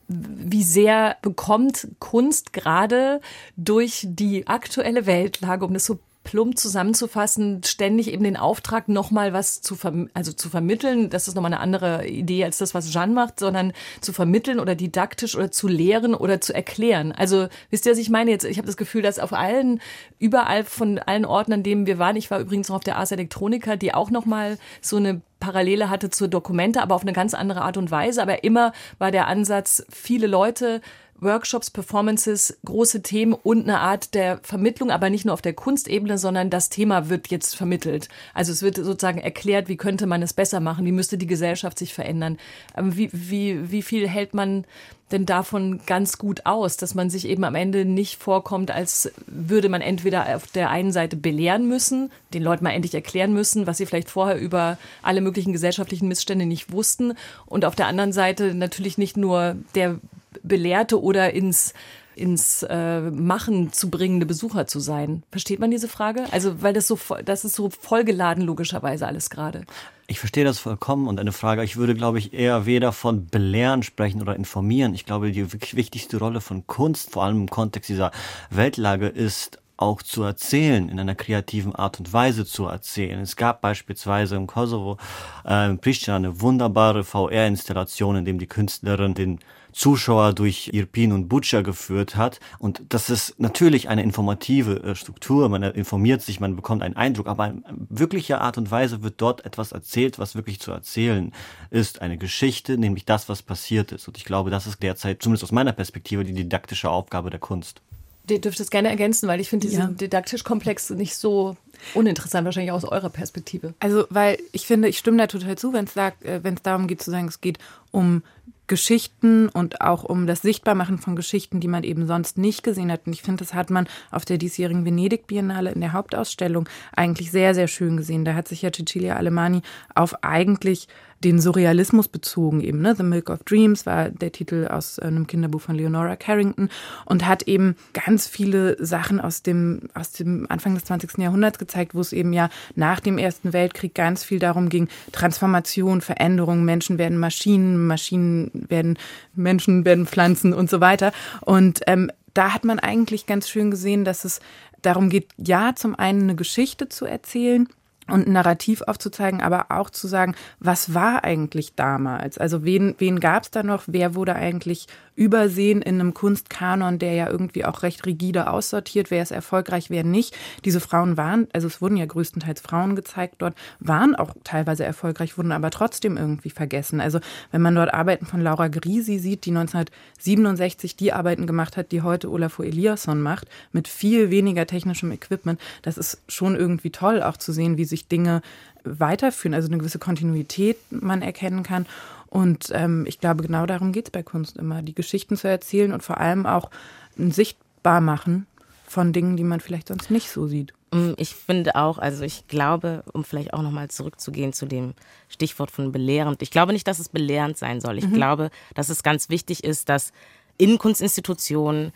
wie 0.06 0.62
sehr 0.62 1.16
bekommt 1.22 1.88
Kunst 1.98 2.52
gerade 2.52 3.22
durch 3.56 4.06
die 4.06 4.46
aktuelle 4.46 5.06
Weltlage, 5.06 5.64
um 5.64 5.72
das 5.72 5.86
so 5.86 5.98
plump 6.24 6.58
zusammenzufassen, 6.58 7.62
ständig 7.64 8.10
eben 8.10 8.24
den 8.24 8.36
Auftrag, 8.36 8.88
nochmal 8.88 9.32
was 9.32 9.60
zu, 9.60 9.76
also 10.14 10.32
zu 10.32 10.48
vermitteln. 10.48 11.10
Das 11.10 11.28
ist 11.28 11.34
nochmal 11.34 11.52
eine 11.52 11.60
andere 11.60 12.06
Idee 12.06 12.44
als 12.44 12.58
das, 12.58 12.74
was 12.74 12.90
Jeanne 12.90 13.12
macht, 13.12 13.38
sondern 13.38 13.72
zu 14.00 14.12
vermitteln 14.12 14.58
oder 14.58 14.74
didaktisch 14.74 15.36
oder 15.36 15.52
zu 15.52 15.68
lehren 15.68 16.14
oder 16.14 16.40
zu 16.40 16.54
erklären. 16.54 17.12
Also 17.12 17.48
wisst 17.70 17.86
ihr, 17.86 17.92
was 17.92 17.98
ich 17.98 18.10
meine 18.10 18.30
jetzt? 18.30 18.44
Ich 18.44 18.56
habe 18.56 18.66
das 18.66 18.76
Gefühl, 18.76 19.02
dass 19.02 19.18
auf 19.18 19.32
allen, 19.32 19.80
überall 20.18 20.64
von 20.64 20.98
allen 20.98 21.26
Orten, 21.26 21.52
an 21.52 21.62
denen 21.62 21.86
wir 21.86 21.98
waren, 21.98 22.16
ich 22.16 22.30
war 22.30 22.40
übrigens 22.40 22.68
noch 22.68 22.76
auf 22.76 22.84
der 22.84 22.96
Ars 22.96 23.12
Electronica, 23.12 23.76
die 23.76 23.94
auch 23.94 24.10
nochmal 24.10 24.58
so 24.80 24.96
eine 24.96 25.20
Parallele 25.40 25.90
hatte 25.90 26.08
zur 26.08 26.28
Dokumente, 26.28 26.80
aber 26.80 26.94
auf 26.94 27.02
eine 27.02 27.12
ganz 27.12 27.34
andere 27.34 27.60
Art 27.60 27.76
und 27.76 27.90
Weise. 27.90 28.22
Aber 28.22 28.44
immer 28.44 28.72
war 28.98 29.10
der 29.10 29.26
Ansatz, 29.26 29.84
viele 29.90 30.26
Leute 30.26 30.80
Workshops, 31.24 31.70
Performances, 31.70 32.56
große 32.64 33.02
Themen 33.02 33.32
und 33.32 33.62
eine 33.62 33.80
Art 33.80 34.14
der 34.14 34.38
Vermittlung, 34.42 34.90
aber 34.90 35.10
nicht 35.10 35.24
nur 35.24 35.34
auf 35.34 35.42
der 35.42 35.54
Kunstebene, 35.54 36.18
sondern 36.18 36.50
das 36.50 36.68
Thema 36.68 37.08
wird 37.08 37.28
jetzt 37.28 37.56
vermittelt. 37.56 38.08
Also 38.34 38.52
es 38.52 38.62
wird 38.62 38.76
sozusagen 38.76 39.18
erklärt, 39.18 39.68
wie 39.68 39.76
könnte 39.76 40.06
man 40.06 40.22
es 40.22 40.32
besser 40.32 40.60
machen, 40.60 40.84
wie 40.84 40.92
müsste 40.92 41.18
die 41.18 41.26
Gesellschaft 41.26 41.78
sich 41.78 41.94
verändern. 41.94 42.38
Ähm, 42.76 42.96
wie, 42.96 43.10
wie, 43.12 43.70
wie 43.70 43.82
viel 43.82 44.08
hält 44.08 44.34
man 44.34 44.64
denn 45.12 45.26
davon 45.26 45.80
ganz 45.86 46.18
gut 46.18 46.46
aus, 46.46 46.76
dass 46.76 46.94
man 46.94 47.10
sich 47.10 47.28
eben 47.28 47.44
am 47.44 47.54
Ende 47.54 47.84
nicht 47.84 48.20
vorkommt, 48.20 48.70
als 48.70 49.12
würde 49.26 49.68
man 49.68 49.80
entweder 49.80 50.34
auf 50.34 50.46
der 50.48 50.70
einen 50.70 50.92
Seite 50.92 51.16
belehren 51.16 51.68
müssen, 51.68 52.10
den 52.32 52.42
Leuten 52.42 52.64
mal 52.64 52.70
endlich 52.70 52.94
erklären 52.94 53.32
müssen, 53.32 53.66
was 53.66 53.76
sie 53.76 53.86
vielleicht 53.86 54.10
vorher 54.10 54.38
über 54.38 54.78
alle 55.02 55.20
möglichen 55.20 55.52
gesellschaftlichen 55.52 56.08
Missstände 56.08 56.46
nicht 56.46 56.72
wussten 56.72 57.14
und 57.46 57.64
auf 57.64 57.76
der 57.76 57.86
anderen 57.86 58.12
Seite 58.12 58.54
natürlich 58.54 58.98
nicht 58.98 59.16
nur 59.16 59.56
der 59.74 60.00
belehrte 60.42 61.02
oder 61.02 61.32
ins 61.32 61.74
ins 62.16 62.62
äh, 62.62 63.00
Machen 63.00 63.72
zu 63.72 63.90
bringende 63.90 64.26
Besucher 64.26 64.66
zu 64.66 64.80
sein. 64.80 65.22
Versteht 65.30 65.58
man 65.58 65.70
diese 65.70 65.88
Frage? 65.88 66.26
Also, 66.30 66.62
weil 66.62 66.72
das 66.72 66.86
so, 66.86 66.98
das 67.24 67.44
ist 67.44 67.54
so 67.54 67.70
vollgeladen 67.70 68.44
logischerweise 68.44 69.06
alles 69.06 69.30
gerade. 69.30 69.64
Ich 70.06 70.18
verstehe 70.18 70.44
das 70.44 70.58
vollkommen 70.58 71.08
und 71.08 71.18
eine 71.18 71.32
Frage, 71.32 71.64
ich 71.64 71.76
würde, 71.76 71.94
glaube 71.94 72.18
ich, 72.18 72.34
eher 72.34 72.66
weder 72.66 72.92
von 72.92 73.26
belehren 73.26 73.82
sprechen 73.82 74.20
oder 74.20 74.36
informieren. 74.36 74.94
Ich 74.94 75.06
glaube, 75.06 75.32
die 75.32 75.52
wirklich 75.52 75.76
wichtigste 75.76 76.18
Rolle 76.18 76.40
von 76.40 76.66
Kunst, 76.66 77.10
vor 77.10 77.24
allem 77.24 77.42
im 77.42 77.48
Kontext 77.48 77.88
dieser 77.88 78.10
Weltlage, 78.50 79.08
ist 79.08 79.58
auch 79.76 80.02
zu 80.02 80.22
erzählen, 80.22 80.88
in 80.88 81.00
einer 81.00 81.14
kreativen 81.14 81.74
Art 81.74 81.98
und 81.98 82.12
Weise 82.12 82.44
zu 82.44 82.66
erzählen. 82.66 83.20
Es 83.20 83.34
gab 83.34 83.60
beispielsweise 83.60 84.36
im 84.36 84.46
Kosovo, 84.46 84.98
äh, 85.44 85.68
in 85.68 85.78
Pristina, 85.78 86.16
eine 86.16 86.40
wunderbare 86.40 87.02
VR-Installation, 87.02 88.16
in 88.16 88.24
dem 88.24 88.38
die 88.38 88.46
Künstlerin 88.46 89.14
den 89.14 89.40
Zuschauer 89.74 90.32
durch 90.32 90.70
Irpin 90.72 91.12
und 91.12 91.28
Butcher 91.28 91.62
geführt 91.62 92.16
hat. 92.16 92.38
Und 92.58 92.82
das 92.88 93.10
ist 93.10 93.38
natürlich 93.38 93.88
eine 93.88 94.02
informative 94.02 94.82
äh, 94.82 94.94
Struktur. 94.94 95.48
Man 95.48 95.62
informiert 95.62 96.22
sich, 96.22 96.38
man 96.40 96.54
bekommt 96.54 96.82
einen 96.82 96.96
Eindruck, 96.96 97.26
aber 97.26 97.48
in 97.48 97.64
wirklicher 97.90 98.40
Art 98.40 98.56
und 98.56 98.70
Weise 98.70 99.02
wird 99.02 99.20
dort 99.20 99.44
etwas 99.44 99.72
erzählt, 99.72 100.18
was 100.18 100.36
wirklich 100.36 100.60
zu 100.60 100.70
erzählen 100.70 101.32
ist. 101.70 102.00
Eine 102.00 102.16
Geschichte, 102.18 102.78
nämlich 102.78 103.04
das, 103.04 103.28
was 103.28 103.42
passiert 103.42 103.90
ist. 103.90 104.06
Und 104.06 104.16
ich 104.16 104.24
glaube, 104.24 104.50
das 104.50 104.66
ist 104.66 104.82
derzeit, 104.82 105.22
zumindest 105.22 105.44
aus 105.44 105.52
meiner 105.52 105.72
Perspektive, 105.72 106.24
die 106.24 106.34
didaktische 106.34 106.88
Aufgabe 106.88 107.30
der 107.30 107.40
Kunst. 107.40 107.82
Ihr 108.30 108.40
dürft 108.40 108.60
es 108.60 108.70
gerne 108.70 108.88
ergänzen, 108.88 109.28
weil 109.28 109.40
ich 109.40 109.50
finde 109.50 109.66
diesen 109.66 109.82
ja. 109.82 109.88
didaktisch 109.88 110.44
Komplex 110.44 110.88
nicht 110.90 111.16
so 111.16 111.56
uninteressant, 111.94 112.44
wahrscheinlich 112.44 112.72
aus 112.72 112.84
eurer 112.84 113.10
Perspektive. 113.10 113.74
Also, 113.80 114.06
weil 114.10 114.38
ich 114.52 114.66
finde, 114.66 114.88
ich 114.88 114.98
stimme 114.98 115.18
da 115.18 115.26
total 115.26 115.56
zu, 115.58 115.72
wenn 115.72 115.84
es 115.84 115.96
äh, 115.96 116.40
darum 116.62 116.86
geht 116.86 117.02
zu 117.02 117.10
sagen, 117.10 117.28
es 117.28 117.40
geht 117.40 117.58
um 117.90 118.22
Geschichten 118.66 119.48
und 119.50 119.82
auch 119.82 120.04
um 120.04 120.26
das 120.26 120.40
Sichtbarmachen 120.40 120.96
von 120.98 121.16
Geschichten, 121.16 121.60
die 121.60 121.68
man 121.68 121.84
eben 121.84 122.06
sonst 122.06 122.38
nicht 122.38 122.62
gesehen 122.62 122.90
hat. 122.90 123.06
Und 123.06 123.12
ich 123.12 123.22
finde, 123.22 123.44
das 123.44 123.52
hat 123.52 123.68
man 123.68 123.86
auf 124.10 124.24
der 124.24 124.38
diesjährigen 124.38 124.86
Venedig-Biennale 124.86 125.72
in 125.72 125.80
der 125.80 125.92
Hauptausstellung 125.92 126.66
eigentlich 126.96 127.30
sehr, 127.30 127.54
sehr 127.54 127.68
schön 127.68 127.98
gesehen. 127.98 128.24
Da 128.24 128.34
hat 128.34 128.48
sich 128.48 128.62
ja 128.62 128.72
Cecilia 128.72 129.16
Alemani 129.16 129.60
auf 129.94 130.24
eigentlich 130.24 130.88
den 131.24 131.40
Surrealismus 131.40 132.08
bezogen 132.08 132.60
eben. 132.60 132.80
Ne? 132.80 132.94
The 132.94 133.02
Milk 133.02 133.30
of 133.30 133.42
Dreams 133.44 133.86
war 133.86 134.10
der 134.10 134.30
Titel 134.30 134.68
aus 134.68 134.98
einem 134.98 135.26
Kinderbuch 135.26 135.62
von 135.62 135.74
Leonora 135.74 136.16
Carrington 136.16 136.68
und 137.06 137.26
hat 137.26 137.44
eben 137.44 137.76
ganz 137.94 138.26
viele 138.26 138.76
Sachen 138.84 139.20
aus 139.20 139.42
dem, 139.42 139.88
aus 139.94 140.12
dem 140.12 140.46
Anfang 140.50 140.74
des 140.74 140.84
20. 140.84 141.18
Jahrhunderts 141.18 141.58
gezeigt, 141.58 141.94
wo 141.94 142.00
es 142.00 142.12
eben 142.12 142.32
ja 142.32 142.50
nach 142.74 143.00
dem 143.00 143.18
Ersten 143.18 143.52
Weltkrieg 143.52 143.94
ganz 143.94 144.22
viel 144.22 144.38
darum 144.38 144.68
ging, 144.68 144.88
Transformation, 145.12 146.02
Veränderung, 146.02 146.64
Menschen 146.64 146.98
werden 146.98 147.18
Maschinen, 147.18 147.86
Maschinen 147.86 148.50
werden 148.68 148.98
Menschen, 149.34 149.84
werden 149.84 150.06
Pflanzen 150.06 150.52
und 150.52 150.68
so 150.68 150.80
weiter. 150.80 151.12
Und 151.40 151.80
ähm, 151.86 152.10
da 152.34 152.52
hat 152.52 152.64
man 152.64 152.78
eigentlich 152.78 153.26
ganz 153.26 153.48
schön 153.48 153.70
gesehen, 153.70 154.04
dass 154.04 154.24
es 154.24 154.40
darum 154.82 155.08
geht, 155.08 155.28
ja, 155.38 155.74
zum 155.74 155.94
einen 155.94 156.24
eine 156.24 156.34
Geschichte 156.34 156.88
zu 156.88 157.06
erzählen, 157.06 157.68
und 158.08 158.26
ein 158.26 158.32
Narrativ 158.32 158.82
aufzuzeigen, 158.82 159.40
aber 159.40 159.66
auch 159.70 159.90
zu 159.90 160.06
sagen, 160.08 160.34
was 160.60 160.94
war 160.94 161.24
eigentlich 161.24 161.74
damals? 161.74 162.38
Also 162.38 162.64
wen, 162.64 162.94
wen 162.98 163.20
gab 163.20 163.44
es 163.44 163.50
da 163.50 163.62
noch? 163.62 163.84
Wer 163.86 164.14
wurde 164.14 164.34
eigentlich 164.34 164.86
übersehen 165.16 165.80
in 165.80 166.00
einem 166.00 166.12
Kunstkanon, 166.12 166.98
der 166.98 167.14
ja 167.14 167.30
irgendwie 167.30 167.64
auch 167.64 167.82
recht 167.82 168.04
rigide 168.04 168.50
aussortiert, 168.50 169.10
wer 169.10 169.22
ist 169.22 169.30
erfolgreich, 169.30 169.90
wer 169.90 170.04
nicht. 170.04 170.36
Diese 170.64 170.80
Frauen 170.80 171.16
waren, 171.16 171.46
also 171.52 171.68
es 171.68 171.80
wurden 171.80 171.96
ja 171.96 172.06
größtenteils 172.06 172.60
Frauen 172.60 172.96
gezeigt 172.96 173.36
dort, 173.38 173.54
waren 173.78 174.16
auch 174.16 174.34
teilweise 174.42 174.84
erfolgreich, 174.84 175.38
wurden 175.38 175.52
aber 175.52 175.70
trotzdem 175.70 176.16
irgendwie 176.16 176.50
vergessen. 176.50 177.00
Also 177.00 177.20
wenn 177.52 177.62
man 177.62 177.76
dort 177.76 177.94
Arbeiten 177.94 178.26
von 178.26 178.40
Laura 178.40 178.68
Grisi 178.68 179.18
sieht, 179.18 179.44
die 179.44 179.50
1967 179.50 180.96
die 180.96 181.12
Arbeiten 181.12 181.46
gemacht 181.46 181.76
hat, 181.76 181.92
die 181.92 182.02
heute 182.02 182.30
Olafur 182.30 182.64
Eliasson 182.64 183.22
macht, 183.22 183.48
mit 183.72 183.86
viel 183.86 184.30
weniger 184.30 184.66
technischem 184.66 185.12
Equipment, 185.12 185.60
das 185.82 185.96
ist 185.96 186.22
schon 186.28 186.56
irgendwie 186.56 186.90
toll, 186.90 187.22
auch 187.22 187.36
zu 187.36 187.52
sehen, 187.52 187.76
wie 187.76 187.84
sich 187.94 188.08
Dinge 188.08 188.42
weiterführen, 188.84 189.54
also 189.54 189.68
eine 189.68 189.78
gewisse 189.78 189.98
Kontinuität 189.98 190.76
man 190.90 191.22
erkennen 191.22 191.62
kann. 191.62 191.86
Und 192.28 192.70
ähm, 192.72 193.04
ich 193.06 193.20
glaube, 193.20 193.42
genau 193.42 193.64
darum 193.66 193.92
geht 193.92 194.06
es 194.06 194.10
bei 194.10 194.22
Kunst 194.22 194.56
immer, 194.56 194.82
die 194.82 194.94
Geschichten 194.94 195.36
zu 195.36 195.48
erzählen 195.48 195.92
und 195.92 196.02
vor 196.02 196.18
allem 196.18 196.46
auch 196.46 196.70
ein 197.16 197.30
sichtbar 197.30 198.00
machen 198.00 198.46
von 198.86 199.12
Dingen, 199.12 199.36
die 199.36 199.44
man 199.44 199.60
vielleicht 199.60 199.88
sonst 199.88 200.10
nicht 200.10 200.30
so 200.30 200.46
sieht. 200.46 200.74
Mm, 200.92 201.12
ich 201.16 201.34
finde 201.34 201.76
auch, 201.76 201.98
also 201.98 202.24
ich 202.24 202.46
glaube, 202.48 203.04
um 203.12 203.24
vielleicht 203.24 203.52
auch 203.54 203.62
nochmal 203.62 203.88
zurückzugehen 203.88 204.52
zu 204.52 204.66
dem 204.66 204.94
Stichwort 205.28 205.70
von 205.70 205.92
belehrend, 205.92 206.42
ich 206.42 206.50
glaube 206.50 206.72
nicht, 206.72 206.86
dass 206.86 206.98
es 206.98 207.08
belehrend 207.08 207.56
sein 207.56 207.80
soll. 207.80 207.98
Ich 207.98 208.06
mhm. 208.06 208.14
glaube, 208.14 208.50
dass 208.74 208.88
es 208.88 209.02
ganz 209.02 209.28
wichtig 209.28 209.64
ist, 209.64 209.88
dass 209.88 210.12
in 210.56 210.78
Kunstinstitutionen 210.78 211.92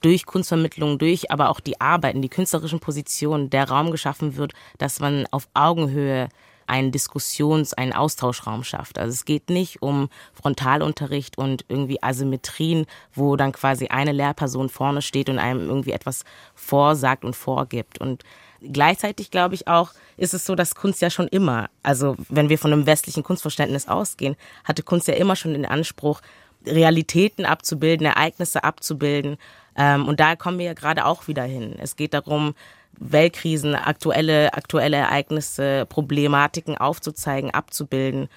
durch 0.00 0.26
Kunstvermittlung, 0.26 0.98
durch 0.98 1.30
aber 1.30 1.50
auch 1.50 1.60
die 1.60 1.80
Arbeiten, 1.80 2.22
die 2.22 2.28
künstlerischen 2.28 2.80
Positionen 2.80 3.50
der 3.50 3.68
Raum 3.68 3.90
geschaffen 3.90 4.36
wird, 4.36 4.52
dass 4.78 5.00
man 5.00 5.26
auf 5.30 5.48
Augenhöhe 5.54 6.28
einen 6.70 6.92
Diskussions-, 6.92 7.74
einen 7.74 7.92
Austauschraum 7.92 8.62
schafft. 8.62 8.98
Also 8.98 9.12
es 9.12 9.24
geht 9.24 9.50
nicht 9.50 9.82
um 9.82 10.08
Frontalunterricht 10.32 11.36
und 11.36 11.64
irgendwie 11.68 12.02
Asymmetrien, 12.02 12.86
wo 13.12 13.36
dann 13.36 13.52
quasi 13.52 13.88
eine 13.88 14.12
Lehrperson 14.12 14.68
vorne 14.68 15.02
steht 15.02 15.28
und 15.28 15.38
einem 15.38 15.68
irgendwie 15.68 15.90
etwas 15.90 16.24
vorsagt 16.54 17.24
und 17.24 17.34
vorgibt. 17.34 18.00
Und 18.00 18.22
gleichzeitig 18.62 19.32
glaube 19.32 19.56
ich 19.56 19.66
auch, 19.66 19.92
ist 20.16 20.32
es 20.32 20.46
so, 20.46 20.54
dass 20.54 20.76
Kunst 20.76 21.02
ja 21.02 21.10
schon 21.10 21.26
immer, 21.28 21.68
also 21.82 22.16
wenn 22.28 22.48
wir 22.48 22.58
von 22.58 22.72
einem 22.72 22.86
westlichen 22.86 23.24
Kunstverständnis 23.24 23.88
ausgehen, 23.88 24.36
hatte 24.64 24.84
Kunst 24.84 25.08
ja 25.08 25.14
immer 25.14 25.34
schon 25.34 25.54
den 25.54 25.66
Anspruch, 25.66 26.20
Realitäten 26.66 27.46
abzubilden, 27.46 28.06
Ereignisse 28.06 28.64
abzubilden. 28.64 29.38
Ähm, 29.76 30.06
und 30.08 30.20
da 30.20 30.36
kommen 30.36 30.58
wir 30.58 30.66
ja 30.66 30.74
gerade 30.74 31.04
auch 31.04 31.28
wieder 31.28 31.44
hin. 31.44 31.76
Es 31.78 31.96
geht 31.96 32.14
darum, 32.14 32.54
Weltkrisen, 32.98 33.74
aktuelle, 33.74 34.52
aktuelle 34.52 34.98
Ereignisse, 34.98 35.86
Problematiken 35.86 36.76
aufzuzeigen, 36.76 37.50
abzubilden. 37.50 38.28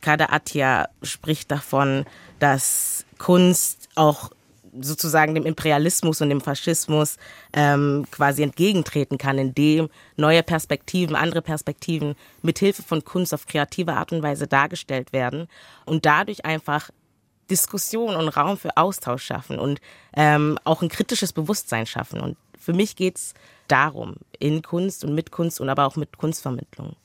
Kada 0.00 0.26
Attia 0.26 0.88
spricht 1.02 1.50
davon, 1.50 2.04
dass 2.38 3.04
Kunst 3.18 3.88
auch 3.94 4.30
sozusagen 4.78 5.34
dem 5.34 5.46
Imperialismus 5.46 6.20
und 6.20 6.28
dem 6.28 6.40
Faschismus 6.40 7.16
ähm, 7.52 8.06
quasi 8.10 8.42
entgegentreten 8.42 9.18
kann, 9.18 9.38
indem 9.38 9.88
neue 10.16 10.42
Perspektiven, 10.42 11.16
andere 11.16 11.42
Perspektiven 11.42 12.14
mithilfe 12.42 12.82
von 12.82 13.04
Kunst 13.04 13.34
auf 13.34 13.46
kreative 13.46 13.94
Art 13.94 14.12
und 14.12 14.22
Weise 14.22 14.46
dargestellt 14.46 15.12
werden 15.12 15.48
und 15.86 16.06
dadurch 16.06 16.44
einfach 16.44 16.90
Diskussion 17.50 18.16
und 18.16 18.28
Raum 18.28 18.56
für 18.56 18.76
Austausch 18.76 19.24
schaffen 19.24 19.58
und 19.58 19.80
ähm, 20.16 20.58
auch 20.64 20.82
ein 20.82 20.88
kritisches 20.88 21.32
Bewusstsein 21.32 21.86
schaffen. 21.86 22.20
Und 22.20 22.36
für 22.58 22.72
mich 22.72 22.96
geht 22.96 23.16
es 23.16 23.34
darum, 23.68 24.16
in 24.38 24.62
Kunst 24.62 25.04
und 25.04 25.14
mit 25.14 25.30
Kunst 25.30 25.60
und 25.60 25.68
aber 25.68 25.86
auch 25.86 25.96
mit 25.96 26.16
Kunstvermittlung. 26.16 26.96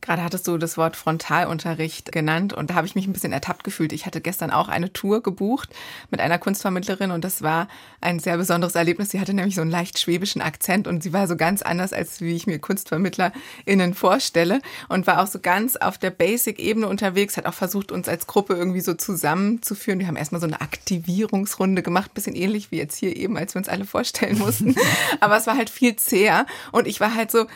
Gerade 0.00 0.22
hattest 0.22 0.46
du 0.46 0.58
das 0.58 0.76
Wort 0.76 0.96
Frontalunterricht 0.96 2.12
genannt 2.12 2.52
und 2.52 2.70
da 2.70 2.74
habe 2.74 2.86
ich 2.86 2.94
mich 2.94 3.06
ein 3.06 3.12
bisschen 3.12 3.32
ertappt 3.32 3.64
gefühlt. 3.64 3.92
Ich 3.92 4.06
hatte 4.06 4.20
gestern 4.20 4.50
auch 4.52 4.68
eine 4.68 4.92
Tour 4.92 5.22
gebucht 5.22 5.70
mit 6.10 6.20
einer 6.20 6.38
Kunstvermittlerin 6.38 7.10
und 7.10 7.24
das 7.24 7.42
war 7.42 7.66
ein 8.00 8.20
sehr 8.20 8.36
besonderes 8.36 8.76
Erlebnis. 8.76 9.10
Sie 9.10 9.20
hatte 9.20 9.34
nämlich 9.34 9.56
so 9.56 9.60
einen 9.60 9.72
leicht 9.72 9.98
schwäbischen 9.98 10.40
Akzent 10.40 10.86
und 10.86 11.02
sie 11.02 11.12
war 11.12 11.26
so 11.26 11.36
ganz 11.36 11.62
anders, 11.62 11.92
als 11.92 12.20
wie 12.20 12.36
ich 12.36 12.46
mir 12.46 12.60
KunstvermittlerInnen 12.60 13.92
vorstelle 13.92 14.62
und 14.88 15.08
war 15.08 15.20
auch 15.20 15.26
so 15.26 15.40
ganz 15.40 15.76
auf 15.76 15.98
der 15.98 16.10
Basic-Ebene 16.10 16.86
unterwegs, 16.86 17.36
hat 17.36 17.46
auch 17.46 17.54
versucht, 17.54 17.90
uns 17.90 18.08
als 18.08 18.28
Gruppe 18.28 18.54
irgendwie 18.54 18.80
so 18.80 18.94
zusammenzuführen. 18.94 19.98
Wir 19.98 20.06
haben 20.06 20.16
erstmal 20.16 20.40
so 20.40 20.46
eine 20.46 20.60
Aktivierungsrunde 20.60 21.82
gemacht, 21.82 22.14
bisschen 22.14 22.36
ähnlich 22.36 22.70
wie 22.70 22.78
jetzt 22.78 22.96
hier 22.96 23.16
eben, 23.16 23.36
als 23.36 23.54
wir 23.54 23.58
uns 23.58 23.68
alle 23.68 23.84
vorstellen 23.84 24.38
mussten. 24.38 24.76
Aber 25.20 25.36
es 25.36 25.48
war 25.48 25.56
halt 25.56 25.70
viel 25.70 25.96
zäher 25.96 26.46
und 26.70 26.86
ich 26.86 27.00
war 27.00 27.14
halt 27.14 27.32
so, 27.32 27.46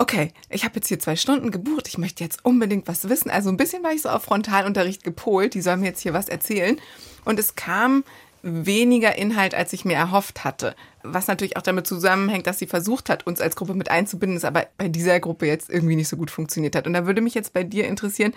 okay, 0.00 0.32
ich 0.48 0.64
habe 0.64 0.76
jetzt 0.76 0.88
hier 0.88 0.98
zwei 0.98 1.14
Stunden 1.14 1.50
gebucht, 1.50 1.86
ich 1.86 1.98
möchte 1.98 2.24
jetzt 2.24 2.42
unbedingt 2.42 2.88
was 2.88 3.08
wissen. 3.10 3.30
Also 3.30 3.50
ein 3.50 3.58
bisschen 3.58 3.82
war 3.82 3.92
ich 3.92 4.00
so 4.00 4.08
auf 4.08 4.24
Frontalunterricht 4.24 5.04
gepolt, 5.04 5.52
die 5.52 5.60
sollen 5.60 5.80
mir 5.80 5.88
jetzt 5.88 6.00
hier 6.00 6.14
was 6.14 6.30
erzählen. 6.30 6.80
Und 7.26 7.38
es 7.38 7.54
kam 7.54 8.02
weniger 8.42 9.16
Inhalt, 9.16 9.54
als 9.54 9.72
ich 9.72 9.84
mir 9.84 9.96
erhofft 9.96 10.44
hatte. 10.44 10.74
Was 11.02 11.28
natürlich 11.28 11.56
auch 11.56 11.62
damit 11.62 11.86
zusammenhängt, 11.86 12.46
dass 12.46 12.58
sie 12.58 12.66
versucht 12.66 13.08
hat, 13.08 13.26
uns 13.26 13.40
als 13.40 13.56
Gruppe 13.56 13.74
mit 13.74 13.90
einzubinden, 13.90 14.36
es 14.36 14.44
aber 14.44 14.66
bei 14.76 14.88
dieser 14.88 15.18
Gruppe 15.20 15.46
jetzt 15.46 15.70
irgendwie 15.70 15.96
nicht 15.96 16.08
so 16.08 16.16
gut 16.16 16.30
funktioniert 16.30 16.76
hat. 16.76 16.86
Und 16.86 16.92
da 16.92 17.06
würde 17.06 17.20
mich 17.20 17.34
jetzt 17.34 17.52
bei 17.52 17.64
dir 17.64 17.86
interessieren, 17.86 18.34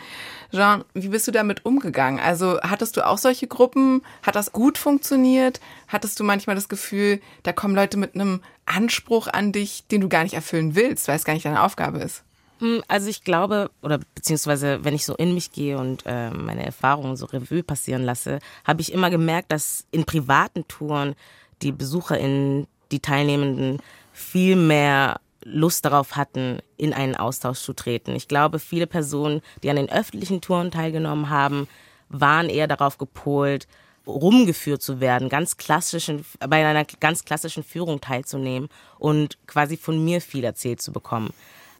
Jean, 0.51 0.83
wie 0.93 1.09
bist 1.09 1.27
du 1.27 1.31
damit 1.31 1.65
umgegangen? 1.65 2.19
Also 2.19 2.59
hattest 2.61 2.97
du 2.97 3.05
auch 3.05 3.17
solche 3.17 3.47
Gruppen? 3.47 4.01
Hat 4.21 4.35
das 4.35 4.51
gut 4.51 4.77
funktioniert? 4.77 5.59
Hattest 5.87 6.19
du 6.19 6.23
manchmal 6.23 6.55
das 6.55 6.69
Gefühl, 6.69 7.19
da 7.43 7.51
kommen 7.51 7.75
Leute 7.75 7.97
mit 7.97 8.15
einem 8.15 8.41
Anspruch 8.65 9.27
an 9.27 9.51
dich, 9.51 9.87
den 9.87 10.01
du 10.01 10.09
gar 10.09 10.23
nicht 10.23 10.35
erfüllen 10.35 10.75
willst, 10.75 11.07
weil 11.07 11.17
es 11.17 11.25
gar 11.25 11.33
nicht 11.33 11.45
deine 11.45 11.63
Aufgabe 11.63 11.99
ist? 11.99 12.23
Hm, 12.59 12.83
also 12.87 13.09
ich 13.09 13.23
glaube, 13.23 13.71
oder 13.81 13.99
beziehungsweise 14.15 14.83
wenn 14.83 14.95
ich 14.95 15.05
so 15.05 15.15
in 15.15 15.33
mich 15.33 15.51
gehe 15.51 15.77
und 15.77 16.03
äh, 16.05 16.29
meine 16.29 16.65
Erfahrungen 16.65 17.15
so 17.15 17.25
Revue 17.25 17.63
passieren 17.63 18.03
lasse, 18.03 18.39
habe 18.63 18.81
ich 18.81 18.93
immer 18.93 19.09
gemerkt, 19.09 19.51
dass 19.51 19.85
in 19.91 20.05
privaten 20.05 20.67
Touren 20.67 21.15
die 21.61 21.71
BesucherInnen, 21.71 22.67
die 22.91 22.99
Teilnehmenden 22.99 23.79
viel 24.11 24.55
mehr 24.55 25.19
Lust 25.43 25.85
darauf 25.85 26.15
hatten, 26.15 26.59
in 26.77 26.93
einen 26.93 27.15
Austausch 27.15 27.59
zu 27.59 27.73
treten. 27.73 28.15
Ich 28.15 28.27
glaube, 28.27 28.59
viele 28.59 28.87
Personen, 28.87 29.41
die 29.61 29.69
an 29.69 29.75
den 29.75 29.89
öffentlichen 29.89 30.39
Touren 30.39 30.71
teilgenommen 30.71 31.29
haben, 31.29 31.67
waren 32.09 32.47
eher 32.49 32.67
darauf 32.67 32.97
gepolt, 32.97 33.67
rumgeführt 34.05 34.81
zu 34.81 34.99
werden, 34.99 35.29
ganz 35.29 35.57
klassischen, 35.57 36.25
bei 36.39 36.65
einer 36.65 36.85
ganz 36.99 37.25
klassischen 37.25 37.63
Führung 37.63 37.99
teilzunehmen 37.99 38.69
und 38.99 39.37
quasi 39.47 39.75
von 39.77 40.03
mir 40.03 40.21
viel 40.21 40.43
erzählt 40.43 40.81
zu 40.81 40.91
bekommen 40.91 41.33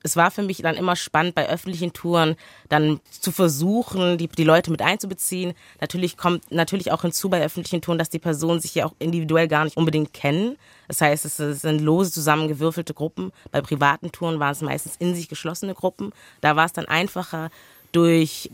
es 0.03 0.15
war 0.17 0.31
für 0.31 0.43
mich 0.43 0.57
dann 0.57 0.75
immer 0.75 0.95
spannend, 0.95 1.33
bei 1.33 1.49
öffentlichen 1.49 1.93
Touren 1.93 2.35
dann 2.69 2.99
zu 3.09 3.31
versuchen, 3.31 4.17
die, 4.17 4.27
die 4.27 4.43
Leute 4.43 4.69
mit 4.69 4.81
einzubeziehen. 4.81 5.53
Natürlich 5.79 6.17
kommt 6.17 6.51
natürlich 6.51 6.91
auch 6.91 7.01
hinzu 7.01 7.29
bei 7.29 7.41
öffentlichen 7.41 7.81
Touren, 7.81 7.97
dass 7.97 8.09
die 8.09 8.19
Personen 8.19 8.59
sich 8.59 8.75
ja 8.75 8.85
auch 8.85 8.93
individuell 8.99 9.47
gar 9.47 9.63
nicht 9.63 9.77
unbedingt 9.77 10.13
kennen. 10.13 10.57
Das 10.89 10.99
heißt, 10.99 11.25
es 11.25 11.37
sind 11.37 11.79
lose 11.79 12.11
zusammengewürfelte 12.11 12.93
Gruppen. 12.93 13.31
Bei 13.51 13.61
privaten 13.61 14.11
Touren 14.11 14.39
waren 14.39 14.51
es 14.51 14.61
meistens 14.61 14.97
in 14.97 15.15
sich 15.15 15.29
geschlossene 15.29 15.73
Gruppen. 15.73 16.11
Da 16.41 16.55
war 16.55 16.65
es 16.65 16.73
dann 16.73 16.85
einfacher, 16.85 17.49
durch 17.93 18.49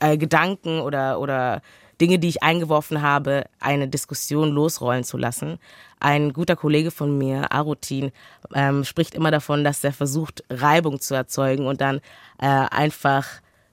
äh, 0.00 0.16
Gedanken 0.16 0.80
oder, 0.80 1.20
oder 1.20 1.62
Dinge, 2.00 2.18
die 2.18 2.28
ich 2.28 2.42
eingeworfen 2.42 3.02
habe, 3.02 3.44
eine 3.60 3.88
Diskussion 3.88 4.50
losrollen 4.50 5.04
zu 5.04 5.16
lassen. 5.16 5.58
Ein 6.00 6.32
guter 6.32 6.56
Kollege 6.56 6.90
von 6.90 7.16
mir, 7.16 7.52
Arutin, 7.52 8.12
ähm, 8.54 8.84
spricht 8.84 9.14
immer 9.14 9.30
davon, 9.30 9.64
dass 9.64 9.84
er 9.84 9.92
versucht, 9.92 10.44
Reibung 10.50 11.00
zu 11.00 11.14
erzeugen 11.14 11.66
und 11.66 11.80
dann 11.80 12.00
äh, 12.38 12.46
einfach 12.46 13.26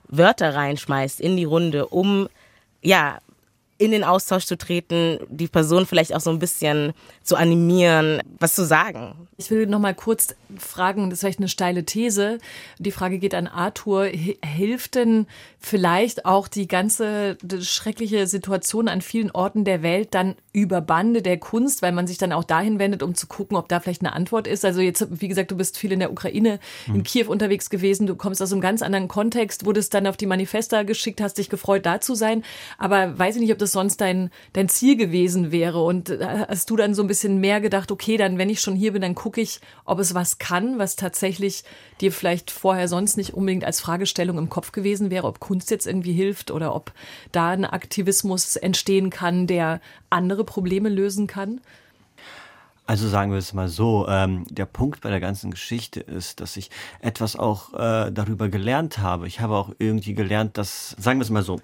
Wörter 0.07 0.55
reinschmeißt 0.55 1.19
in 1.19 1.37
die 1.37 1.45
Runde, 1.45 1.87
um 1.87 2.27
ja 2.81 3.19
in 3.81 3.89
den 3.89 4.03
Austausch 4.03 4.45
zu 4.45 4.59
treten, 4.59 5.17
die 5.27 5.47
Person 5.47 5.87
vielleicht 5.87 6.13
auch 6.13 6.19
so 6.19 6.29
ein 6.29 6.37
bisschen 6.37 6.93
zu 7.23 7.35
animieren, 7.35 8.21
was 8.37 8.53
zu 8.53 8.63
sagen. 8.63 9.27
Ich 9.37 9.49
will 9.49 9.65
noch 9.65 9.79
mal 9.79 9.95
kurz 9.95 10.35
fragen, 10.55 11.09
das 11.09 11.17
ist 11.17 11.21
vielleicht 11.21 11.39
eine 11.39 11.47
steile 11.47 11.83
These. 11.83 12.37
Die 12.77 12.91
Frage 12.91 13.17
geht 13.17 13.33
an 13.33 13.47
Arthur. 13.47 14.05
Hilft 14.05 14.93
denn 14.93 15.25
vielleicht 15.57 16.25
auch 16.25 16.47
die 16.47 16.67
ganze 16.67 17.39
schreckliche 17.61 18.27
Situation 18.27 18.87
an 18.87 19.01
vielen 19.01 19.31
Orten 19.31 19.65
der 19.65 19.81
Welt 19.81 20.09
dann 20.13 20.35
über 20.53 20.81
Bande 20.81 21.21
der 21.21 21.37
Kunst, 21.37 21.81
weil 21.81 21.93
man 21.93 22.07
sich 22.07 22.17
dann 22.17 22.33
auch 22.33 22.43
dahin 22.43 22.77
wendet, 22.77 23.03
um 23.03 23.15
zu 23.15 23.27
gucken, 23.27 23.55
ob 23.55 23.69
da 23.69 23.79
vielleicht 23.79 24.01
eine 24.01 24.13
Antwort 24.13 24.47
ist? 24.47 24.65
Also 24.65 24.81
jetzt, 24.81 25.07
wie 25.09 25.29
gesagt, 25.29 25.51
du 25.51 25.55
bist 25.55 25.77
viel 25.77 25.93
in 25.93 25.99
der 25.99 26.11
Ukraine, 26.11 26.59
in 26.87 26.95
hm. 26.95 27.03
Kiew 27.03 27.29
unterwegs 27.29 27.69
gewesen. 27.69 28.05
Du 28.05 28.15
kommst 28.15 28.41
aus 28.41 28.51
einem 28.51 28.61
ganz 28.61 28.81
anderen 28.81 29.07
Kontext, 29.07 29.65
wurdest 29.65 29.93
dann 29.93 30.07
auf 30.07 30.17
die 30.17 30.25
Manifesta 30.25 30.83
geschickt, 30.83 31.21
hast 31.21 31.37
dich 31.37 31.49
gefreut, 31.49 31.85
da 31.85 32.01
zu 32.01 32.15
sein. 32.15 32.43
Aber 32.77 33.17
weiß 33.17 33.35
ich 33.35 33.41
nicht, 33.41 33.53
ob 33.53 33.59
das 33.59 33.71
sonst 33.71 34.01
dein, 34.01 34.29
dein 34.51 34.67
Ziel 34.67 34.97
gewesen 34.97 35.51
wäre. 35.51 35.83
Und 35.83 36.09
äh, 36.09 36.45
hast 36.49 36.69
du 36.69 36.75
dann 36.75 36.95
so 36.95 37.01
ein 37.01 37.07
bisschen 37.07 37.39
mehr 37.39 37.61
gedacht, 37.61 37.91
okay, 37.91 38.17
dann, 38.17 38.37
wenn 38.37 38.49
ich 38.49 38.59
schon 38.59 38.75
hier 38.75 38.91
bin, 38.91 39.01
dann 39.01 39.15
gucke 39.15 39.39
ich, 39.39 39.61
ob 39.85 39.99
es 39.99 40.13
was 40.13 40.37
kann, 40.37 40.77
was 40.79 40.97
tatsächlich 40.97 41.63
dir 42.01 42.11
vielleicht 42.11 42.51
vorher 42.51 42.87
sonst 42.87 43.15
nicht 43.15 43.33
unbedingt 43.33 43.63
als 43.63 43.79
Fragestellung 43.79 44.37
im 44.37 44.49
Kopf 44.49 44.71
gewesen 44.71 45.11
wäre, 45.11 45.27
ob 45.27 45.39
Kunst 45.39 45.71
jetzt 45.71 45.87
irgendwie 45.87 46.13
hilft 46.13 46.51
oder 46.51 46.75
ob 46.75 46.91
da 47.31 47.51
ein 47.51 47.63
Aktivismus 47.63 48.55
entstehen 48.55 49.09
kann, 49.09 49.47
der 49.47 49.79
andere 50.41 50.45
Probleme 50.45 50.89
lösen 50.89 51.27
kann? 51.27 51.61
Also 52.87 53.07
sagen 53.07 53.31
wir 53.31 53.37
es 53.37 53.53
mal 53.53 53.69
so, 53.69 54.07
ähm, 54.09 54.45
der 54.49 54.65
Punkt 54.65 55.01
bei 55.01 55.09
der 55.09 55.19
ganzen 55.19 55.51
Geschichte 55.51 56.01
ist, 56.01 56.41
dass 56.41 56.57
ich 56.57 56.69
etwas 56.99 57.37
auch 57.37 57.73
äh, 57.73 58.11
darüber 58.11 58.49
gelernt 58.49 58.97
habe. 58.97 59.27
Ich 59.27 59.39
habe 59.39 59.55
auch 59.55 59.71
irgendwie 59.79 60.13
gelernt, 60.13 60.57
dass, 60.57 60.95
sagen 60.99 61.19
wir 61.19 61.23
es 61.23 61.29
mal 61.29 61.43
so, 61.43 61.61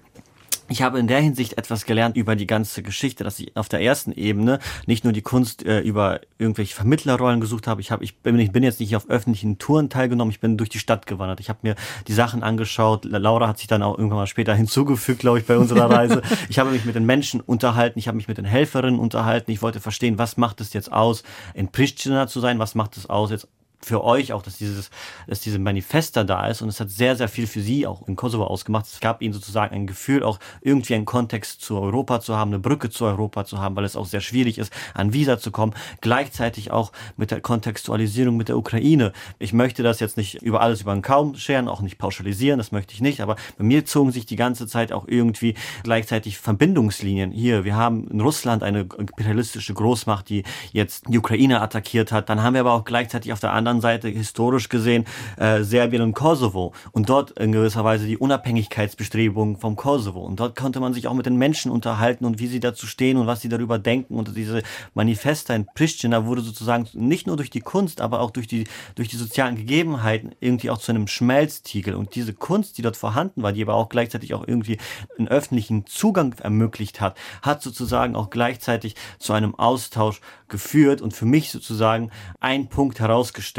ich 0.68 0.82
habe 0.82 0.98
in 0.98 1.06
der 1.06 1.20
Hinsicht 1.20 1.56
etwas 1.56 1.86
gelernt 1.86 2.16
über 2.16 2.36
die 2.36 2.46
ganze 2.46 2.82
Geschichte, 2.82 3.24
dass 3.24 3.38
ich 3.38 3.56
auf 3.56 3.68
der 3.68 3.80
ersten 3.80 4.12
Ebene 4.12 4.58
nicht 4.86 5.04
nur 5.04 5.12
die 5.12 5.22
Kunst 5.22 5.64
äh, 5.64 5.80
über 5.80 6.20
irgendwelche 6.38 6.74
Vermittlerrollen 6.74 7.40
gesucht 7.40 7.66
habe. 7.66 7.80
Ich 7.80 7.90
habe, 7.90 8.04
ich 8.04 8.18
bin, 8.18 8.38
ich 8.38 8.52
bin 8.52 8.62
jetzt 8.62 8.80
nicht 8.80 8.94
auf 8.94 9.08
öffentlichen 9.08 9.58
Touren 9.58 9.88
teilgenommen. 9.88 10.30
Ich 10.30 10.40
bin 10.40 10.56
durch 10.56 10.68
die 10.68 10.78
Stadt 10.78 11.06
gewandert. 11.06 11.40
Ich 11.40 11.48
habe 11.48 11.60
mir 11.62 11.74
die 12.06 12.12
Sachen 12.12 12.42
angeschaut. 12.42 13.04
Laura 13.04 13.48
hat 13.48 13.58
sich 13.58 13.66
dann 13.66 13.82
auch 13.82 13.96
irgendwann 13.96 14.18
mal 14.18 14.26
später 14.26 14.54
hinzugefügt, 14.54 15.20
glaube 15.20 15.38
ich, 15.38 15.46
bei 15.46 15.56
unserer 15.56 15.90
Reise. 15.90 16.22
ich 16.48 16.58
habe 16.58 16.70
mich 16.70 16.84
mit 16.84 16.94
den 16.94 17.06
Menschen 17.06 17.40
unterhalten. 17.40 17.98
Ich 17.98 18.08
habe 18.08 18.16
mich 18.16 18.28
mit 18.28 18.38
den 18.38 18.44
Helferinnen 18.44 19.00
unterhalten. 19.00 19.50
Ich 19.50 19.62
wollte 19.62 19.80
verstehen, 19.80 20.18
was 20.18 20.36
macht 20.36 20.60
es 20.60 20.72
jetzt 20.72 20.92
aus, 20.92 21.22
in 21.54 21.68
Pristina 21.68 22.26
zu 22.26 22.40
sein? 22.40 22.58
Was 22.58 22.74
macht 22.74 22.96
es 22.96 23.08
aus, 23.08 23.30
jetzt 23.30 23.48
für 23.80 24.02
euch 24.02 24.32
auch, 24.32 24.42
dass 24.42 24.58
dieses, 24.58 24.90
dass 25.26 25.40
diese 25.40 25.58
Manifesta 25.58 26.24
da 26.24 26.48
ist 26.48 26.62
und 26.62 26.68
es 26.68 26.80
hat 26.80 26.90
sehr, 26.90 27.16
sehr 27.16 27.28
viel 27.28 27.46
für 27.46 27.60
sie 27.60 27.86
auch 27.86 28.06
in 28.08 28.16
Kosovo 28.16 28.44
ausgemacht. 28.44 28.86
Es 28.86 29.00
gab 29.00 29.22
ihnen 29.22 29.32
sozusagen 29.32 29.74
ein 29.74 29.86
Gefühl, 29.86 30.22
auch 30.22 30.38
irgendwie 30.60 30.94
einen 30.94 31.04
Kontext 31.04 31.60
zu 31.62 31.78
Europa 31.78 32.20
zu 32.20 32.36
haben, 32.36 32.50
eine 32.50 32.58
Brücke 32.58 32.90
zu 32.90 33.04
Europa 33.04 33.44
zu 33.44 33.58
haben, 33.58 33.76
weil 33.76 33.84
es 33.84 33.96
auch 33.96 34.06
sehr 34.06 34.20
schwierig 34.20 34.58
ist, 34.58 34.72
an 34.94 35.12
Visa 35.12 35.38
zu 35.38 35.50
kommen. 35.50 35.74
Gleichzeitig 36.00 36.70
auch 36.70 36.92
mit 37.16 37.30
der 37.30 37.40
Kontextualisierung 37.40 38.36
mit 38.36 38.48
der 38.48 38.58
Ukraine. 38.58 39.12
Ich 39.38 39.52
möchte 39.52 39.82
das 39.82 40.00
jetzt 40.00 40.16
nicht 40.16 40.42
über 40.42 40.60
alles 40.60 40.82
über 40.82 40.92
den 40.92 41.02
Kaum 41.02 41.36
scheren, 41.36 41.68
auch 41.68 41.80
nicht 41.80 41.98
pauschalisieren, 41.98 42.58
das 42.58 42.72
möchte 42.72 42.94
ich 42.94 43.00
nicht, 43.00 43.20
aber 43.20 43.36
bei 43.56 43.64
mir 43.64 43.84
zogen 43.84 44.10
sich 44.10 44.26
die 44.26 44.36
ganze 44.36 44.66
Zeit 44.66 44.92
auch 44.92 45.06
irgendwie 45.06 45.54
gleichzeitig 45.84 46.38
Verbindungslinien. 46.38 47.30
Hier, 47.30 47.64
wir 47.64 47.76
haben 47.76 48.08
in 48.08 48.20
Russland 48.20 48.62
eine 48.62 48.80
imperialistische 48.80 49.74
Großmacht, 49.74 50.28
die 50.28 50.42
jetzt 50.72 51.04
die 51.08 51.18
Ukraine 51.18 51.60
attackiert 51.60 52.12
hat. 52.12 52.28
Dann 52.28 52.42
haben 52.42 52.54
wir 52.54 52.60
aber 52.60 52.72
auch 52.72 52.84
gleichzeitig 52.84 53.32
auf 53.32 53.40
der 53.40 53.52
anderen 53.52 53.67
anderen 53.68 53.80
Seite 53.80 54.08
historisch 54.08 54.68
gesehen 54.68 55.04
äh, 55.36 55.62
Serbien 55.62 56.02
und 56.02 56.14
Kosovo 56.14 56.72
und 56.92 57.08
dort 57.08 57.32
in 57.32 57.52
gewisser 57.52 57.84
Weise 57.84 58.06
die 58.06 58.18
Unabhängigkeitsbestrebungen 58.18 59.56
vom 59.56 59.76
Kosovo. 59.76 60.20
Und 60.20 60.40
dort 60.40 60.56
konnte 60.56 60.80
man 60.80 60.94
sich 60.94 61.06
auch 61.06 61.14
mit 61.14 61.26
den 61.26 61.36
Menschen 61.36 61.70
unterhalten 61.70 62.24
und 62.24 62.38
wie 62.38 62.46
sie 62.46 62.60
dazu 62.60 62.86
stehen 62.86 63.16
und 63.16 63.26
was 63.26 63.40
sie 63.40 63.48
darüber 63.48 63.78
denken. 63.78 64.16
Und 64.16 64.36
diese 64.36 64.62
Manifesta 64.94 65.54
in 65.54 65.66
Pristina 65.74 66.26
wurde 66.26 66.40
sozusagen 66.40 66.86
nicht 66.94 67.26
nur 67.26 67.36
durch 67.36 67.50
die 67.50 67.60
Kunst, 67.60 68.00
aber 68.00 68.20
auch 68.20 68.30
durch 68.30 68.46
die, 68.46 68.64
durch 68.94 69.08
die 69.08 69.16
sozialen 69.16 69.56
Gegebenheiten 69.56 70.34
irgendwie 70.40 70.70
auch 70.70 70.78
zu 70.78 70.92
einem 70.92 71.06
Schmelztiegel. 71.06 71.94
Und 71.94 72.14
diese 72.14 72.32
Kunst, 72.32 72.78
die 72.78 72.82
dort 72.82 72.96
vorhanden 72.96 73.42
war, 73.42 73.52
die 73.52 73.62
aber 73.62 73.74
auch 73.74 73.88
gleichzeitig 73.88 74.34
auch 74.34 74.46
irgendwie 74.46 74.78
einen 75.18 75.28
öffentlichen 75.28 75.86
Zugang 75.86 76.34
ermöglicht 76.40 77.00
hat, 77.00 77.16
hat 77.42 77.62
sozusagen 77.62 78.16
auch 78.16 78.30
gleichzeitig 78.30 78.94
zu 79.18 79.32
einem 79.32 79.54
Austausch 79.54 80.20
geführt 80.48 81.02
und 81.02 81.12
für 81.12 81.26
mich 81.26 81.50
sozusagen 81.50 82.10
ein 82.40 82.68
Punkt 82.68 83.00
herausgestellt. 83.00 83.57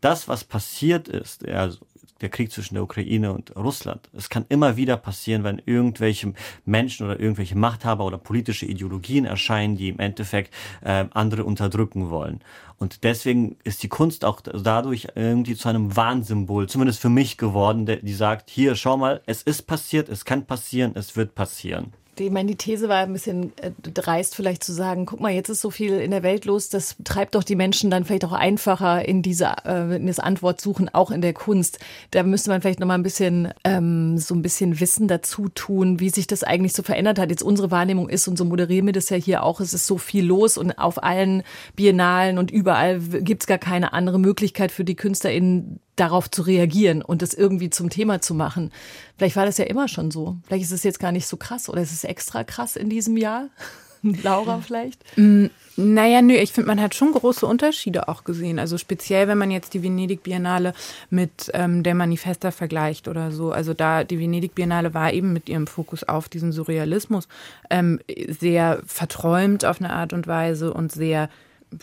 Das, 0.00 0.28
was 0.28 0.44
passiert 0.44 1.08
ist, 1.08 1.46
also 1.48 1.78
der 2.20 2.30
Krieg 2.30 2.50
zwischen 2.52 2.74
der 2.74 2.84
Ukraine 2.84 3.32
und 3.32 3.54
Russland. 3.56 4.08
Es 4.12 4.30
kann 4.30 4.46
immer 4.48 4.76
wieder 4.76 4.96
passieren, 4.96 5.44
wenn 5.44 5.60
irgendwelche 5.64 6.32
Menschen 6.64 7.06
oder 7.06 7.20
irgendwelche 7.20 7.56
Machthaber 7.56 8.04
oder 8.04 8.18
politische 8.18 8.66
Ideologien 8.66 9.24
erscheinen, 9.24 9.76
die 9.76 9.88
im 9.88 9.98
Endeffekt 9.98 10.54
äh, 10.82 11.04
andere 11.12 11.44
unterdrücken 11.44 12.10
wollen. 12.10 12.40
Und 12.78 13.04
deswegen 13.04 13.56
ist 13.64 13.82
die 13.82 13.88
Kunst 13.88 14.24
auch 14.24 14.40
dadurch 14.40 15.08
irgendwie 15.14 15.54
zu 15.54 15.68
einem 15.68 15.96
Warnsymbol, 15.96 16.68
zumindest 16.68 17.00
für 17.00 17.08
mich 17.08 17.36
geworden, 17.36 17.86
der, 17.86 17.96
die 17.96 18.14
sagt, 18.14 18.48
hier, 18.50 18.74
schau 18.74 18.96
mal, 18.96 19.20
es 19.26 19.42
ist 19.42 19.62
passiert, 19.62 20.08
es 20.08 20.24
kann 20.24 20.46
passieren, 20.46 20.92
es 20.94 21.16
wird 21.16 21.34
passieren 21.34 21.92
ich 22.18 22.30
meine, 22.30 22.48
die 22.48 22.56
These 22.56 22.88
war 22.88 22.98
ein 22.98 23.12
bisschen 23.12 23.52
äh, 23.58 23.70
dreist, 23.82 24.34
vielleicht 24.34 24.64
zu 24.64 24.72
sagen, 24.72 25.06
guck 25.06 25.20
mal, 25.20 25.32
jetzt 25.32 25.48
ist 25.48 25.60
so 25.60 25.70
viel 25.70 26.00
in 26.00 26.10
der 26.10 26.22
Welt 26.22 26.44
los, 26.44 26.68
das 26.68 26.96
treibt 27.04 27.34
doch 27.34 27.44
die 27.44 27.56
Menschen 27.56 27.90
dann 27.90 28.04
vielleicht 28.04 28.24
auch 28.24 28.32
einfacher 28.32 29.06
in 29.06 29.22
diese 29.22 29.54
äh, 29.64 29.96
in 29.96 30.06
das 30.06 30.18
Antwort 30.18 30.60
suchen, 30.60 30.88
auch 30.92 31.10
in 31.10 31.20
der 31.20 31.32
Kunst. 31.32 31.78
Da 32.10 32.22
müsste 32.22 32.50
man 32.50 32.60
vielleicht 32.60 32.80
noch 32.80 32.86
mal 32.86 32.94
ein 32.94 33.02
bisschen 33.02 33.52
ähm, 33.64 34.18
so 34.18 34.34
ein 34.34 34.42
bisschen 34.42 34.80
Wissen 34.80 35.08
dazu 35.08 35.48
tun, 35.48 36.00
wie 36.00 36.10
sich 36.10 36.26
das 36.26 36.44
eigentlich 36.44 36.72
so 36.72 36.82
verändert 36.82 37.18
hat. 37.18 37.30
Jetzt 37.30 37.42
unsere 37.42 37.70
Wahrnehmung 37.70 38.08
ist 38.08 38.28
und 38.28 38.36
so 38.36 38.44
moderieren 38.44 38.86
wir 38.86 38.92
das 38.92 39.10
ja 39.10 39.16
hier 39.16 39.42
auch. 39.42 39.60
Es 39.60 39.74
ist 39.74 39.86
so 39.86 39.98
viel 39.98 40.24
los 40.24 40.58
und 40.58 40.78
auf 40.78 41.02
allen 41.02 41.42
Biennalen 41.76 42.38
und 42.38 42.50
überall 42.50 43.00
gibt's 43.00 43.46
gar 43.46 43.58
keine 43.58 43.92
andere 43.92 44.18
Möglichkeit 44.18 44.72
für 44.72 44.84
die 44.84 44.96
KünstlerInnen 44.96 45.80
darauf 45.96 46.30
zu 46.30 46.42
reagieren 46.42 47.02
und 47.02 47.22
das 47.22 47.34
irgendwie 47.34 47.70
zum 47.70 47.90
Thema 47.90 48.20
zu 48.20 48.34
machen. 48.34 48.72
Vielleicht 49.16 49.36
war 49.36 49.46
das 49.46 49.58
ja 49.58 49.64
immer 49.64 49.88
schon 49.88 50.10
so. 50.10 50.36
Vielleicht 50.46 50.64
ist 50.64 50.72
es 50.72 50.82
jetzt 50.82 50.98
gar 50.98 51.12
nicht 51.12 51.26
so 51.26 51.36
krass 51.36 51.68
oder 51.68 51.82
ist 51.82 51.92
es 51.92 52.04
extra 52.04 52.44
krass 52.44 52.76
in 52.76 52.90
diesem 52.90 53.16
Jahr? 53.16 53.48
Laura 54.02 54.60
vielleicht? 54.60 55.02
Mm, 55.16 55.46
naja, 55.76 56.22
nö, 56.22 56.34
ich 56.34 56.52
finde, 56.52 56.68
man 56.68 56.80
hat 56.80 56.94
schon 56.94 57.12
große 57.12 57.46
Unterschiede 57.46 58.08
auch 58.08 58.24
gesehen. 58.24 58.58
Also 58.58 58.78
speziell, 58.78 59.28
wenn 59.28 59.38
man 59.38 59.50
jetzt 59.50 59.74
die 59.74 59.82
Venedig 59.82 60.22
Biennale 60.22 60.74
mit 61.10 61.50
ähm, 61.54 61.82
der 61.82 61.94
Manifesta 61.94 62.50
vergleicht 62.50 63.08
oder 63.08 63.32
so. 63.32 63.50
Also 63.50 63.74
da, 63.74 64.04
die 64.04 64.18
Venedig 64.18 64.54
Biennale 64.54 64.94
war 64.94 65.12
eben 65.12 65.32
mit 65.32 65.48
ihrem 65.48 65.66
Fokus 65.66 66.04
auf 66.04 66.28
diesen 66.28 66.52
Surrealismus 66.52 67.28
ähm, 67.70 67.98
sehr 68.28 68.80
verträumt 68.86 69.64
auf 69.64 69.80
eine 69.80 69.92
Art 69.92 70.12
und 70.12 70.26
Weise 70.26 70.72
und 70.72 70.92
sehr 70.92 71.28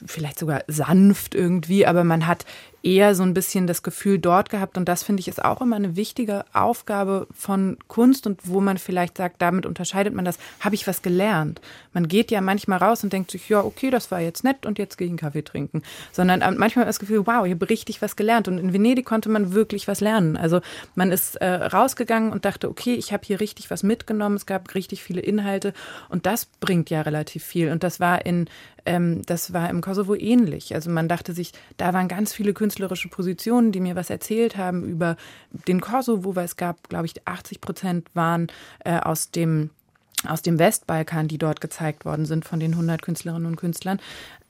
vielleicht 0.06 0.40
sogar 0.40 0.64
sanft 0.68 1.36
irgendwie, 1.36 1.86
aber 1.86 2.06
man 2.06 2.28
hat 2.28 2.46
eher 2.84 3.16
so 3.16 3.24
ein 3.24 3.34
bisschen 3.34 3.68
das 3.68 3.84
Gefühl 3.84 4.20
dort 4.20 4.50
gehabt. 4.50 4.78
Und 4.78 4.88
das 4.88 5.04
finde 5.04 5.22
ich 5.22 5.28
ist 5.28 5.44
auch 5.44 5.62
immer 5.62 5.76
eine 5.76 5.96
wichtige 5.96 6.46
Aufgabe 6.54 7.28
von 7.32 7.78
Kunst 7.88 8.28
und 8.28 8.42
wo 8.44 8.60
man 8.62 8.78
vielleicht 8.78 9.18
sagt, 9.18 9.42
damit 9.42 9.66
unterscheidet 9.66 10.14
man 10.14 10.26
das, 10.26 10.40
habe 10.60 10.76
ich 10.76 10.88
was 10.88 11.02
gelernt. 11.02 11.62
Man 11.94 12.08
geht 12.08 12.32
ja 12.32 12.42
manchmal 12.42 12.80
raus 12.80 13.04
und 13.04 13.14
denkt 13.14 13.32
sich, 13.32 13.50
ja, 13.50 13.64
okay, 13.64 13.90
das 13.90 14.12
war 14.12 14.20
jetzt 14.20 14.44
nett 14.44 14.66
und 14.66 14.80
jetzt 14.80 14.98
gehe 14.98 15.06
ich 15.06 15.12
einen 15.12 15.20
Kaffee 15.20 15.44
trinken. 15.44 15.84
Sondern 16.12 16.42
ähm, 16.42 16.56
manchmal 16.58 16.86
das 16.86 17.00
Gefühl, 17.00 17.26
wow, 17.28 17.46
ich 17.46 17.54
habe 17.54 17.70
richtig 17.70 18.02
was 18.02 18.16
gelernt. 18.16 18.48
Und 18.48 18.58
in 18.58 18.74
Venedig 18.74 19.06
konnte 19.06 19.30
man 19.30 19.54
wirklich 19.54 19.88
was 19.88 20.02
lernen. 20.02 20.38
Also 20.38 20.62
man 20.96 21.12
ist 21.12 21.36
äh, 21.36 21.48
rausgegangen 21.48 22.32
und 22.32 22.46
dachte, 22.46 22.70
okay, 22.70 22.96
ich 22.96 23.14
habe 23.14 23.24
hier 23.26 23.40
richtig 23.40 23.70
was 23.70 23.84
mitgenommen. 23.84 24.36
Es 24.36 24.46
gab 24.46 24.74
richtig 24.74 25.04
viele 25.04 25.22
Inhalte 25.22 25.74
und 26.10 26.26
das 26.26 26.46
bringt 26.46 26.90
ja 26.90 27.02
relativ 27.02 27.44
viel. 27.44 27.72
Und 27.72 27.84
das 27.84 28.00
war 28.00 28.26
in, 28.26 28.48
ähm, 28.86 29.22
das 29.26 29.54
war 29.54 29.70
im 29.70 29.82
Kosovo 29.82 30.16
ähnlich. 30.16 30.74
Also 30.74 30.90
man 30.90 31.08
dachte 31.08 31.34
sich, 31.34 31.52
da 31.78 31.94
waren 31.94 32.08
ganz 32.08 32.34
viele 32.34 32.54
Künstler 32.54 32.71
künstlerische 32.72 33.10
Positionen, 33.10 33.74
die 33.74 33.82
mir 33.82 33.98
was 33.98 34.10
erzählt 34.10 34.56
haben 34.56 34.86
über 34.86 35.18
den 35.68 35.82
Kosovo, 35.82 36.38
weil 36.38 36.46
es 36.46 36.56
gab, 36.56 36.88
glaube 36.88 37.06
ich, 37.06 37.28
80 37.28 37.60
Prozent 37.60 38.08
waren 38.14 38.48
äh, 38.86 38.98
aus 39.00 39.32
dem 39.32 39.72
aus 40.26 40.44
dem 40.44 40.60
Westbalkan, 40.60 41.28
die 41.28 41.40
dort 41.40 41.62
gezeigt 41.62 42.06
worden 42.06 42.26
sind 42.26 42.46
von 42.46 42.60
den 42.60 42.74
100 42.74 43.02
Künstlerinnen 43.02 43.48
und 43.48 43.56
Künstlern. 43.56 44.00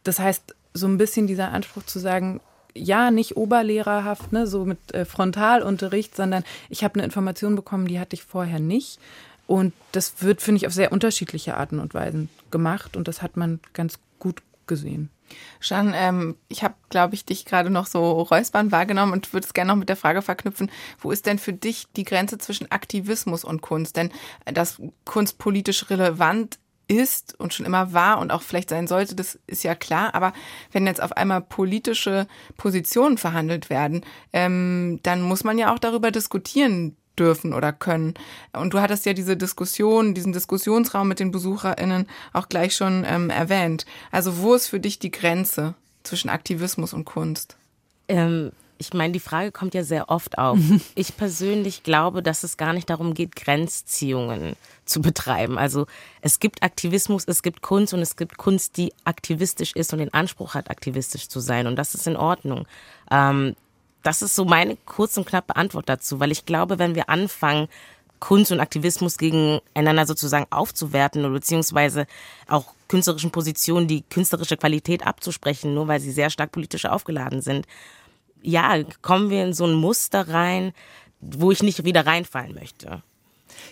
Das 0.03 0.19
heißt, 0.19 0.53
so 0.73 0.85
ein 0.85 0.97
bisschen 0.97 1.27
dieser 1.27 1.53
Anspruch 1.53 1.83
zu 1.83 1.97
sagen, 1.97 2.41
ja, 2.75 3.09
nicht 3.09 3.37
oberlehrerhaft, 3.37 4.33
ne, 4.33 4.47
so 4.47 4.65
mit 4.65 4.93
äh, 4.93 5.05
Frontalunterricht, 5.05 6.13
sondern 6.13 6.43
ich 6.69 6.83
habe 6.83 6.95
eine 6.95 7.05
Information 7.05 7.55
bekommen, 7.55 7.87
die 7.87 8.01
hatte 8.01 8.15
ich 8.15 8.23
vorher 8.23 8.59
nicht. 8.59 8.99
Und 9.47 9.73
das 9.93 10.21
wird, 10.21 10.41
finde 10.41 10.57
ich, 10.57 10.67
auf 10.67 10.73
sehr 10.73 10.91
unterschiedliche 10.91 11.55
Arten 11.55 11.79
und 11.79 11.93
Weisen 11.93 12.27
gemacht 12.51 12.97
und 12.97 13.07
das 13.07 13.21
hat 13.21 13.37
man 13.37 13.61
ganz 13.73 13.97
gut 14.19 14.41
gesehen. 14.67 15.09
Jean, 15.59 15.93
ähm, 15.95 16.35
ich 16.47 16.63
habe, 16.63 16.75
glaube 16.89 17.15
ich, 17.15 17.25
dich 17.25 17.45
gerade 17.45 17.69
noch 17.69 17.85
so 17.85 18.21
räuspern 18.21 18.71
wahrgenommen 18.71 19.13
und 19.13 19.33
würde 19.33 19.45
es 19.45 19.53
gerne 19.53 19.69
noch 19.69 19.77
mit 19.77 19.89
der 19.89 19.95
Frage 19.95 20.21
verknüpfen, 20.21 20.71
wo 20.99 21.11
ist 21.11 21.25
denn 21.25 21.39
für 21.39 21.53
dich 21.53 21.87
die 21.95 22.03
Grenze 22.03 22.37
zwischen 22.37 22.71
Aktivismus 22.71 23.43
und 23.43 23.61
Kunst? 23.61 23.97
Denn 23.97 24.11
äh, 24.45 24.53
dass 24.53 24.81
Kunst 25.05 25.37
politisch 25.37 25.89
relevant 25.89 26.57
ist 26.91 27.39
und 27.39 27.53
schon 27.53 27.65
immer 27.65 27.93
war 27.93 28.19
und 28.19 28.31
auch 28.31 28.41
vielleicht 28.41 28.69
sein 28.69 28.85
sollte, 28.85 29.15
das 29.15 29.39
ist 29.47 29.63
ja 29.63 29.75
klar. 29.75 30.13
Aber 30.13 30.33
wenn 30.73 30.85
jetzt 30.85 31.01
auf 31.01 31.13
einmal 31.13 31.41
politische 31.41 32.27
Positionen 32.57 33.17
verhandelt 33.17 33.69
werden, 33.69 34.03
ähm, 34.33 34.99
dann 35.03 35.21
muss 35.21 35.45
man 35.45 35.57
ja 35.57 35.73
auch 35.73 35.79
darüber 35.79 36.11
diskutieren, 36.11 36.97
dürfen 37.17 37.53
oder 37.53 37.73
können. 37.73 38.13
Und 38.53 38.73
du 38.73 38.79
hattest 38.79 39.05
ja 39.05 39.13
diese 39.13 39.37
Diskussion, 39.37 40.13
diesen 40.13 40.33
Diskussionsraum 40.33 41.07
mit 41.07 41.19
den 41.19 41.31
BesucherInnen 41.31 42.07
auch 42.33 42.49
gleich 42.49 42.75
schon 42.75 43.05
ähm, 43.07 43.29
erwähnt. 43.29 43.85
Also 44.11 44.39
wo 44.39 44.53
ist 44.53 44.67
für 44.67 44.79
dich 44.79 44.99
die 44.99 45.11
Grenze 45.11 45.75
zwischen 46.03 46.29
Aktivismus 46.29 46.93
und 46.93 47.05
Kunst? 47.05 47.57
Ähm, 48.07 48.51
ich 48.81 48.95
meine, 48.95 49.13
die 49.13 49.19
Frage 49.19 49.51
kommt 49.51 49.75
ja 49.75 49.83
sehr 49.83 50.09
oft 50.09 50.39
auf. 50.39 50.57
Ich 50.95 51.15
persönlich 51.15 51.83
glaube, 51.83 52.23
dass 52.23 52.43
es 52.43 52.57
gar 52.57 52.73
nicht 52.73 52.89
darum 52.89 53.13
geht, 53.13 53.35
Grenzziehungen 53.35 54.55
zu 54.85 55.01
betreiben. 55.01 55.57
Also 55.59 55.85
es 56.21 56.39
gibt 56.39 56.63
Aktivismus, 56.63 57.25
es 57.27 57.43
gibt 57.43 57.61
Kunst 57.61 57.93
und 57.93 57.99
es 57.99 58.15
gibt 58.15 58.37
Kunst, 58.37 58.77
die 58.77 58.91
aktivistisch 59.05 59.73
ist 59.73 59.93
und 59.93 59.99
den 59.99 60.13
Anspruch 60.13 60.55
hat, 60.55 60.71
aktivistisch 60.71 61.29
zu 61.29 61.39
sein. 61.39 61.67
Und 61.67 61.75
das 61.75 61.93
ist 61.93 62.07
in 62.07 62.17
Ordnung. 62.17 62.65
Ähm, 63.11 63.55
das 64.03 64.21
ist 64.21 64.35
so 64.35 64.45
meine 64.45 64.77
kurz 64.85 65.17
und 65.17 65.27
knappe 65.27 65.55
Antwort 65.55 65.89
dazu, 65.89 66.19
weil 66.19 66.31
ich 66.31 66.45
glaube, 66.45 66.79
wenn 66.79 66.95
wir 66.95 67.09
anfangen, 67.09 67.67
Kunst 68.19 68.51
und 68.51 68.59
Aktivismus 68.59 69.17
gegeneinander 69.17 70.05
sozusagen 70.05 70.45
aufzuwerten 70.51 71.25
oder 71.25 71.33
beziehungsweise 71.33 72.05
auch 72.47 72.73
künstlerischen 72.87 73.31
Positionen 73.31 73.87
die 73.87 74.03
künstlerische 74.03 74.57
Qualität 74.57 75.05
abzusprechen, 75.05 75.73
nur 75.73 75.87
weil 75.87 75.99
sie 75.99 76.11
sehr 76.11 76.29
stark 76.29 76.51
politisch 76.51 76.85
aufgeladen 76.85 77.41
sind. 77.41 77.65
Ja, 78.43 78.83
kommen 79.01 79.29
wir 79.29 79.43
in 79.43 79.53
so 79.53 79.65
ein 79.65 79.73
Muster 79.73 80.29
rein, 80.29 80.73
wo 81.19 81.51
ich 81.51 81.63
nicht 81.63 81.83
wieder 81.83 82.05
reinfallen 82.05 82.53
möchte. 82.53 83.01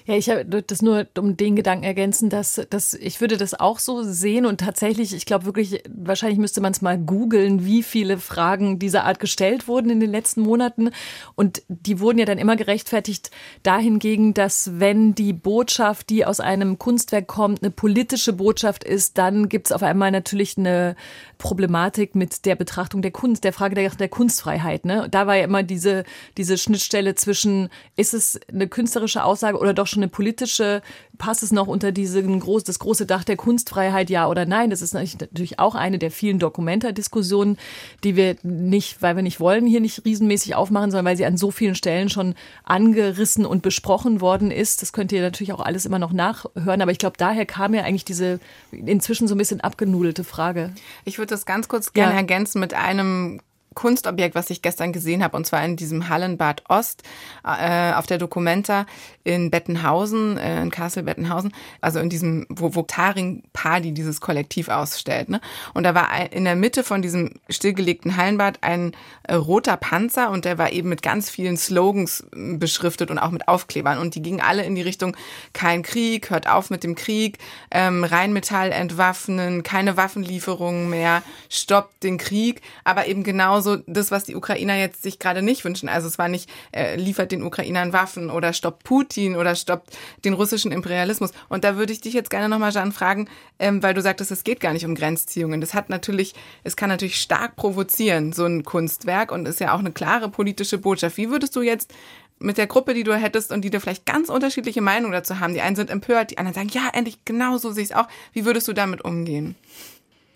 Ja, 0.09 0.15
ich 0.15 0.27
habe 0.27 0.43
das 0.43 0.81
nur 0.81 1.05
um 1.19 1.37
den 1.37 1.55
Gedanken 1.55 1.83
ergänzen, 1.83 2.31
dass, 2.31 2.59
dass 2.71 2.95
ich 2.95 3.21
würde 3.21 3.37
das 3.37 3.53
auch 3.53 3.77
so 3.77 4.01
sehen 4.01 4.47
und 4.47 4.59
tatsächlich, 4.59 5.13
ich 5.13 5.27
glaube 5.27 5.45
wirklich, 5.45 5.83
wahrscheinlich 5.87 6.39
müsste 6.39 6.61
man 6.61 6.71
es 6.71 6.81
mal 6.81 6.97
googeln, 6.97 7.63
wie 7.63 7.83
viele 7.83 8.17
Fragen 8.17 8.79
dieser 8.79 9.03
Art 9.03 9.19
gestellt 9.19 9.67
wurden 9.67 9.91
in 9.91 9.99
den 9.99 10.09
letzten 10.09 10.41
Monaten. 10.41 10.89
Und 11.35 11.61
die 11.67 11.99
wurden 11.99 12.17
ja 12.17 12.25
dann 12.25 12.39
immer 12.39 12.55
gerechtfertigt 12.55 13.29
dahingegen, 13.61 14.33
dass 14.33 14.79
wenn 14.79 15.13
die 15.13 15.31
Botschaft, 15.31 16.09
die 16.09 16.25
aus 16.25 16.39
einem 16.39 16.79
Kunstwerk 16.79 17.27
kommt, 17.27 17.61
eine 17.61 17.69
politische 17.69 18.33
Botschaft 18.33 18.83
ist, 18.83 19.19
dann 19.19 19.47
gibt 19.47 19.67
es 19.67 19.71
auf 19.71 19.83
einmal 19.83 20.09
natürlich 20.09 20.57
eine 20.57 20.95
Problematik 21.37 22.15
mit 22.15 22.47
der 22.47 22.55
Betrachtung 22.55 23.03
der 23.03 23.11
Kunst, 23.11 23.43
der 23.43 23.53
Frage 23.53 23.75
der, 23.75 23.91
der 23.91 24.09
Kunstfreiheit. 24.09 24.85
Ne? 24.85 25.07
Da 25.11 25.27
war 25.27 25.35
ja 25.35 25.43
immer 25.43 25.61
diese, 25.61 26.03
diese 26.35 26.57
Schnittstelle 26.57 27.13
zwischen, 27.13 27.69
ist 27.95 28.15
es 28.15 28.39
eine 28.51 28.67
künstlerische 28.67 29.23
Aussage 29.23 29.59
oder 29.59 29.75
doch 29.75 29.85
schon 29.85 29.98
eine 29.99 30.07
politische, 30.07 30.81
passt 31.17 31.43
es 31.43 31.51
noch 31.51 31.67
unter 31.67 31.91
diesen 31.91 32.39
groß, 32.39 32.63
das 32.63 32.79
große 32.79 33.05
Dach 33.05 33.23
der 33.23 33.35
Kunstfreiheit, 33.35 34.09
ja 34.09 34.27
oder 34.27 34.45
nein? 34.45 34.69
Das 34.69 34.81
ist 34.81 34.93
natürlich 34.93 35.59
auch 35.59 35.75
eine 35.75 35.99
der 35.99 36.11
vielen 36.11 36.39
Dokumenta-Diskussionen, 36.39 37.57
die 38.03 38.15
wir 38.15 38.37
nicht, 38.43 39.01
weil 39.01 39.15
wir 39.15 39.23
nicht 39.23 39.39
wollen, 39.39 39.67
hier 39.67 39.81
nicht 39.81 40.05
riesenmäßig 40.05 40.55
aufmachen, 40.55 40.91
sondern 40.91 41.05
weil 41.05 41.17
sie 41.17 41.25
an 41.25 41.37
so 41.37 41.51
vielen 41.51 41.75
Stellen 41.75 42.09
schon 42.09 42.35
angerissen 42.63 43.45
und 43.45 43.61
besprochen 43.61 44.21
worden 44.21 44.49
ist. 44.49 44.81
Das 44.81 44.93
könnt 44.93 45.11
ihr 45.11 45.21
natürlich 45.21 45.53
auch 45.53 45.61
alles 45.61 45.85
immer 45.85 45.99
noch 45.99 46.13
nachhören, 46.13 46.81
aber 46.81 46.91
ich 46.91 46.99
glaube, 46.99 47.17
daher 47.17 47.45
kam 47.45 47.73
ja 47.73 47.83
eigentlich 47.83 48.05
diese 48.05 48.39
inzwischen 48.71 49.27
so 49.27 49.35
ein 49.35 49.39
bisschen 49.39 49.61
abgenudelte 49.61 50.23
Frage. 50.23 50.71
Ich 51.05 51.17
würde 51.17 51.31
das 51.31 51.45
ganz 51.45 51.67
kurz 51.67 51.93
gerne 51.93 52.13
ja. 52.13 52.17
ergänzen 52.19 52.59
mit 52.59 52.73
einem 52.73 53.41
Kunstobjekt, 53.75 54.35
was 54.35 54.49
ich 54.49 54.61
gestern 54.61 54.91
gesehen 54.91 55.23
habe, 55.23 55.37
und 55.37 55.45
zwar 55.45 55.63
in 55.63 55.75
diesem 55.75 56.09
Hallenbad 56.09 56.63
Ost 56.69 57.03
äh, 57.43 57.93
auf 57.93 58.07
der 58.07 58.17
Documenta 58.17 58.85
in 59.23 59.51
Bettenhausen, 59.51 60.37
äh, 60.37 60.61
in 60.61 60.71
Kassel 60.71 61.03
Bettenhausen, 61.03 61.53
also 61.81 61.99
in 61.99 62.09
diesem, 62.09 62.45
wo, 62.49 62.73
wo 62.75 62.81
Taring 62.81 63.43
Padi 63.53 63.93
dieses 63.93 64.21
Kollektiv 64.21 64.69
ausstellt. 64.69 65.29
Ne? 65.29 65.39
Und 65.73 65.83
da 65.83 65.93
war 65.93 66.09
in 66.31 66.45
der 66.45 66.55
Mitte 66.55 66.83
von 66.83 67.01
diesem 67.01 67.35
stillgelegten 67.47 68.17
Hallenbad 68.17 68.59
ein 68.61 68.93
äh, 69.23 69.35
roter 69.35 69.77
Panzer 69.77 70.31
und 70.31 70.45
der 70.45 70.57
war 70.57 70.71
eben 70.71 70.89
mit 70.89 71.01
ganz 71.01 71.29
vielen 71.29 71.57
Slogans 71.57 72.25
äh, 72.35 72.57
beschriftet 72.57 73.11
und 73.11 73.19
auch 73.19 73.31
mit 73.31 73.47
Aufklebern. 73.47 73.99
Und 73.99 74.15
die 74.15 74.21
gingen 74.21 74.41
alle 74.41 74.63
in 74.63 74.75
die 74.75 74.81
Richtung 74.81 75.15
kein 75.53 75.83
Krieg, 75.83 76.31
hört 76.31 76.49
auf 76.49 76.69
mit 76.69 76.83
dem 76.83 76.95
Krieg, 76.95 77.37
ähm, 77.71 78.03
Rheinmetall 78.03 78.71
entwaffnen, 78.71 79.63
keine 79.63 79.95
Waffenlieferungen 79.95 80.89
mehr, 80.89 81.21
stoppt 81.49 82.03
den 82.03 82.17
Krieg, 82.17 82.61
aber 82.83 83.05
eben 83.07 83.23
genau 83.23 83.58
genauso 83.59 83.83
das, 83.87 84.11
was 84.11 84.23
die 84.23 84.35
Ukrainer 84.35 84.75
jetzt 84.75 85.03
sich 85.03 85.19
gerade 85.19 85.41
nicht 85.41 85.65
wünschen. 85.65 85.89
Also 85.89 86.07
es 86.07 86.17
war 86.17 86.27
nicht, 86.27 86.49
äh, 86.71 86.95
liefert 86.95 87.31
den 87.31 87.43
Ukrainern 87.43 87.93
Waffen 87.93 88.29
oder 88.29 88.53
stoppt 88.53 88.83
Putin 88.83 89.35
oder 89.35 89.55
stoppt 89.55 89.97
den 90.25 90.33
russischen 90.33 90.71
Imperialismus. 90.71 91.31
Und 91.49 91.63
da 91.63 91.77
würde 91.77 91.93
ich 91.93 92.01
dich 92.01 92.13
jetzt 92.13 92.29
gerne 92.29 92.49
nochmal, 92.49 92.71
Jean, 92.71 92.91
fragen, 92.91 93.27
ähm, 93.59 93.83
weil 93.83 93.93
du 93.93 94.01
sagtest, 94.01 94.31
es 94.31 94.43
geht 94.43 94.59
gar 94.59 94.73
nicht 94.73 94.85
um 94.85 94.95
Grenzziehungen. 94.95 95.61
Das 95.61 95.73
hat 95.73 95.89
natürlich, 95.89 96.33
es 96.63 96.75
kann 96.75 96.89
natürlich 96.89 97.19
stark 97.19 97.55
provozieren, 97.55 98.33
so 98.33 98.45
ein 98.45 98.63
Kunstwerk 98.63 99.31
und 99.31 99.47
ist 99.47 99.59
ja 99.59 99.73
auch 99.73 99.79
eine 99.79 99.91
klare 99.91 100.29
politische 100.29 100.77
Botschaft. 100.77 101.17
Wie 101.17 101.29
würdest 101.29 101.55
du 101.55 101.61
jetzt 101.61 101.93
mit 102.41 102.57
der 102.57 102.67
Gruppe, 102.67 102.93
die 102.93 103.03
du 103.03 103.13
hättest 103.13 103.51
und 103.51 103.63
die 103.63 103.69
da 103.69 103.81
vielleicht 103.81 104.05
ganz 104.05 104.29
unterschiedliche 104.29 104.79
Meinungen 104.79 105.11
dazu 105.11 105.41
haben. 105.41 105.53
Die 105.53 105.59
einen 105.59 105.75
sind 105.75 105.89
empört, 105.89 106.31
die 106.31 106.37
anderen 106.37 106.55
sagen, 106.55 106.69
ja, 106.69 106.89
endlich, 106.93 107.19
genau 107.25 107.57
so 107.57 107.71
sehe 107.71 107.83
ich 107.83 107.89
es 107.89 107.95
auch. 107.95 108.07
Wie 108.31 108.45
würdest 108.45 108.69
du 108.69 108.71
damit 108.71 109.03
umgehen? 109.03 109.55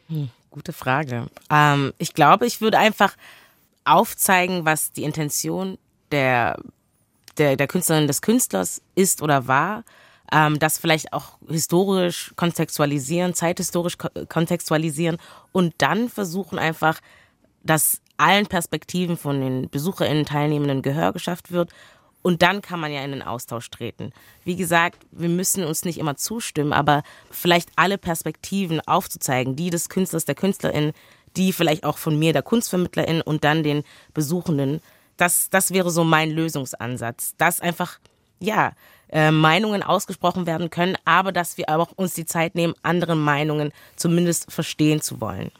Hm, 0.09 0.29
gute 0.53 0.71
Frage. 0.71 1.27
Ähm, 1.49 1.93
ich 1.97 2.13
glaube, 2.13 2.45
ich 2.45 2.61
würde 2.61 2.77
einfach 2.77 3.15
aufzeigen, 3.83 4.63
was 4.63 4.93
die 4.93 5.03
Intention 5.03 5.77
der, 6.11 6.57
der, 7.37 7.57
der 7.57 7.67
Künstlerin 7.67 8.07
des 8.07 8.21
Künstlers 8.21 8.81
ist 8.95 9.21
oder 9.21 9.47
war. 9.47 9.83
Ähm, 10.31 10.59
das 10.59 10.77
vielleicht 10.77 11.11
auch 11.11 11.37
historisch 11.49 12.33
kontextualisieren, 12.37 13.33
zeithistorisch 13.33 13.97
kontextualisieren 14.29 15.17
und 15.51 15.73
dann 15.79 16.07
versuchen 16.07 16.57
einfach, 16.57 17.01
dass 17.63 17.99
allen 18.17 18.47
Perspektiven 18.47 19.17
von 19.17 19.41
den 19.41 19.69
BesucherInnen, 19.69 20.25
Teilnehmenden 20.25 20.81
Gehör 20.81 21.11
geschafft 21.13 21.51
wird. 21.51 21.71
Und 22.23 22.41
dann 22.41 22.61
kann 22.61 22.79
man 22.79 22.91
ja 22.91 23.03
in 23.03 23.11
den 23.11 23.21
Austausch 23.21 23.69
treten. 23.69 24.11
Wie 24.43 24.55
gesagt, 24.55 25.05
wir 25.11 25.29
müssen 25.29 25.63
uns 25.63 25.85
nicht 25.85 25.99
immer 25.99 26.15
zustimmen, 26.15 26.73
aber 26.73 27.03
vielleicht 27.29 27.69
alle 27.75 27.99
Perspektiven 27.99 28.79
aufzuzeigen, 28.79 29.55
die 29.55 29.69
des 29.69 29.89
Künstlers, 29.89 30.25
der 30.25 30.33
Künstlerin, 30.33 30.93
die 31.35 31.53
vielleicht 31.53 31.83
auch 31.83 31.97
von 31.97 32.17
mir, 32.17 32.33
der 32.33 32.41
Kunstvermittlerin 32.41 33.21
und 33.21 33.43
dann 33.43 33.61
den 33.61 33.83
Besuchenden. 34.13 34.81
Das, 35.17 35.49
das 35.49 35.71
wäre 35.71 35.91
so 35.91 36.03
mein 36.03 36.31
Lösungsansatz. 36.31 37.35
Dass 37.37 37.59
einfach, 37.59 37.99
ja, 38.39 38.71
äh, 39.09 39.29
Meinungen 39.29 39.83
ausgesprochen 39.83 40.47
werden 40.47 40.69
können, 40.69 40.97
aber 41.05 41.31
dass 41.31 41.57
wir 41.57 41.69
auch 41.69 41.91
uns 41.95 42.13
die 42.13 42.25
Zeit 42.25 42.55
nehmen, 42.55 42.73
andere 42.81 43.15
Meinungen 43.15 43.71
zumindest 43.95 44.51
verstehen 44.51 45.01
zu 45.01 45.21
wollen. 45.21 45.51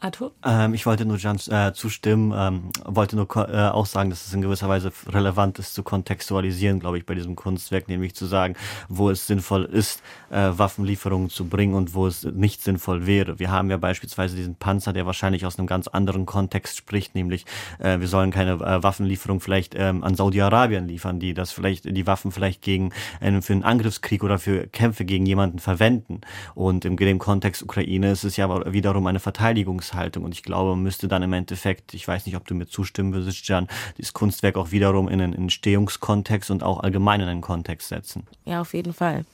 Arthur? 0.00 0.32
Ähm, 0.44 0.74
ich 0.74 0.86
wollte 0.86 1.04
nur 1.04 1.18
Jan 1.18 1.38
äh, 1.48 1.72
zustimmen, 1.72 2.32
ähm, 2.36 2.70
wollte 2.84 3.16
nur 3.16 3.28
äh, 3.36 3.68
auch 3.68 3.86
sagen, 3.86 4.10
dass 4.10 4.26
es 4.26 4.32
in 4.32 4.42
gewisser 4.42 4.68
Weise 4.68 4.92
relevant 5.08 5.58
ist 5.58 5.74
zu 5.74 5.82
kontextualisieren, 5.82 6.80
glaube 6.80 6.98
ich, 6.98 7.06
bei 7.06 7.14
diesem 7.14 7.36
Kunstwerk, 7.36 7.88
nämlich 7.88 8.14
zu 8.14 8.26
sagen, 8.26 8.54
wo 8.88 9.10
es 9.10 9.26
sinnvoll 9.26 9.64
ist, 9.64 10.02
äh, 10.30 10.50
Waffenlieferungen 10.50 11.30
zu 11.30 11.48
bringen 11.48 11.74
und 11.74 11.94
wo 11.94 12.06
es 12.06 12.24
nicht 12.24 12.62
sinnvoll 12.62 13.06
wäre. 13.06 13.38
Wir 13.38 13.50
haben 13.50 13.70
ja 13.70 13.76
beispielsweise 13.76 14.36
diesen 14.36 14.56
Panzer, 14.56 14.92
der 14.92 15.06
wahrscheinlich 15.06 15.44
aus 15.46 15.58
einem 15.58 15.66
ganz 15.66 15.88
anderen 15.88 16.26
Kontext 16.26 16.76
spricht, 16.76 17.14
nämlich 17.14 17.44
äh, 17.78 18.00
wir 18.00 18.08
sollen 18.08 18.30
keine 18.30 18.52
äh, 18.52 18.82
Waffenlieferung 18.82 19.40
vielleicht 19.40 19.74
ähm, 19.76 20.04
an 20.04 20.14
Saudi-Arabien 20.14 20.86
liefern, 20.86 21.20
die 21.20 21.34
das 21.34 21.52
vielleicht, 21.52 21.84
die 21.84 22.06
Waffen 22.06 22.32
vielleicht 22.32 22.62
gegen 22.62 22.92
einen, 23.20 23.42
für 23.42 23.52
einen 23.52 23.64
Angriffskrieg 23.64 24.22
oder 24.22 24.38
für 24.38 24.66
Kämpfe 24.68 25.04
gegen 25.04 25.26
jemanden 25.26 25.58
verwenden. 25.58 26.20
Und 26.54 26.84
im, 26.84 26.96
dem 26.96 27.18
Kontext 27.18 27.62
Ukraine 27.62 28.12
ist 28.12 28.24
es 28.24 28.36
ja 28.36 28.72
wiederum 28.72 29.06
eine 29.06 29.20
Verteidigungs 29.20 29.87
Erwartungshaltung. 29.88 30.24
Und 30.24 30.34
ich 30.34 30.42
glaube, 30.42 30.70
man 30.70 30.82
müsste 30.82 31.08
dann 31.08 31.22
im 31.22 31.32
Endeffekt, 31.32 31.94
ich 31.94 32.06
weiß 32.06 32.26
nicht, 32.26 32.36
ob 32.36 32.46
du 32.46 32.54
mir 32.54 32.66
zustimmen 32.66 33.12
würdest, 33.12 33.46
Jan, 33.48 33.68
dieses 33.96 34.12
Kunstwerk 34.12 34.56
auch 34.56 34.70
wiederum 34.70 35.08
in 35.08 35.20
einen 35.20 35.34
Entstehungskontext 35.34 36.50
und 36.50 36.62
auch 36.62 36.80
allgemein 36.80 37.20
in 37.20 37.28
einen 37.28 37.40
Kontext 37.40 37.88
setzen. 37.88 38.26
Ja, 38.44 38.60
auf 38.60 38.74
jeden 38.74 38.94
Fall. 38.94 39.24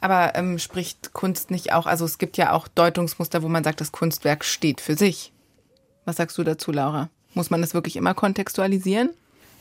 Aber 0.00 0.34
ähm, 0.34 0.58
spricht 0.58 1.12
Kunst 1.12 1.50
nicht 1.50 1.72
auch, 1.72 1.86
also 1.86 2.04
es 2.04 2.18
gibt 2.18 2.36
ja 2.36 2.52
auch 2.52 2.68
Deutungsmuster, 2.68 3.42
wo 3.42 3.48
man 3.48 3.64
sagt, 3.64 3.80
das 3.80 3.92
Kunstwerk 3.92 4.44
steht 4.44 4.80
für 4.80 4.96
sich. 4.96 5.32
Was 6.04 6.16
sagst 6.16 6.38
du 6.38 6.44
dazu, 6.44 6.72
Laura? 6.72 7.10
Muss 7.34 7.50
man 7.50 7.60
das 7.60 7.74
wirklich 7.74 7.96
immer 7.96 8.14
kontextualisieren? 8.14 9.10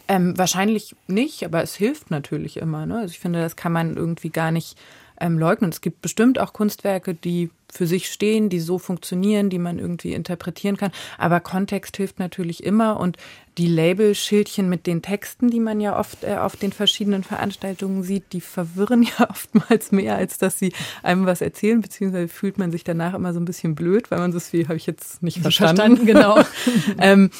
Ähm, 0.08 0.38
wahrscheinlich 0.38 0.95
nicht, 1.08 1.43
aber 1.43 1.62
es 1.62 1.75
hilft 1.75 2.10
natürlich 2.10 2.58
immer. 2.58 2.86
Ne? 2.86 2.99
Also 2.99 3.12
ich 3.12 3.19
finde, 3.19 3.41
das 3.41 3.58
kann 3.58 3.73
man 3.73 3.97
irgendwie 3.97 4.30
gar 4.30 4.51
nicht 4.51 4.77
ähm, 5.19 5.38
leugnen. 5.38 5.71
Es 5.71 5.82
gibt 5.82 6.01
bestimmt 6.01 6.39
auch 6.39 6.53
Kunstwerke, 6.53 7.13
die 7.13 7.49
für 7.69 7.86
sich 7.86 8.10
stehen, 8.10 8.49
die 8.49 8.60
so 8.60 8.80
funktionieren, 8.80 9.49
die 9.49 9.60
man 9.60 9.77
irgendwie 9.77 10.13
interpretieren 10.13 10.77
kann. 10.77 10.91
Aber 11.17 11.39
Kontext 11.39 11.97
hilft 11.97 12.19
natürlich 12.19 12.63
immer 12.63 12.99
und 12.99 13.17
die 13.58 13.67
Labelschildchen 13.67 14.69
mit 14.69 14.86
den 14.86 15.01
Texten, 15.01 15.49
die 15.49 15.60
man 15.60 15.82
ja 15.82 15.99
oft 15.99 16.23
äh, 16.23 16.36
auf 16.36 16.56
den 16.56 16.71
verschiedenen 16.71 17.23
Veranstaltungen 17.23 18.03
sieht, 18.03 18.32
die 18.32 18.41
verwirren 18.41 19.03
ja 19.19 19.30
oftmals 19.30 19.91
mehr, 19.91 20.15
als 20.15 20.38
dass 20.38 20.60
sie 20.60 20.73
einem 21.03 21.25
was 21.25 21.41
erzählen, 21.41 21.82
beziehungsweise 21.82 22.27
fühlt 22.27 22.58
man 22.58 22.71
sich 22.71 22.84
danach 22.84 23.13
immer 23.13 23.34
so 23.34 23.39
ein 23.39 23.45
bisschen 23.45 23.75
blöd, 23.75 24.12
weil 24.12 24.19
man 24.19 24.32
so 24.32 24.39
viel 24.39 24.65
habe 24.65 24.77
ich 24.77 24.86
jetzt 24.86 25.23
nicht 25.23 25.39
verstanden. 25.39 25.97
verstanden 25.97 26.06
genau. 26.06 26.39
ähm, 26.99 27.32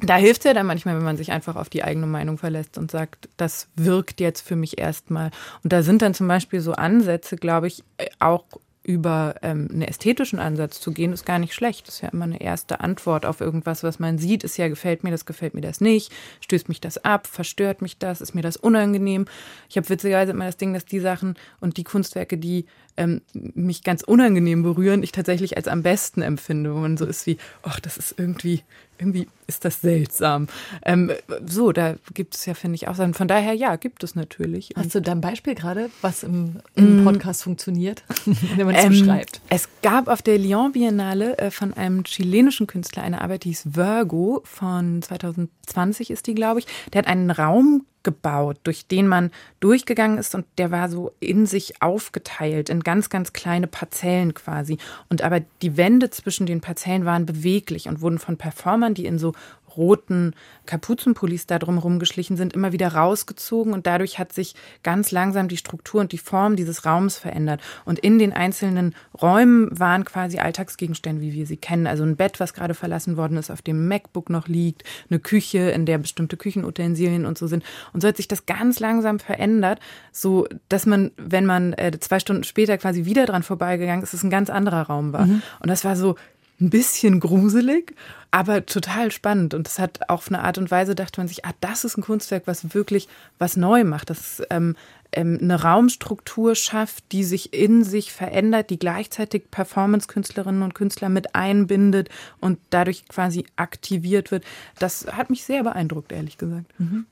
da 0.00 0.16
hilft 0.16 0.40
es 0.40 0.44
ja 0.44 0.54
dann 0.54 0.66
manchmal, 0.66 0.96
wenn 0.96 1.04
man 1.04 1.16
sich 1.16 1.32
einfach 1.32 1.56
auf 1.56 1.68
die 1.68 1.82
eigene 1.82 2.06
Meinung 2.06 2.38
verlässt 2.38 2.78
und 2.78 2.90
sagt, 2.90 3.28
das 3.36 3.68
wirkt 3.74 4.20
jetzt 4.20 4.40
für 4.40 4.56
mich 4.56 4.78
erstmal. 4.78 5.30
Und 5.64 5.72
da 5.72 5.82
sind 5.82 6.02
dann 6.02 6.14
zum 6.14 6.28
Beispiel 6.28 6.60
so 6.60 6.72
Ansätze, 6.72 7.36
glaube 7.36 7.66
ich, 7.66 7.82
auch 8.20 8.44
über 8.88 9.34
ähm, 9.42 9.68
einen 9.70 9.82
ästhetischen 9.82 10.38
Ansatz 10.38 10.80
zu 10.80 10.92
gehen, 10.92 11.12
ist 11.12 11.26
gar 11.26 11.38
nicht 11.38 11.52
schlecht. 11.52 11.86
Das 11.86 11.96
ist 11.96 12.00
ja 12.00 12.08
immer 12.08 12.24
eine 12.24 12.40
erste 12.40 12.80
Antwort 12.80 13.26
auf 13.26 13.42
irgendwas, 13.42 13.82
was 13.82 13.98
man 13.98 14.16
sieht. 14.16 14.44
Ist 14.44 14.56
ja, 14.56 14.68
gefällt 14.68 15.04
mir 15.04 15.10
das, 15.10 15.26
gefällt 15.26 15.52
mir 15.52 15.60
das 15.60 15.82
nicht, 15.82 16.10
stößt 16.40 16.70
mich 16.70 16.80
das 16.80 17.04
ab, 17.04 17.26
verstört 17.26 17.82
mich 17.82 17.98
das, 17.98 18.22
ist 18.22 18.34
mir 18.34 18.40
das 18.40 18.56
unangenehm. 18.56 19.26
Ich 19.68 19.76
habe 19.76 19.88
witzigerweise 19.90 20.32
immer 20.32 20.46
das 20.46 20.56
Ding, 20.56 20.72
dass 20.72 20.86
die 20.86 21.00
Sachen 21.00 21.34
und 21.60 21.76
die 21.76 21.84
Kunstwerke, 21.84 22.38
die 22.38 22.64
ähm, 22.98 23.22
mich 23.32 23.82
ganz 23.82 24.02
unangenehm 24.02 24.62
berühren, 24.62 25.02
ich 25.02 25.12
tatsächlich 25.12 25.56
als 25.56 25.68
am 25.68 25.82
besten 25.82 26.22
empfinde, 26.22 26.74
wo 26.74 26.78
man 26.78 26.96
so 26.96 27.06
ist 27.06 27.26
wie, 27.26 27.38
ach, 27.62 27.80
das 27.80 27.96
ist 27.96 28.14
irgendwie, 28.18 28.62
irgendwie 28.98 29.28
ist 29.46 29.64
das 29.64 29.80
seltsam. 29.80 30.48
Ähm, 30.84 31.12
so, 31.46 31.72
da 31.72 31.94
gibt 32.12 32.34
es 32.34 32.44
ja, 32.46 32.54
finde 32.54 32.74
ich, 32.74 32.88
auch 32.88 32.94
Sachen. 32.94 33.14
Von 33.14 33.28
daher, 33.28 33.54
ja, 33.54 33.76
gibt 33.76 34.02
es 34.04 34.14
natürlich. 34.14 34.70
Hast 34.76 34.94
du 34.94 35.00
da 35.00 35.12
ein 35.12 35.20
Beispiel 35.20 35.54
gerade, 35.54 35.90
was 36.02 36.22
im, 36.22 36.60
im 36.74 37.02
mm. 37.02 37.04
Podcast 37.04 37.44
funktioniert, 37.44 38.02
wenn 38.56 38.66
man 38.66 38.74
es 38.74 38.84
ähm, 38.84 38.90
beschreibt? 38.90 39.40
Es 39.48 39.68
gab 39.82 40.08
auf 40.08 40.22
der 40.22 40.38
Lyon 40.38 40.72
Biennale 40.72 41.38
äh, 41.38 41.50
von 41.50 41.72
einem 41.74 42.04
chilenischen 42.04 42.66
Künstler 42.66 43.02
eine 43.02 43.20
Arbeit, 43.22 43.44
die 43.44 43.50
hieß 43.50 43.76
Virgo, 43.76 44.42
von 44.44 45.00
2020 45.02 46.10
ist 46.10 46.26
die, 46.26 46.34
glaube 46.34 46.60
ich. 46.60 46.66
Der 46.92 47.00
hat 47.00 47.06
einen 47.06 47.30
Raum 47.30 47.86
gebaut, 48.08 48.56
durch 48.62 48.86
den 48.86 49.06
man 49.06 49.30
durchgegangen 49.60 50.16
ist 50.16 50.34
und 50.34 50.46
der 50.56 50.70
war 50.70 50.88
so 50.88 51.12
in 51.20 51.44
sich 51.44 51.82
aufgeteilt 51.82 52.70
in 52.70 52.80
ganz, 52.80 53.10
ganz 53.10 53.34
kleine 53.34 53.66
Parzellen 53.66 54.32
quasi. 54.32 54.78
Und 55.10 55.20
aber 55.20 55.40
die 55.60 55.76
Wände 55.76 56.08
zwischen 56.08 56.46
den 56.46 56.62
Parzellen 56.62 57.04
waren 57.04 57.26
beweglich 57.26 57.86
und 57.86 58.00
wurden 58.00 58.18
von 58.18 58.38
Performern, 58.38 58.94
die 58.94 59.04
in 59.04 59.18
so 59.18 59.34
roten 59.78 60.34
Kapuzenpullis 60.66 61.46
da 61.46 61.58
drumherum 61.58 61.98
geschlichen 61.98 62.36
sind, 62.36 62.52
immer 62.52 62.72
wieder 62.72 62.88
rausgezogen 62.88 63.72
und 63.72 63.86
dadurch 63.86 64.18
hat 64.18 64.32
sich 64.32 64.54
ganz 64.82 65.10
langsam 65.10 65.48
die 65.48 65.56
Struktur 65.56 66.00
und 66.00 66.12
die 66.12 66.18
Form 66.18 66.56
dieses 66.56 66.84
Raums 66.84 67.16
verändert. 67.16 67.62
Und 67.86 67.98
in 67.98 68.18
den 68.18 68.32
einzelnen 68.32 68.94
Räumen 69.20 69.70
waren 69.78 70.04
quasi 70.04 70.38
Alltagsgegenstände, 70.38 71.22
wie 71.22 71.32
wir 71.32 71.46
sie 71.46 71.56
kennen. 71.56 71.86
Also 71.86 72.02
ein 72.02 72.16
Bett, 72.16 72.40
was 72.40 72.52
gerade 72.52 72.74
verlassen 72.74 73.16
worden 73.16 73.38
ist, 73.38 73.50
auf 73.50 73.62
dem 73.62 73.88
MacBook 73.88 74.28
noch 74.28 74.48
liegt, 74.48 74.82
eine 75.08 75.20
Küche, 75.20 75.70
in 75.70 75.86
der 75.86 75.98
bestimmte 75.98 76.36
Küchenutensilien 76.36 77.24
und 77.24 77.38
so 77.38 77.46
sind. 77.46 77.64
Und 77.92 78.02
so 78.02 78.08
hat 78.08 78.16
sich 78.16 78.28
das 78.28 78.44
ganz 78.46 78.80
langsam 78.80 79.18
verändert, 79.20 79.80
so 80.12 80.46
dass 80.68 80.84
man, 80.84 81.12
wenn 81.16 81.46
man 81.46 81.72
äh, 81.74 81.92
zwei 82.00 82.18
Stunden 82.18 82.44
später 82.44 82.76
quasi 82.78 83.04
wieder 83.04 83.24
dran 83.24 83.42
vorbeigegangen 83.42 84.02
ist, 84.02 84.12
es 84.12 84.24
ein 84.24 84.30
ganz 84.30 84.50
anderer 84.50 84.82
Raum 84.82 85.12
war. 85.12 85.26
Mhm. 85.26 85.42
Und 85.60 85.70
das 85.70 85.84
war 85.84 85.96
so 85.96 86.16
ein 86.60 86.70
bisschen 86.70 87.20
gruselig, 87.20 87.94
aber 88.30 88.66
total 88.66 89.10
spannend. 89.12 89.54
Und 89.54 89.66
das 89.66 89.78
hat 89.78 90.08
auf 90.10 90.28
eine 90.28 90.42
Art 90.42 90.58
und 90.58 90.70
Weise, 90.70 90.94
dachte 90.94 91.20
man 91.20 91.28
sich, 91.28 91.44
ah, 91.44 91.52
das 91.60 91.84
ist 91.84 91.96
ein 91.96 92.02
Kunstwerk, 92.02 92.44
was 92.46 92.74
wirklich 92.74 93.08
was 93.38 93.56
neu 93.56 93.84
macht, 93.84 94.10
das 94.10 94.42
ähm, 94.50 94.74
ähm, 95.12 95.38
eine 95.40 95.62
Raumstruktur 95.62 96.54
schafft, 96.54 97.12
die 97.12 97.24
sich 97.24 97.54
in 97.54 97.84
sich 97.84 98.12
verändert, 98.12 98.70
die 98.70 98.78
gleichzeitig 98.78 99.50
Performance-Künstlerinnen 99.50 100.62
und 100.62 100.74
Künstler 100.74 101.08
mit 101.08 101.34
einbindet 101.34 102.10
und 102.40 102.58
dadurch 102.70 103.06
quasi 103.08 103.46
aktiviert 103.56 104.30
wird. 104.30 104.44
Das 104.78 105.06
hat 105.06 105.30
mich 105.30 105.44
sehr 105.44 105.62
beeindruckt, 105.62 106.12
ehrlich 106.12 106.36
gesagt. 106.36 106.66
Mhm. 106.78 107.06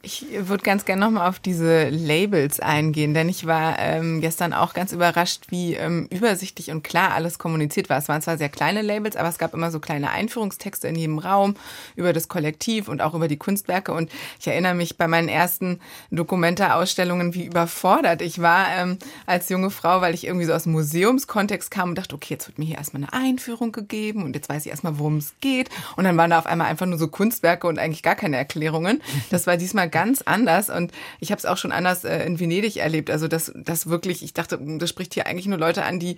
Ich 0.00 0.26
würde 0.32 0.62
ganz 0.62 0.84
gerne 0.84 1.04
nochmal 1.04 1.28
auf 1.28 1.40
diese 1.40 1.88
Labels 1.88 2.60
eingehen, 2.60 3.14
denn 3.14 3.28
ich 3.28 3.46
war 3.46 3.80
ähm, 3.80 4.20
gestern 4.20 4.52
auch 4.52 4.72
ganz 4.72 4.92
überrascht, 4.92 5.46
wie 5.48 5.74
ähm, 5.74 6.06
übersichtlich 6.12 6.70
und 6.70 6.84
klar 6.84 7.14
alles 7.14 7.40
kommuniziert 7.40 7.90
war. 7.90 7.98
Es 7.98 8.08
waren 8.08 8.22
zwar 8.22 8.38
sehr 8.38 8.48
kleine 8.48 8.82
Labels, 8.82 9.16
aber 9.16 9.28
es 9.28 9.38
gab 9.38 9.54
immer 9.54 9.72
so 9.72 9.80
kleine 9.80 10.10
Einführungstexte 10.10 10.86
in 10.86 10.94
jedem 10.94 11.18
Raum 11.18 11.56
über 11.96 12.12
das 12.12 12.28
Kollektiv 12.28 12.86
und 12.86 13.02
auch 13.02 13.12
über 13.12 13.26
die 13.26 13.38
Kunstwerke. 13.38 13.92
Und 13.92 14.08
ich 14.38 14.46
erinnere 14.46 14.74
mich 14.74 14.98
bei 14.98 15.08
meinen 15.08 15.28
ersten 15.28 15.80
Dokumenta-Ausstellungen, 16.12 17.34
wie 17.34 17.46
überfordert 17.46 18.22
ich 18.22 18.40
war 18.40 18.68
ähm, 18.76 18.98
als 19.26 19.48
junge 19.48 19.70
Frau, 19.70 20.00
weil 20.00 20.14
ich 20.14 20.28
irgendwie 20.28 20.46
so 20.46 20.52
aus 20.52 20.62
dem 20.62 20.72
Museumskontext 20.72 21.72
kam 21.72 21.88
und 21.88 21.98
dachte, 21.98 22.14
okay, 22.14 22.34
jetzt 22.34 22.46
wird 22.46 22.60
mir 22.60 22.66
hier 22.66 22.78
erstmal 22.78 23.02
eine 23.02 23.12
Einführung 23.12 23.72
gegeben 23.72 24.22
und 24.22 24.36
jetzt 24.36 24.48
weiß 24.48 24.64
ich 24.64 24.70
erstmal, 24.70 25.00
worum 25.00 25.16
es 25.16 25.34
geht. 25.40 25.70
Und 25.96 26.04
dann 26.04 26.16
waren 26.16 26.30
da 26.30 26.38
auf 26.38 26.46
einmal 26.46 26.68
einfach 26.68 26.86
nur 26.86 26.98
so 26.98 27.08
Kunstwerke 27.08 27.66
und 27.66 27.80
eigentlich 27.80 28.04
gar 28.04 28.14
keine 28.14 28.36
Erklärungen. 28.36 29.02
Das 29.30 29.48
war 29.48 29.56
diesmal 29.56 29.87
ganz 29.88 30.22
anders 30.22 30.70
und 30.70 30.92
ich 31.20 31.30
habe 31.30 31.38
es 31.38 31.46
auch 31.46 31.56
schon 31.56 31.72
anders 31.72 32.04
äh, 32.04 32.24
in 32.24 32.40
Venedig 32.40 32.76
erlebt. 32.76 33.10
Also 33.10 33.28
das, 33.28 33.52
das 33.54 33.88
wirklich, 33.88 34.22
ich 34.22 34.34
dachte, 34.34 34.58
das 34.78 34.88
spricht 34.88 35.14
hier 35.14 35.26
eigentlich 35.26 35.46
nur 35.46 35.58
Leute 35.58 35.84
an, 35.84 35.98
die, 35.98 36.16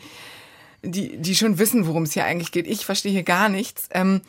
die, 0.83 1.17
die 1.17 1.35
schon 1.35 1.59
wissen, 1.59 1.87
worum 1.87 2.05
es 2.05 2.13
hier 2.13 2.25
eigentlich 2.25 2.53
geht. 2.53 2.67
Ich 2.67 2.85
verstehe 2.85 3.13
hier 3.13 3.23
gar 3.23 3.49
nichts. 3.49 3.89
Ähm, 3.93 4.21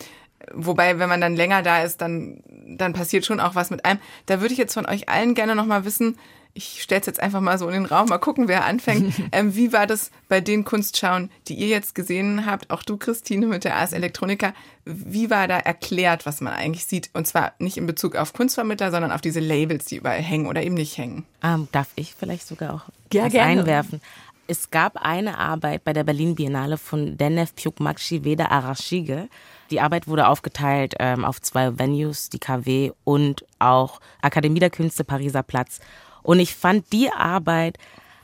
Wobei, 0.54 0.98
wenn 1.00 1.10
man 1.10 1.22
dann 1.22 1.36
länger 1.36 1.62
da 1.62 1.84
ist, 1.84 2.02
dann, 2.02 2.42
dann 2.66 2.94
passiert 2.94 3.26
schon 3.26 3.40
auch 3.40 3.56
was 3.56 3.70
mit 3.70 3.86
einem. 3.86 4.00
Da 4.26 4.42
würde 4.42 4.54
ich 4.54 4.58
jetzt 4.58 4.74
von 4.74 4.88
euch 4.88 5.08
allen 5.08 5.36
gerne 5.36 5.56
nochmal 5.56 5.86
wissen, 5.86 6.18
ich 6.54 6.82
stelle 6.82 7.02
es 7.02 7.08
jetzt 7.08 7.20
einfach 7.20 7.40
mal 7.40 7.58
so 7.58 7.68
in 7.68 7.74
den 7.74 7.86
Raum, 7.86 8.10
mal 8.10 8.18
gucken, 8.18 8.48
wer 8.48 8.66
anfängt. 8.66 9.14
ähm, 9.32 9.56
wie 9.56 9.74
war 9.74 9.88
das 9.88 10.12
bei 10.28 10.42
den 10.42 10.66
Kunstschauen, 10.66 11.30
die 11.48 11.56
ihr 11.56 11.68
jetzt 11.68 11.96
gesehen 11.96 12.46
habt, 12.46 12.70
auch 12.72 12.84
du, 12.84 12.98
Christine, 12.98 13.48
mit 13.48 13.64
der 13.64 13.76
Ars 13.76 13.94
Electronica? 13.94 14.54
Wie 14.86 15.30
war 15.30 15.48
da 15.48 15.58
erklärt, 15.58 16.26
was 16.26 16.42
man 16.42 16.54
eigentlich 16.54 16.86
sieht? 16.86 17.10
Und 17.14 17.28
zwar 17.28 17.54
nicht 17.60 17.78
in 17.78 17.88
Bezug 17.88 18.16
auf 18.16 18.34
Kunstvermittler, 18.34 18.92
sondern 18.92 19.12
auf 19.12 19.22
diese 19.22 19.40
Labels, 19.40 19.86
die 19.86 19.98
überall 19.98 20.22
hängen 20.22 20.48
oder 20.48 20.64
eben 20.64 20.76
nicht 20.76 20.98
hängen. 20.98 21.26
Ähm, 21.44 21.68
darf 21.72 21.90
ich 21.96 22.16
vielleicht 22.18 22.48
sogar 22.48 22.74
auch 22.74 22.84
ja, 23.14 23.26
was 23.26 23.32
gerne. 23.32 23.62
einwerfen? 23.62 24.02
Es 24.48 24.70
gab 24.70 24.98
eine 24.98 25.38
Arbeit 25.38 25.86
bei 25.86 25.94
der 25.94 26.04
Berlin 26.04 26.36
Biennale 26.36 26.78
von 26.78 27.18
Denef 27.18 27.56
Pyukmakshi 27.56 28.26
Veda 28.26 28.48
Arashige. 28.48 29.30
Die 29.70 29.80
Arbeit 29.80 30.08
wurde 30.08 30.28
aufgeteilt 30.28 30.96
ähm, 31.00 31.24
auf 31.24 31.42
zwei 31.42 31.80
Venues, 31.80 32.30
die 32.30 32.40
KW 32.40 32.92
und 33.06 33.46
auch 33.60 34.02
Akademie 34.22 34.60
der 34.60 34.70
Künste 34.70 35.06
Pariser 35.06 35.44
Platz. 35.44 35.80
Und 36.24 36.40
ich 36.40 36.56
fand, 36.56 36.92
die 36.92 37.12
Arbeit 37.12 37.78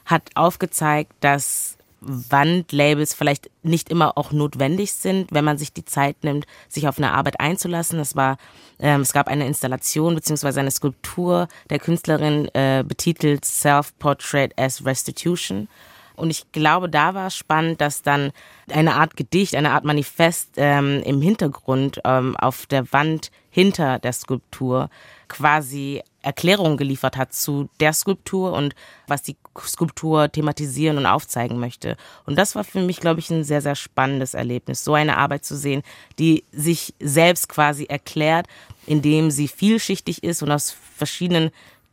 hat 0.06 0.24
aufgezeigt, 0.36 1.12
dass 1.20 1.78
Wandlabels 2.00 3.14
vielleicht 3.14 3.50
nicht 3.64 3.90
immer 3.90 4.18
auch 4.18 4.32
notwendig 4.32 4.94
sind, 4.94 5.30
wenn 5.32 5.44
man 5.44 5.58
sich 5.58 5.74
die 5.74 5.86
Zeit 5.86 6.24
nimmt, 6.24 6.46
sich 6.70 6.88
auf 6.88 6.98
eine 6.98 7.12
Arbeit 7.12 7.40
einzulassen. 7.40 8.00
Es 8.00 8.16
war, 8.16 8.38
ähm, 8.80 9.02
es 9.02 9.14
gab 9.14 9.28
eine 9.28 9.48
Installation 9.48 10.16
beziehungsweise 10.16 10.60
eine 10.60 10.72
Skulptur 10.72 11.48
der 11.70 11.80
Künstlerin 11.80 12.48
äh, 12.54 12.84
betitelt 12.88 13.46
Self 13.46 13.98
Portrait 14.00 14.54
as 14.58 14.86
Restitution. 14.86 15.68
Und 16.16 16.32
ich 16.32 16.52
glaube, 16.52 16.90
da 16.90 17.14
war 17.14 17.28
es 17.28 17.36
spannend, 17.36 17.80
dass 17.80 18.02
dann 18.02 18.32
eine 18.72 18.96
Art 18.96 19.16
Gedicht, 19.16 19.56
eine 19.56 19.72
Art 19.72 19.86
Manifest 19.86 20.54
ähm, 20.58 21.04
im 21.04 21.22
Hintergrund 21.22 22.02
ähm, 22.06 22.36
auf 22.38 22.66
der 22.66 22.92
Wand 22.92 23.30
hinter 23.52 24.00
der 24.00 24.14
Skulptur 24.14 24.90
quasi 25.28 26.02
Erklärungen 26.28 26.76
geliefert 26.76 27.16
hat 27.16 27.34
zu 27.34 27.70
der 27.80 27.94
Skulptur 27.94 28.52
und 28.52 28.76
was 29.08 29.24
die 29.24 29.38
Skulptur 29.58 30.30
thematisieren 30.30 30.98
und 30.98 31.06
aufzeigen 31.06 31.58
möchte. 31.58 31.96
Und 32.26 32.38
das 32.38 32.54
war 32.54 32.66
für 32.66 32.82
mich, 32.82 33.00
glaube 33.00 33.22
ich, 33.22 33.30
ein 33.30 33.46
sehr, 33.46 33.62
sehr 33.62 33.76
spannendes 33.76 34.34
Erlebnis, 34.34 34.84
so 34.84 34.94
eine 34.94 35.16
Arbeit 35.16 35.46
zu 35.46 35.56
sehen, 35.56 35.84
die 36.20 36.44
sich 36.52 36.94
selbst 37.00 37.48
quasi 37.48 37.86
erklärt, 37.86 38.48
indem 38.86 39.32
sie 39.32 39.48
vielschichtig 39.48 40.22
ist 40.22 40.44
und 40.44 40.52
aus 40.52 40.76
verschiedenen 40.98 41.52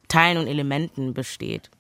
Teilen 0.08 0.38
und 0.38 0.48
Elementen 0.48 1.14
besteht. 1.14 1.70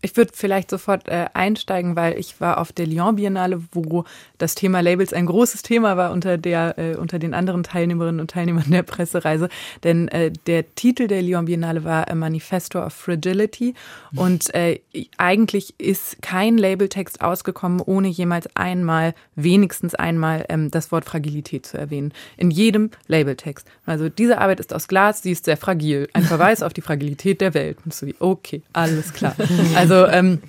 Ich 0.00 0.16
würde 0.16 0.30
vielleicht 0.34 0.70
sofort 0.70 1.08
äh, 1.08 1.26
einsteigen, 1.34 1.96
weil 1.96 2.16
ich 2.18 2.40
war 2.40 2.58
auf 2.58 2.72
der 2.72 2.86
Lyon 2.86 3.16
Biennale, 3.16 3.60
wo 3.72 4.04
das 4.38 4.54
Thema 4.54 4.80
Labels 4.80 5.12
ein 5.12 5.26
großes 5.26 5.62
Thema 5.62 5.96
war 5.96 6.12
unter 6.12 6.38
der 6.38 6.78
äh, 6.78 6.94
unter 6.94 7.18
den 7.18 7.34
anderen 7.34 7.64
Teilnehmerinnen 7.64 8.20
und 8.20 8.30
Teilnehmern 8.30 8.70
der 8.70 8.84
Pressereise. 8.84 9.48
Denn 9.82 10.06
äh, 10.08 10.30
der 10.46 10.74
Titel 10.76 11.08
der 11.08 11.22
Lyon 11.22 11.46
Biennale 11.46 11.82
war 11.82 12.08
A 12.08 12.14
Manifesto 12.14 12.84
of 12.84 12.92
Fragility 12.92 13.74
und 14.14 14.54
äh, 14.54 14.80
eigentlich 15.16 15.74
ist 15.78 16.22
kein 16.22 16.58
Labeltext 16.58 17.20
ausgekommen, 17.20 17.80
ohne 17.80 18.08
jemals 18.08 18.48
einmal 18.54 19.14
wenigstens 19.34 19.94
einmal 19.96 20.44
ähm, 20.48 20.70
das 20.70 20.92
Wort 20.92 21.06
Fragilität 21.06 21.66
zu 21.66 21.76
erwähnen 21.76 22.12
in 22.36 22.50
jedem 22.50 22.90
Labeltext. 23.08 23.66
Also 23.84 24.08
diese 24.08 24.38
Arbeit 24.38 24.60
ist 24.60 24.72
aus 24.72 24.86
Glas, 24.86 25.22
sie 25.22 25.32
ist 25.32 25.46
sehr 25.46 25.56
fragil. 25.56 26.08
Ein 26.12 26.22
Verweis 26.22 26.62
auf 26.68 26.72
die 26.72 26.82
Fragilität 26.82 27.40
der 27.40 27.54
Welt. 27.54 27.78
Und 27.84 27.94
so 27.94 28.06
wie 28.06 28.14
okay, 28.20 28.62
alles 28.72 29.12
klar. 29.12 29.34
Also 29.74 29.87
also 29.90 30.06
ähm, 30.06 30.40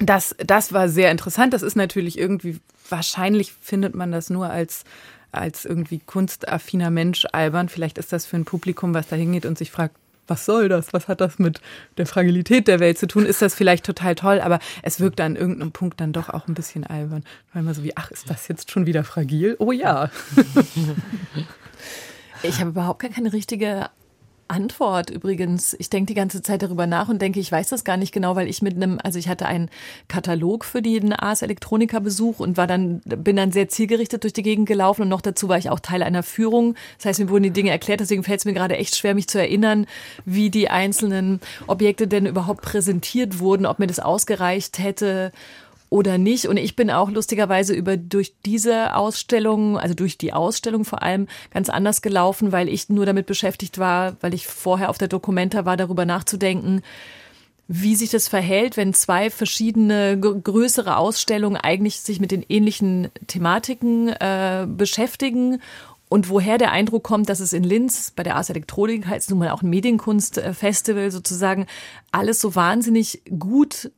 das, 0.00 0.34
das 0.38 0.72
war 0.72 0.88
sehr 0.88 1.10
interessant. 1.10 1.52
Das 1.52 1.62
ist 1.62 1.76
natürlich 1.76 2.18
irgendwie, 2.18 2.60
wahrscheinlich 2.88 3.52
findet 3.52 3.94
man 3.94 4.12
das 4.12 4.30
nur 4.30 4.50
als, 4.50 4.84
als 5.32 5.64
irgendwie 5.64 5.98
kunstaffiner 5.98 6.90
Mensch 6.90 7.26
albern. 7.32 7.68
Vielleicht 7.68 7.98
ist 7.98 8.12
das 8.12 8.26
für 8.26 8.36
ein 8.36 8.44
Publikum, 8.44 8.94
was 8.94 9.08
da 9.08 9.16
hingeht 9.16 9.46
und 9.46 9.58
sich 9.58 9.70
fragt, 9.70 9.96
was 10.26 10.46
soll 10.46 10.68
das? 10.68 10.92
Was 10.92 11.06
hat 11.08 11.20
das 11.20 11.38
mit 11.38 11.60
der 11.98 12.06
Fragilität 12.06 12.66
der 12.66 12.80
Welt 12.80 12.98
zu 12.98 13.06
tun? 13.06 13.26
Ist 13.26 13.42
das 13.42 13.54
vielleicht 13.54 13.84
total 13.84 14.14
toll, 14.14 14.40
aber 14.40 14.58
es 14.82 14.98
wirkt 15.00 15.20
an 15.20 15.36
irgendeinem 15.36 15.72
Punkt 15.72 16.00
dann 16.00 16.12
doch 16.12 16.30
auch 16.30 16.48
ein 16.48 16.54
bisschen 16.54 16.84
albern. 16.84 17.24
Weil 17.52 17.62
man 17.62 17.74
so 17.74 17.82
wie, 17.82 17.96
ach, 17.96 18.10
ist 18.10 18.30
das 18.30 18.48
jetzt 18.48 18.70
schon 18.70 18.86
wieder 18.86 19.04
fragil? 19.04 19.56
Oh 19.58 19.72
ja. 19.72 20.10
Ich 22.42 22.60
habe 22.60 22.70
überhaupt 22.70 23.00
gar 23.00 23.10
keine 23.10 23.32
richtige 23.32 23.88
Antwort 24.48 25.10
übrigens. 25.10 25.74
Ich 25.78 25.90
denke 25.90 26.06
die 26.06 26.14
ganze 26.14 26.42
Zeit 26.42 26.62
darüber 26.62 26.86
nach 26.86 27.08
und 27.08 27.20
denke, 27.22 27.40
ich 27.40 27.50
weiß 27.50 27.68
das 27.68 27.84
gar 27.84 27.96
nicht 27.96 28.12
genau, 28.12 28.36
weil 28.36 28.48
ich 28.48 28.62
mit 28.62 28.76
einem, 28.76 28.98
also 29.02 29.18
ich 29.18 29.28
hatte 29.28 29.46
einen 29.46 29.70
Katalog 30.08 30.64
für 30.64 30.82
den 30.82 31.12
Ars 31.12 31.42
Electronica 31.42 31.98
Besuch 31.98 32.40
und 32.40 32.56
war 32.56 32.66
dann, 32.66 33.00
bin 33.04 33.36
dann 33.36 33.52
sehr 33.52 33.68
zielgerichtet 33.68 34.22
durch 34.22 34.32
die 34.32 34.42
Gegend 34.42 34.66
gelaufen 34.66 35.02
und 35.02 35.08
noch 35.08 35.20
dazu 35.20 35.48
war 35.48 35.58
ich 35.58 35.70
auch 35.70 35.80
Teil 35.80 36.02
einer 36.02 36.22
Führung. 36.22 36.74
Das 36.98 37.06
heißt, 37.06 37.20
mir 37.20 37.28
wurden 37.30 37.44
die 37.44 37.50
Dinge 37.50 37.70
erklärt, 37.70 38.00
deswegen 38.00 38.22
fällt 38.22 38.40
es 38.40 38.44
mir 38.44 38.54
gerade 38.54 38.76
echt 38.76 38.96
schwer, 38.96 39.14
mich 39.14 39.28
zu 39.28 39.38
erinnern, 39.38 39.86
wie 40.24 40.50
die 40.50 40.68
einzelnen 40.68 41.40
Objekte 41.66 42.06
denn 42.06 42.26
überhaupt 42.26 42.62
präsentiert 42.62 43.38
wurden, 43.38 43.66
ob 43.66 43.78
mir 43.78 43.86
das 43.86 44.00
ausgereicht 44.00 44.78
hätte 44.78 45.32
oder 45.90 46.18
nicht. 46.18 46.48
Und 46.48 46.56
ich 46.56 46.76
bin 46.76 46.90
auch 46.90 47.10
lustigerweise 47.10 47.74
über 47.74 47.96
durch 47.96 48.34
diese 48.44 48.96
Ausstellung, 48.96 49.78
also 49.78 49.94
durch 49.94 50.18
die 50.18 50.32
Ausstellung 50.32 50.84
vor 50.84 51.02
allem, 51.02 51.28
ganz 51.50 51.68
anders 51.68 52.02
gelaufen, 52.02 52.52
weil 52.52 52.68
ich 52.68 52.88
nur 52.88 53.06
damit 53.06 53.26
beschäftigt 53.26 53.78
war, 53.78 54.16
weil 54.20 54.34
ich 54.34 54.46
vorher 54.46 54.90
auf 54.90 54.98
der 54.98 55.08
Dokumenta 55.08 55.64
war, 55.64 55.76
darüber 55.76 56.04
nachzudenken, 56.04 56.82
wie 57.66 57.94
sich 57.94 58.10
das 58.10 58.28
verhält, 58.28 58.76
wenn 58.76 58.92
zwei 58.92 59.30
verschiedene 59.30 60.18
größere 60.18 60.96
Ausstellungen 60.96 61.56
eigentlich 61.56 62.00
sich 62.00 62.20
mit 62.20 62.30
den 62.30 62.44
ähnlichen 62.48 63.08
Thematiken 63.26 64.08
äh, 64.08 64.66
beschäftigen 64.68 65.60
und 66.14 66.28
woher 66.28 66.58
der 66.58 66.72
Eindruck 66.72 67.02
kommt, 67.02 67.28
dass 67.28 67.40
es 67.40 67.52
in 67.52 67.64
Linz 67.64 68.12
bei 68.14 68.22
der 68.22 68.36
Ars 68.36 68.50
Elektronik, 68.50 69.06
heißt 69.06 69.30
nun 69.30 69.40
mal 69.40 69.50
auch 69.50 69.62
ein 69.62 69.70
Medienkunstfestival 69.70 71.10
sozusagen, 71.10 71.66
alles 72.12 72.40
so 72.40 72.54
wahnsinnig 72.54 73.22
gut 73.38 73.90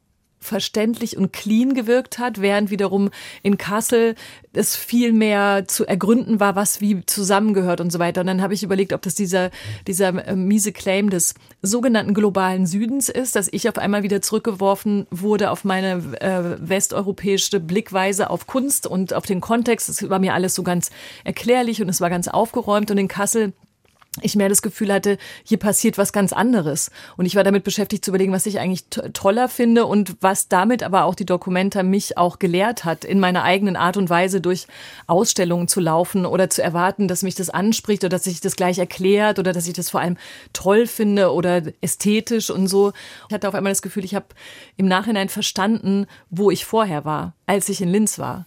verständlich 0.46 1.16
und 1.16 1.32
clean 1.32 1.74
gewirkt 1.74 2.18
hat, 2.18 2.40
während 2.40 2.70
wiederum 2.70 3.10
in 3.42 3.58
Kassel 3.58 4.14
es 4.52 4.74
viel 4.74 5.12
mehr 5.12 5.68
zu 5.68 5.86
ergründen 5.86 6.40
war, 6.40 6.56
was 6.56 6.80
wie 6.80 7.04
zusammengehört 7.04 7.80
und 7.80 7.92
so 7.92 7.98
weiter. 7.98 8.22
Und 8.22 8.26
dann 8.28 8.42
habe 8.42 8.54
ich 8.54 8.62
überlegt, 8.62 8.92
ob 8.92 9.02
das 9.02 9.14
dieser, 9.14 9.50
dieser 9.86 10.26
äh, 10.26 10.34
miese 10.34 10.72
Claim 10.72 11.10
des 11.10 11.34
sogenannten 11.62 12.14
globalen 12.14 12.66
Südens 12.66 13.08
ist, 13.08 13.36
dass 13.36 13.48
ich 13.52 13.68
auf 13.68 13.78
einmal 13.78 14.02
wieder 14.02 14.22
zurückgeworfen 14.22 15.06
wurde 15.10 15.50
auf 15.50 15.64
meine 15.64 16.02
äh, 16.20 16.56
westeuropäische 16.58 17.60
Blickweise 17.60 18.30
auf 18.30 18.46
Kunst 18.46 18.86
und 18.86 19.12
auf 19.12 19.26
den 19.26 19.40
Kontext. 19.40 19.88
Es 19.88 20.08
war 20.08 20.18
mir 20.18 20.34
alles 20.34 20.54
so 20.54 20.62
ganz 20.62 20.90
erklärlich 21.24 21.82
und 21.82 21.88
es 21.88 22.00
war 22.00 22.10
ganz 22.10 22.28
aufgeräumt. 22.28 22.90
Und 22.90 22.98
in 22.98 23.08
Kassel 23.08 23.52
ich 24.22 24.36
mehr 24.36 24.48
das 24.48 24.62
Gefühl 24.62 24.92
hatte, 24.92 25.18
hier 25.44 25.58
passiert 25.58 25.98
was 25.98 26.12
ganz 26.12 26.32
anderes. 26.32 26.90
Und 27.16 27.26
ich 27.26 27.36
war 27.36 27.44
damit 27.44 27.64
beschäftigt 27.64 28.04
zu 28.04 28.10
überlegen, 28.10 28.32
was 28.32 28.46
ich 28.46 28.58
eigentlich 28.58 28.84
toller 29.12 29.48
finde 29.48 29.86
und 29.86 30.16
was 30.20 30.48
damit 30.48 30.82
aber 30.82 31.04
auch 31.04 31.14
die 31.14 31.26
Dokumenta 31.26 31.82
mich 31.82 32.16
auch 32.18 32.38
gelehrt 32.38 32.84
hat, 32.84 33.04
in 33.04 33.20
meiner 33.20 33.42
eigenen 33.42 33.76
Art 33.76 33.96
und 33.96 34.10
Weise 34.10 34.40
durch 34.40 34.66
Ausstellungen 35.06 35.68
zu 35.68 35.80
laufen 35.80 36.26
oder 36.26 36.50
zu 36.50 36.62
erwarten, 36.62 37.08
dass 37.08 37.22
mich 37.22 37.34
das 37.34 37.50
anspricht 37.50 38.04
oder 38.04 38.10
dass 38.10 38.24
sich 38.24 38.40
das 38.40 38.56
gleich 38.56 38.78
erklärt 38.78 39.38
oder 39.38 39.52
dass 39.52 39.66
ich 39.66 39.74
das 39.74 39.90
vor 39.90 40.00
allem 40.00 40.16
toll 40.52 40.86
finde 40.86 41.32
oder 41.32 41.62
ästhetisch 41.80 42.50
und 42.50 42.68
so. 42.68 42.92
Ich 43.28 43.34
hatte 43.34 43.48
auf 43.48 43.54
einmal 43.54 43.72
das 43.72 43.82
Gefühl, 43.82 44.04
ich 44.04 44.14
habe 44.14 44.26
im 44.76 44.86
Nachhinein 44.86 45.28
verstanden, 45.28 46.06
wo 46.30 46.50
ich 46.50 46.64
vorher 46.64 47.04
war, 47.04 47.34
als 47.46 47.68
ich 47.68 47.80
in 47.80 47.88
Linz 47.88 48.18
war. 48.18 48.46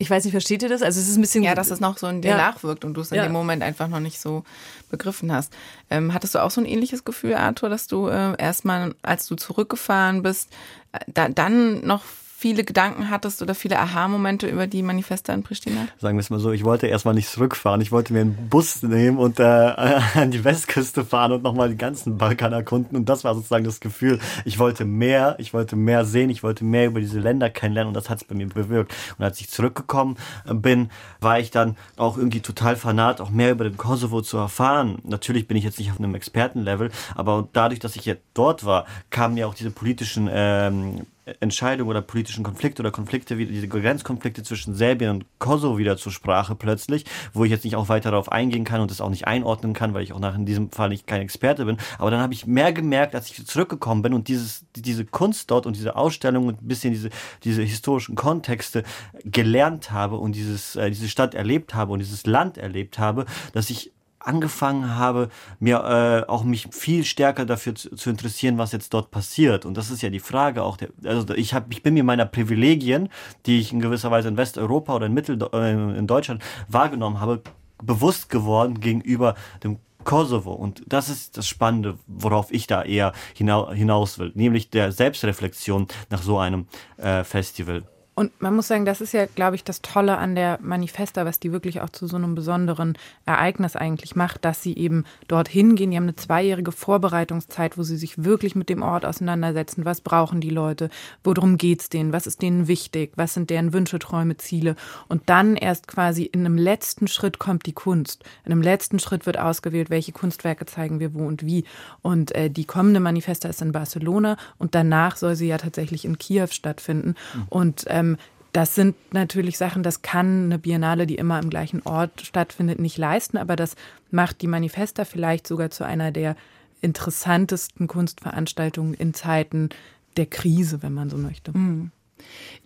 Ich 0.00 0.08
weiß 0.08 0.24
nicht, 0.24 0.32
versteht 0.32 0.62
ihr 0.62 0.70
das? 0.70 0.80
Also 0.80 0.98
es 0.98 1.08
ist 1.08 1.18
ein 1.18 1.20
bisschen. 1.20 1.44
Ja, 1.44 1.54
dass 1.54 1.70
es 1.70 1.78
noch 1.78 1.98
so 1.98 2.06
in 2.06 2.22
dir 2.22 2.30
ja. 2.30 2.36
nachwirkt 2.38 2.86
und 2.86 2.94
du 2.94 3.02
es 3.02 3.10
in 3.10 3.18
ja. 3.18 3.22
dem 3.24 3.32
Moment 3.32 3.62
einfach 3.62 3.86
noch 3.86 4.00
nicht 4.00 4.18
so 4.18 4.44
begriffen 4.90 5.30
hast. 5.30 5.52
Ähm, 5.90 6.14
hattest 6.14 6.34
du 6.34 6.38
auch 6.38 6.50
so 6.50 6.62
ein 6.62 6.64
ähnliches 6.64 7.04
Gefühl, 7.04 7.34
Arthur, 7.34 7.68
dass 7.68 7.86
du 7.86 8.08
äh, 8.08 8.34
erstmal, 8.38 8.94
als 9.02 9.26
du 9.26 9.36
zurückgefahren 9.36 10.22
bist, 10.22 10.48
äh, 10.92 11.00
da, 11.06 11.28
dann 11.28 11.84
noch 11.86 12.02
viele 12.40 12.64
Gedanken 12.64 13.10
hattest 13.10 13.42
oder 13.42 13.54
viele 13.54 13.78
Aha-Momente 13.78 14.46
über 14.46 14.66
die 14.66 14.82
Manifeste 14.82 15.30
in 15.32 15.42
Pristina? 15.42 15.88
Sagen 15.98 16.16
wir 16.16 16.20
es 16.20 16.30
mal 16.30 16.40
so, 16.40 16.52
ich 16.52 16.64
wollte 16.64 16.86
erstmal 16.86 17.12
nicht 17.12 17.28
zurückfahren. 17.28 17.82
Ich 17.82 17.92
wollte 17.92 18.14
mir 18.14 18.22
einen 18.22 18.48
Bus 18.48 18.82
nehmen 18.82 19.18
und 19.18 19.38
äh, 19.38 19.42
an 20.14 20.30
die 20.30 20.42
Westküste 20.42 21.04
fahren 21.04 21.32
und 21.32 21.42
nochmal 21.42 21.68
den 21.68 21.76
ganzen 21.76 22.16
Balkan 22.16 22.54
erkunden. 22.54 22.96
Und 22.96 23.10
das 23.10 23.24
war 23.24 23.34
sozusagen 23.34 23.64
das 23.66 23.80
Gefühl. 23.80 24.20
Ich 24.46 24.58
wollte 24.58 24.86
mehr, 24.86 25.34
ich 25.36 25.52
wollte 25.52 25.76
mehr 25.76 26.06
sehen, 26.06 26.30
ich 26.30 26.42
wollte 26.42 26.64
mehr 26.64 26.86
über 26.86 27.00
diese 27.00 27.20
Länder 27.20 27.50
kennenlernen 27.50 27.88
und 27.88 27.94
das 27.94 28.08
hat 28.08 28.22
es 28.22 28.24
bei 28.24 28.34
mir 28.34 28.48
bewirkt. 28.48 28.94
Und 29.18 29.24
als 29.26 29.38
ich 29.42 29.50
zurückgekommen 29.50 30.16
äh, 30.48 30.54
bin, 30.54 30.88
war 31.20 31.38
ich 31.38 31.50
dann 31.50 31.76
auch 31.98 32.16
irgendwie 32.16 32.40
total 32.40 32.74
fanat, 32.74 33.20
auch 33.20 33.28
mehr 33.28 33.50
über 33.50 33.64
den 33.64 33.76
Kosovo 33.76 34.22
zu 34.22 34.38
erfahren. 34.38 35.00
Natürlich 35.04 35.46
bin 35.46 35.58
ich 35.58 35.64
jetzt 35.64 35.78
nicht 35.78 35.90
auf 35.90 35.98
einem 35.98 36.14
Expertenlevel, 36.14 36.90
aber 37.14 37.46
dadurch, 37.52 37.80
dass 37.80 37.96
ich 37.96 38.06
jetzt 38.06 38.22
dort 38.32 38.64
war, 38.64 38.86
kamen 39.10 39.36
ja 39.36 39.46
auch 39.46 39.54
diese 39.54 39.70
politischen 39.70 40.26
ähm, 40.32 41.04
Entscheidungen 41.40 41.90
oder 41.90 42.02
politischen 42.02 42.42
Konflikte 42.42 42.82
oder 42.82 42.90
Konflikte, 42.90 43.38
wie 43.38 43.46
diese 43.46 43.68
Grenzkonflikte 43.68 44.42
zwischen 44.42 44.74
Serbien 44.74 45.10
und 45.10 45.26
Kosovo 45.38 45.78
wieder 45.78 45.96
zur 45.96 46.12
Sprache 46.12 46.54
plötzlich, 46.54 47.04
wo 47.32 47.44
ich 47.44 47.50
jetzt 47.50 47.64
nicht 47.64 47.76
auch 47.76 47.88
weiter 47.88 48.10
darauf 48.10 48.32
eingehen 48.32 48.64
kann 48.64 48.80
und 48.80 48.90
das 48.90 49.00
auch 49.00 49.10
nicht 49.10 49.26
einordnen 49.26 49.72
kann, 49.72 49.94
weil 49.94 50.02
ich 50.02 50.12
auch 50.12 50.18
nach 50.18 50.34
in 50.34 50.46
diesem 50.46 50.70
Fall 50.70 50.88
nicht 50.88 51.06
kein 51.06 51.20
Experte 51.20 51.64
bin. 51.66 51.76
Aber 51.98 52.10
dann 52.10 52.20
habe 52.20 52.32
ich 52.32 52.46
mehr 52.46 52.72
gemerkt, 52.72 53.14
als 53.14 53.30
ich 53.30 53.46
zurückgekommen 53.46 54.02
bin 54.02 54.14
und 54.14 54.28
dieses, 54.28 54.64
diese 54.74 55.04
Kunst 55.04 55.50
dort 55.50 55.66
und 55.66 55.76
diese 55.76 55.96
Ausstellung 55.96 56.46
und 56.46 56.62
ein 56.62 56.68
bisschen 56.68 56.92
diese, 56.92 57.10
diese 57.44 57.62
historischen 57.62 58.14
Kontexte 58.14 58.82
gelernt 59.24 59.92
habe 59.92 60.16
und 60.16 60.34
dieses, 60.34 60.76
äh, 60.76 60.90
diese 60.90 61.08
Stadt 61.08 61.34
erlebt 61.34 61.74
habe 61.74 61.92
und 61.92 61.98
dieses 61.98 62.26
Land 62.26 62.58
erlebt 62.58 62.98
habe, 62.98 63.26
dass 63.52 63.70
ich 63.70 63.92
angefangen 64.20 64.96
habe, 64.96 65.28
mir 65.58 66.24
äh, 66.26 66.30
auch 66.30 66.44
mich 66.44 66.68
viel 66.70 67.04
stärker 67.04 67.44
dafür 67.46 67.74
zu, 67.74 67.94
zu, 67.96 68.10
interessieren, 68.10 68.58
was 68.58 68.72
jetzt 68.72 68.94
dort 68.94 69.10
passiert. 69.10 69.64
Und 69.64 69.76
das 69.76 69.90
ist 69.90 70.02
ja 70.02 70.10
die 70.10 70.20
Frage 70.20 70.62
auch. 70.62 70.76
Der, 70.76 70.90
also 71.04 71.34
ich 71.34 71.54
habe, 71.54 71.66
ich 71.70 71.82
bin 71.82 71.94
mir 71.94 72.04
meiner 72.04 72.26
Privilegien, 72.26 73.08
die 73.46 73.58
ich 73.58 73.72
in 73.72 73.80
gewisser 73.80 74.10
Weise 74.10 74.28
in 74.28 74.36
Westeuropa 74.36 74.94
oder 74.94 75.06
in 75.06 75.14
Mittel 75.14 75.38
äh, 75.52 75.72
in 75.72 76.06
Deutschland 76.06 76.42
wahrgenommen 76.68 77.20
habe, 77.20 77.42
bewusst 77.82 78.28
geworden 78.28 78.80
gegenüber 78.80 79.34
dem 79.64 79.78
Kosovo. 80.04 80.52
Und 80.52 80.82
das 80.86 81.08
ist 81.08 81.36
das 81.36 81.46
Spannende, 81.46 81.98
worauf 82.06 82.52
ich 82.52 82.66
da 82.66 82.82
eher 82.82 83.12
hinaus 83.34 84.18
will, 84.18 84.32
nämlich 84.34 84.70
der 84.70 84.92
Selbstreflexion 84.92 85.88
nach 86.10 86.22
so 86.22 86.38
einem 86.38 86.66
äh, 86.96 87.24
Festival. 87.24 87.84
Und 88.20 88.42
man 88.42 88.54
muss 88.54 88.68
sagen, 88.68 88.84
das 88.84 89.00
ist 89.00 89.12
ja, 89.12 89.24
glaube 89.24 89.56
ich, 89.56 89.64
das 89.64 89.80
Tolle 89.80 90.18
an 90.18 90.34
der 90.34 90.58
Manifesta, 90.60 91.24
was 91.24 91.40
die 91.40 91.52
wirklich 91.52 91.80
auch 91.80 91.88
zu 91.88 92.06
so 92.06 92.16
einem 92.16 92.34
besonderen 92.34 92.98
Ereignis 93.24 93.76
eigentlich 93.76 94.14
macht, 94.14 94.44
dass 94.44 94.62
sie 94.62 94.76
eben 94.76 95.06
dorthin 95.26 95.74
gehen. 95.74 95.90
Die 95.90 95.96
haben 95.96 96.02
eine 96.02 96.16
zweijährige 96.16 96.70
Vorbereitungszeit, 96.70 97.78
wo 97.78 97.82
sie 97.82 97.96
sich 97.96 98.22
wirklich 98.22 98.54
mit 98.54 98.68
dem 98.68 98.82
Ort 98.82 99.06
auseinandersetzen. 99.06 99.86
Was 99.86 100.02
brauchen 100.02 100.42
die 100.42 100.50
Leute? 100.50 100.90
Worum 101.24 101.56
geht 101.56 101.80
es 101.80 101.88
denen? 101.88 102.12
Was 102.12 102.26
ist 102.26 102.42
denen 102.42 102.68
wichtig? 102.68 103.12
Was 103.16 103.32
sind 103.32 103.48
deren 103.48 103.72
Wünsche, 103.72 103.98
Träume, 103.98 104.36
Ziele? 104.36 104.76
Und 105.08 105.30
dann 105.30 105.56
erst 105.56 105.88
quasi 105.88 106.24
in 106.24 106.40
einem 106.40 106.58
letzten 106.58 107.08
Schritt 107.08 107.38
kommt 107.38 107.64
die 107.64 107.72
Kunst. 107.72 108.22
In 108.44 108.52
einem 108.52 108.60
letzten 108.60 108.98
Schritt 108.98 109.24
wird 109.24 109.38
ausgewählt, 109.38 109.88
welche 109.88 110.12
Kunstwerke 110.12 110.66
zeigen 110.66 111.00
wir 111.00 111.14
wo 111.14 111.26
und 111.26 111.46
wie. 111.46 111.64
Und 112.02 112.34
äh, 112.34 112.50
die 112.50 112.66
kommende 112.66 113.00
Manifesta 113.00 113.48
ist 113.48 113.62
in 113.62 113.72
Barcelona 113.72 114.36
und 114.58 114.74
danach 114.74 115.16
soll 115.16 115.36
sie 115.36 115.48
ja 115.48 115.56
tatsächlich 115.56 116.04
in 116.04 116.18
Kiew 116.18 116.48
stattfinden. 116.50 117.14
Mhm. 117.34 117.46
Und 117.48 117.84
ähm, 117.86 118.09
das 118.52 118.74
sind 118.74 118.96
natürlich 119.12 119.58
Sachen, 119.58 119.82
das 119.82 120.02
kann 120.02 120.44
eine 120.44 120.58
Biennale, 120.58 121.06
die 121.06 121.14
immer 121.14 121.36
am 121.36 121.50
gleichen 121.50 121.82
Ort 121.82 122.22
stattfindet, 122.22 122.80
nicht 122.80 122.98
leisten, 122.98 123.36
aber 123.36 123.54
das 123.54 123.76
macht 124.10 124.42
die 124.42 124.48
Manifesta 124.48 125.04
vielleicht 125.04 125.46
sogar 125.46 125.70
zu 125.70 125.84
einer 125.84 126.10
der 126.10 126.36
interessantesten 126.80 127.86
Kunstveranstaltungen 127.86 128.94
in 128.94 129.14
Zeiten 129.14 129.68
der 130.16 130.26
Krise, 130.26 130.82
wenn 130.82 130.94
man 130.94 131.10
so 131.10 131.16
möchte. 131.16 131.56
Mhm. 131.56 131.92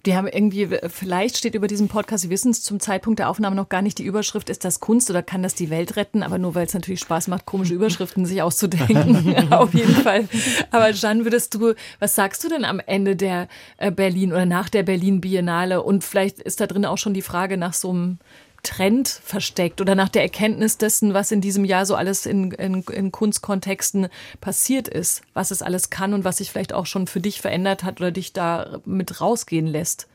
Die 0.06 0.14
haben 0.14 0.26
irgendwie, 0.26 0.68
vielleicht 0.88 1.38
steht 1.38 1.54
über 1.54 1.66
diesem 1.66 1.88
Podcast, 1.88 2.24
Sie 2.24 2.30
wissen 2.30 2.50
es 2.50 2.62
zum 2.62 2.78
Zeitpunkt 2.78 3.20
der 3.20 3.30
Aufnahme 3.30 3.56
noch 3.56 3.70
gar 3.70 3.80
nicht, 3.80 3.98
die 3.98 4.04
Überschrift, 4.04 4.50
ist 4.50 4.64
das 4.64 4.80
Kunst 4.80 5.08
oder 5.08 5.22
kann 5.22 5.42
das 5.42 5.54
die 5.54 5.70
Welt 5.70 5.96
retten? 5.96 6.22
Aber 6.22 6.38
nur 6.38 6.54
weil 6.54 6.66
es 6.66 6.74
natürlich 6.74 7.00
Spaß 7.00 7.28
macht, 7.28 7.46
komische 7.46 7.74
Überschriften 7.74 8.26
sich 8.26 8.42
auszudenken. 8.42 9.48
Auf 9.52 9.72
jeden 9.72 9.94
Fall. 9.94 10.28
Aber 10.70 10.92
Jeanne, 10.92 11.24
würdest 11.24 11.54
du, 11.54 11.74
was 12.00 12.14
sagst 12.14 12.44
du 12.44 12.48
denn 12.48 12.64
am 12.64 12.80
Ende 12.80 13.16
der 13.16 13.48
äh, 13.78 13.90
Berlin 13.90 14.32
oder 14.32 14.46
nach 14.46 14.68
der 14.68 14.82
Berlin 14.82 15.20
Biennale? 15.20 15.82
Und 15.82 16.04
vielleicht 16.04 16.38
ist 16.38 16.60
da 16.60 16.66
drin 16.66 16.84
auch 16.84 16.98
schon 16.98 17.14
die 17.14 17.22
Frage 17.22 17.56
nach 17.56 17.72
so 17.72 17.90
einem 17.90 18.18
Trend 18.64 19.08
versteckt 19.08 19.80
oder 19.80 19.94
nach 19.94 20.08
der 20.08 20.22
Erkenntnis 20.22 20.78
dessen, 20.78 21.14
was 21.14 21.30
in 21.30 21.40
diesem 21.40 21.64
Jahr 21.64 21.86
so 21.86 21.94
alles 21.94 22.26
in, 22.26 22.50
in, 22.50 22.82
in 22.82 23.12
Kunstkontexten 23.12 24.08
passiert 24.40 24.88
ist, 24.88 25.22
was 25.34 25.52
es 25.52 25.62
alles 25.62 25.90
kann 25.90 26.14
und 26.14 26.24
was 26.24 26.38
sich 26.38 26.50
vielleicht 26.50 26.72
auch 26.72 26.86
schon 26.86 27.06
für 27.06 27.20
dich 27.20 27.40
verändert 27.40 27.84
hat 27.84 28.00
oder 28.00 28.10
dich 28.10 28.32
da 28.32 28.80
mit 28.84 29.20
rausgehen 29.20 29.68
lässt? 29.68 30.08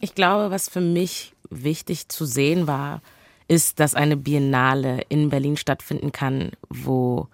Ich 0.00 0.14
glaube, 0.14 0.52
was 0.52 0.68
für 0.68 0.80
mich 0.80 1.32
wichtig 1.50 2.08
zu 2.08 2.24
sehen 2.24 2.68
war, 2.68 3.02
ist, 3.48 3.80
dass 3.80 3.94
eine 3.94 4.16
Biennale 4.16 5.02
in 5.08 5.30
Berlin 5.30 5.56
stattfinden 5.56 6.12
kann, 6.12 6.52
wo 6.68 7.26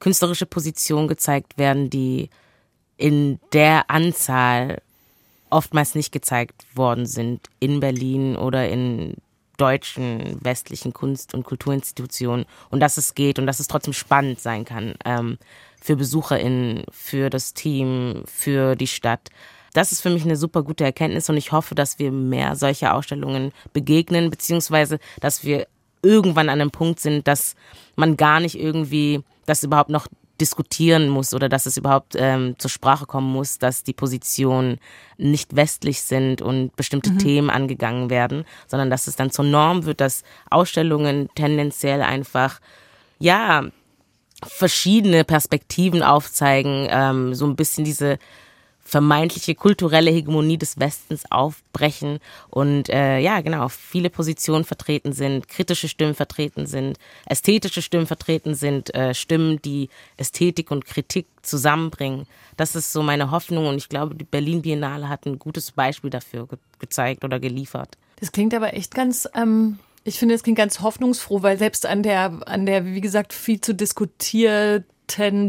künstlerische 0.00 0.46
Positionen 0.46 1.06
gezeigt 1.06 1.58
werden, 1.58 1.90
die 1.90 2.30
in 2.96 3.38
der 3.52 3.90
Anzahl 3.90 4.82
oftmals 5.50 5.94
nicht 5.94 6.12
gezeigt 6.12 6.64
worden 6.74 7.06
sind 7.06 7.48
in 7.58 7.80
Berlin 7.80 8.36
oder 8.36 8.68
in 8.68 9.16
deutschen 9.60 10.38
westlichen 10.42 10.92
Kunst- 10.92 11.34
und 11.34 11.44
Kulturinstitutionen 11.44 12.46
und 12.70 12.80
dass 12.80 12.96
es 12.96 13.14
geht 13.14 13.38
und 13.38 13.46
dass 13.46 13.60
es 13.60 13.68
trotzdem 13.68 13.92
spannend 13.92 14.40
sein 14.40 14.64
kann 14.64 14.94
ähm, 15.04 15.38
für 15.80 15.96
BesucherInnen, 15.96 16.84
für 16.90 17.30
das 17.30 17.54
Team, 17.54 18.22
für 18.26 18.76
die 18.76 18.86
Stadt. 18.86 19.28
Das 19.72 19.92
ist 19.92 20.00
für 20.00 20.10
mich 20.10 20.24
eine 20.24 20.36
super 20.36 20.62
gute 20.62 20.84
Erkenntnis 20.84 21.28
und 21.28 21.36
ich 21.36 21.52
hoffe, 21.52 21.74
dass 21.74 21.98
wir 21.98 22.10
mehr 22.10 22.56
solcher 22.56 22.94
Ausstellungen 22.94 23.52
begegnen, 23.72 24.30
beziehungsweise 24.30 24.98
dass 25.20 25.44
wir 25.44 25.66
irgendwann 26.02 26.48
an 26.48 26.60
einem 26.60 26.70
Punkt 26.70 27.00
sind, 27.00 27.28
dass 27.28 27.54
man 27.96 28.16
gar 28.16 28.40
nicht 28.40 28.58
irgendwie 28.58 29.22
das 29.46 29.62
überhaupt 29.62 29.90
noch 29.90 30.06
diskutieren 30.40 31.08
muss 31.08 31.34
oder 31.34 31.48
dass 31.48 31.66
es 31.66 31.76
überhaupt 31.76 32.14
ähm, 32.16 32.54
zur 32.58 32.70
Sprache 32.70 33.06
kommen 33.06 33.30
muss, 33.30 33.58
dass 33.58 33.84
die 33.84 33.92
Positionen 33.92 34.78
nicht 35.18 35.54
westlich 35.54 36.02
sind 36.02 36.42
und 36.42 36.74
bestimmte 36.76 37.10
mhm. 37.10 37.18
Themen 37.18 37.50
angegangen 37.50 38.10
werden, 38.10 38.44
sondern 38.66 38.90
dass 38.90 39.06
es 39.06 39.16
dann 39.16 39.30
zur 39.30 39.44
Norm 39.44 39.84
wird, 39.84 40.00
dass 40.00 40.24
Ausstellungen 40.50 41.28
tendenziell 41.34 42.02
einfach, 42.02 42.60
ja, 43.18 43.64
verschiedene 44.42 45.24
Perspektiven 45.24 46.02
aufzeigen, 46.02 46.88
ähm, 46.90 47.34
so 47.34 47.46
ein 47.46 47.56
bisschen 47.56 47.84
diese 47.84 48.18
vermeintliche 48.90 49.54
kulturelle 49.54 50.10
Hegemonie 50.10 50.58
des 50.58 50.80
Westens 50.80 51.22
aufbrechen 51.30 52.18
und 52.48 52.88
äh, 52.88 53.20
ja, 53.20 53.40
genau, 53.40 53.68
viele 53.68 54.10
Positionen 54.10 54.64
vertreten 54.64 55.12
sind, 55.12 55.46
kritische 55.46 55.86
Stimmen 55.86 56.16
vertreten 56.16 56.66
sind, 56.66 56.98
ästhetische 57.24 57.82
Stimmen 57.82 58.08
vertreten 58.08 58.56
sind, 58.56 58.92
äh, 58.92 59.14
Stimmen, 59.14 59.62
die 59.62 59.90
Ästhetik 60.16 60.72
und 60.72 60.86
Kritik 60.86 61.28
zusammenbringen. 61.42 62.26
Das 62.56 62.74
ist 62.74 62.92
so 62.92 63.04
meine 63.04 63.30
Hoffnung 63.30 63.68
und 63.68 63.76
ich 63.76 63.88
glaube, 63.88 64.16
die 64.16 64.24
Berlin 64.24 64.62
Biennale 64.62 65.08
hat 65.08 65.24
ein 65.24 65.38
gutes 65.38 65.70
Beispiel 65.70 66.10
dafür 66.10 66.48
ge 66.48 66.58
gezeigt 66.80 67.24
oder 67.24 67.38
geliefert. 67.38 67.96
Das 68.18 68.32
klingt 68.32 68.54
aber 68.54 68.74
echt 68.74 68.94
ganz 68.94 69.28
ähm 69.34 69.78
ich 70.02 70.18
finde, 70.18 70.34
es 70.34 70.42
klingt 70.42 70.56
ganz 70.56 70.80
hoffnungsfroh, 70.80 71.42
weil 71.42 71.58
selbst 71.58 71.84
an 71.84 72.02
der, 72.02 72.40
an 72.46 72.64
der, 72.64 72.86
wie 72.86 73.02
gesagt, 73.02 73.34
viel 73.34 73.60
zu 73.60 73.74
diskutiert 73.74 74.86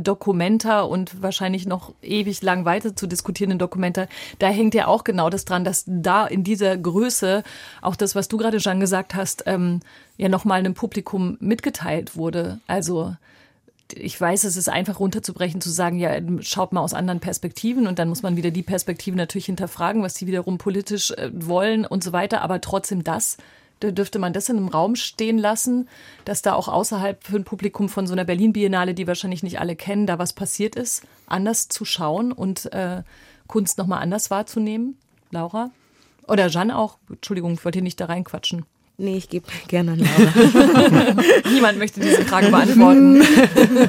Dokumenta 0.03 0.81
und 0.81 1.21
wahrscheinlich 1.21 1.65
noch 1.65 1.93
ewig 2.01 2.41
lang 2.41 2.65
weiter 2.65 2.95
zu 2.95 3.07
diskutierenden 3.07 3.59
Dokumenta, 3.59 4.07
da 4.39 4.47
hängt 4.47 4.73
ja 4.73 4.87
auch 4.87 5.03
genau 5.03 5.29
das 5.29 5.45
dran, 5.45 5.63
dass 5.63 5.83
da 5.87 6.25
in 6.25 6.43
dieser 6.43 6.77
Größe 6.77 7.43
auch 7.81 7.95
das, 7.95 8.15
was 8.15 8.27
du 8.27 8.37
gerade 8.37 8.59
schon 8.59 8.79
gesagt 8.79 9.15
hast, 9.15 9.43
ähm, 9.45 9.81
ja 10.17 10.29
nochmal 10.29 10.59
einem 10.59 10.73
Publikum 10.73 11.37
mitgeteilt 11.39 12.15
wurde. 12.15 12.59
Also 12.67 13.15
ich 13.93 14.19
weiß, 14.19 14.43
es 14.43 14.57
ist 14.57 14.69
einfach 14.69 14.99
runterzubrechen, 14.99 15.61
zu 15.61 15.69
sagen, 15.69 15.99
ja, 15.99 16.11
schaut 16.41 16.71
mal 16.71 16.81
aus 16.81 16.93
anderen 16.93 17.19
Perspektiven 17.19 17.87
und 17.87 17.99
dann 17.99 18.09
muss 18.09 18.23
man 18.23 18.37
wieder 18.37 18.51
die 18.51 18.63
Perspektive 18.63 19.17
natürlich 19.17 19.45
hinterfragen, 19.45 20.03
was 20.03 20.15
sie 20.15 20.27
wiederum 20.27 20.57
politisch 20.57 21.11
äh, 21.11 21.29
wollen 21.33 21.85
und 21.85 22.03
so 22.03 22.13
weiter. 22.13 22.41
Aber 22.41 22.61
trotzdem 22.61 23.03
das 23.03 23.37
dürfte 23.83 24.19
man 24.19 24.33
das 24.33 24.49
in 24.49 24.57
einem 24.57 24.67
Raum 24.67 24.95
stehen 24.95 25.37
lassen, 25.37 25.89
dass 26.25 26.41
da 26.41 26.53
auch 26.53 26.67
außerhalb 26.67 27.23
für 27.23 27.35
ein 27.35 27.43
Publikum 27.43 27.89
von 27.89 28.05
so 28.05 28.13
einer 28.13 28.25
Berlin-Biennale, 28.25 28.93
die 28.93 29.07
wahrscheinlich 29.07 29.43
nicht 29.43 29.59
alle 29.59 29.75
kennen, 29.75 30.05
da 30.05 30.19
was 30.19 30.33
passiert 30.33 30.75
ist, 30.75 31.03
anders 31.25 31.67
zu 31.67 31.85
schauen 31.85 32.31
und 32.31 32.71
äh, 32.73 33.03
Kunst 33.47 33.77
nochmal 33.77 34.01
anders 34.01 34.29
wahrzunehmen? 34.29 34.97
Laura? 35.31 35.71
Oder 36.27 36.47
Jeanne 36.49 36.77
auch? 36.77 36.97
Entschuldigung, 37.09 37.53
ich 37.53 37.65
wollte 37.65 37.77
hier 37.77 37.83
nicht 37.83 37.99
da 37.99 38.05
reinquatschen. 38.05 38.65
Nee, 39.01 39.17
ich 39.17 39.29
gebe 39.29 39.47
gerne 39.67 39.93
an 39.93 39.99
Laura. 39.99 41.15
Niemand 41.51 41.79
möchte 41.79 41.99
diese 41.99 42.23
Frage 42.23 42.51
beantworten. 42.51 43.23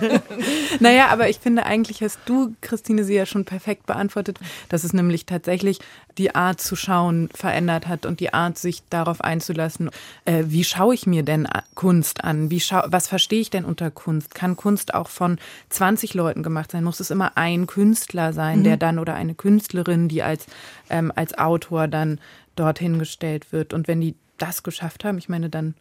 naja, 0.80 1.08
aber 1.08 1.28
ich 1.28 1.38
finde, 1.38 1.66
eigentlich 1.66 2.02
hast 2.02 2.18
du, 2.24 2.54
Christine, 2.62 3.04
sie 3.04 3.14
ja 3.14 3.26
schon 3.26 3.44
perfekt 3.44 3.84
beantwortet, 3.84 4.38
dass 4.70 4.84
es 4.84 4.94
nämlich 4.94 5.26
tatsächlich 5.26 5.80
die 6.16 6.34
Art 6.34 6.62
zu 6.62 6.76
schauen 6.76 7.28
verändert 7.34 7.88
hat 7.88 8.06
und 8.06 8.20
die 8.20 8.32
Art, 8.32 8.56
sich 8.56 8.82
darauf 8.88 9.20
einzulassen. 9.20 9.90
Äh, 10.24 10.44
wie 10.46 10.64
schaue 10.64 10.94
ich 10.94 11.06
mir 11.06 11.22
denn 11.22 11.46
Kunst 11.74 12.24
an? 12.24 12.50
Wie 12.50 12.60
schau 12.60 12.82
was 12.86 13.06
verstehe 13.06 13.40
ich 13.40 13.50
denn 13.50 13.66
unter 13.66 13.90
Kunst? 13.90 14.34
Kann 14.34 14.56
Kunst 14.56 14.94
auch 14.94 15.10
von 15.10 15.38
20 15.68 16.14
Leuten 16.14 16.42
gemacht 16.42 16.72
sein? 16.72 16.84
Muss 16.84 17.00
es 17.00 17.10
immer 17.10 17.36
ein 17.36 17.66
Künstler 17.66 18.32
sein, 18.32 18.60
mhm. 18.60 18.64
der 18.64 18.76
dann 18.78 18.98
oder 18.98 19.14
eine 19.14 19.34
Künstlerin, 19.34 20.08
die 20.08 20.22
als, 20.22 20.46
ähm, 20.88 21.12
als 21.14 21.36
Autor 21.36 21.86
dann 21.86 22.18
dorthin 22.56 22.98
gestellt 22.98 23.52
wird? 23.52 23.74
Und 23.74 23.88
wenn 23.88 24.00
die 24.00 24.14
das 24.42 24.62
geschafft 24.62 25.04
haben, 25.04 25.18
ich 25.18 25.28
meine, 25.28 25.48
dann 25.48 25.74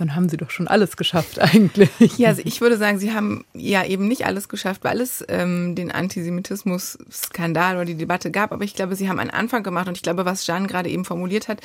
dann 0.00 0.14
haben 0.14 0.28
sie 0.28 0.36
doch 0.36 0.50
schon 0.50 0.68
alles 0.68 0.96
geschafft 0.96 1.38
eigentlich. 1.40 1.90
Ja, 2.18 2.28
also 2.28 2.42
ich 2.44 2.60
würde 2.60 2.76
sagen, 2.76 2.98
sie 2.98 3.12
haben 3.12 3.44
ja 3.52 3.84
eben 3.84 4.08
nicht 4.08 4.26
alles 4.26 4.48
geschafft, 4.48 4.84
weil 4.84 5.00
es 5.00 5.24
ähm, 5.28 5.74
den 5.74 5.90
Antisemitismus-Skandal 5.90 7.76
oder 7.76 7.84
die 7.84 7.96
Debatte 7.96 8.30
gab. 8.30 8.52
Aber 8.52 8.64
ich 8.64 8.74
glaube, 8.74 8.96
sie 8.96 9.08
haben 9.08 9.18
einen 9.18 9.30
Anfang 9.30 9.62
gemacht 9.62 9.88
und 9.88 9.96
ich 9.96 10.02
glaube, 10.02 10.24
was 10.24 10.46
Jeanne 10.46 10.66
gerade 10.66 10.88
eben 10.88 11.04
formuliert 11.04 11.48
hat, 11.48 11.60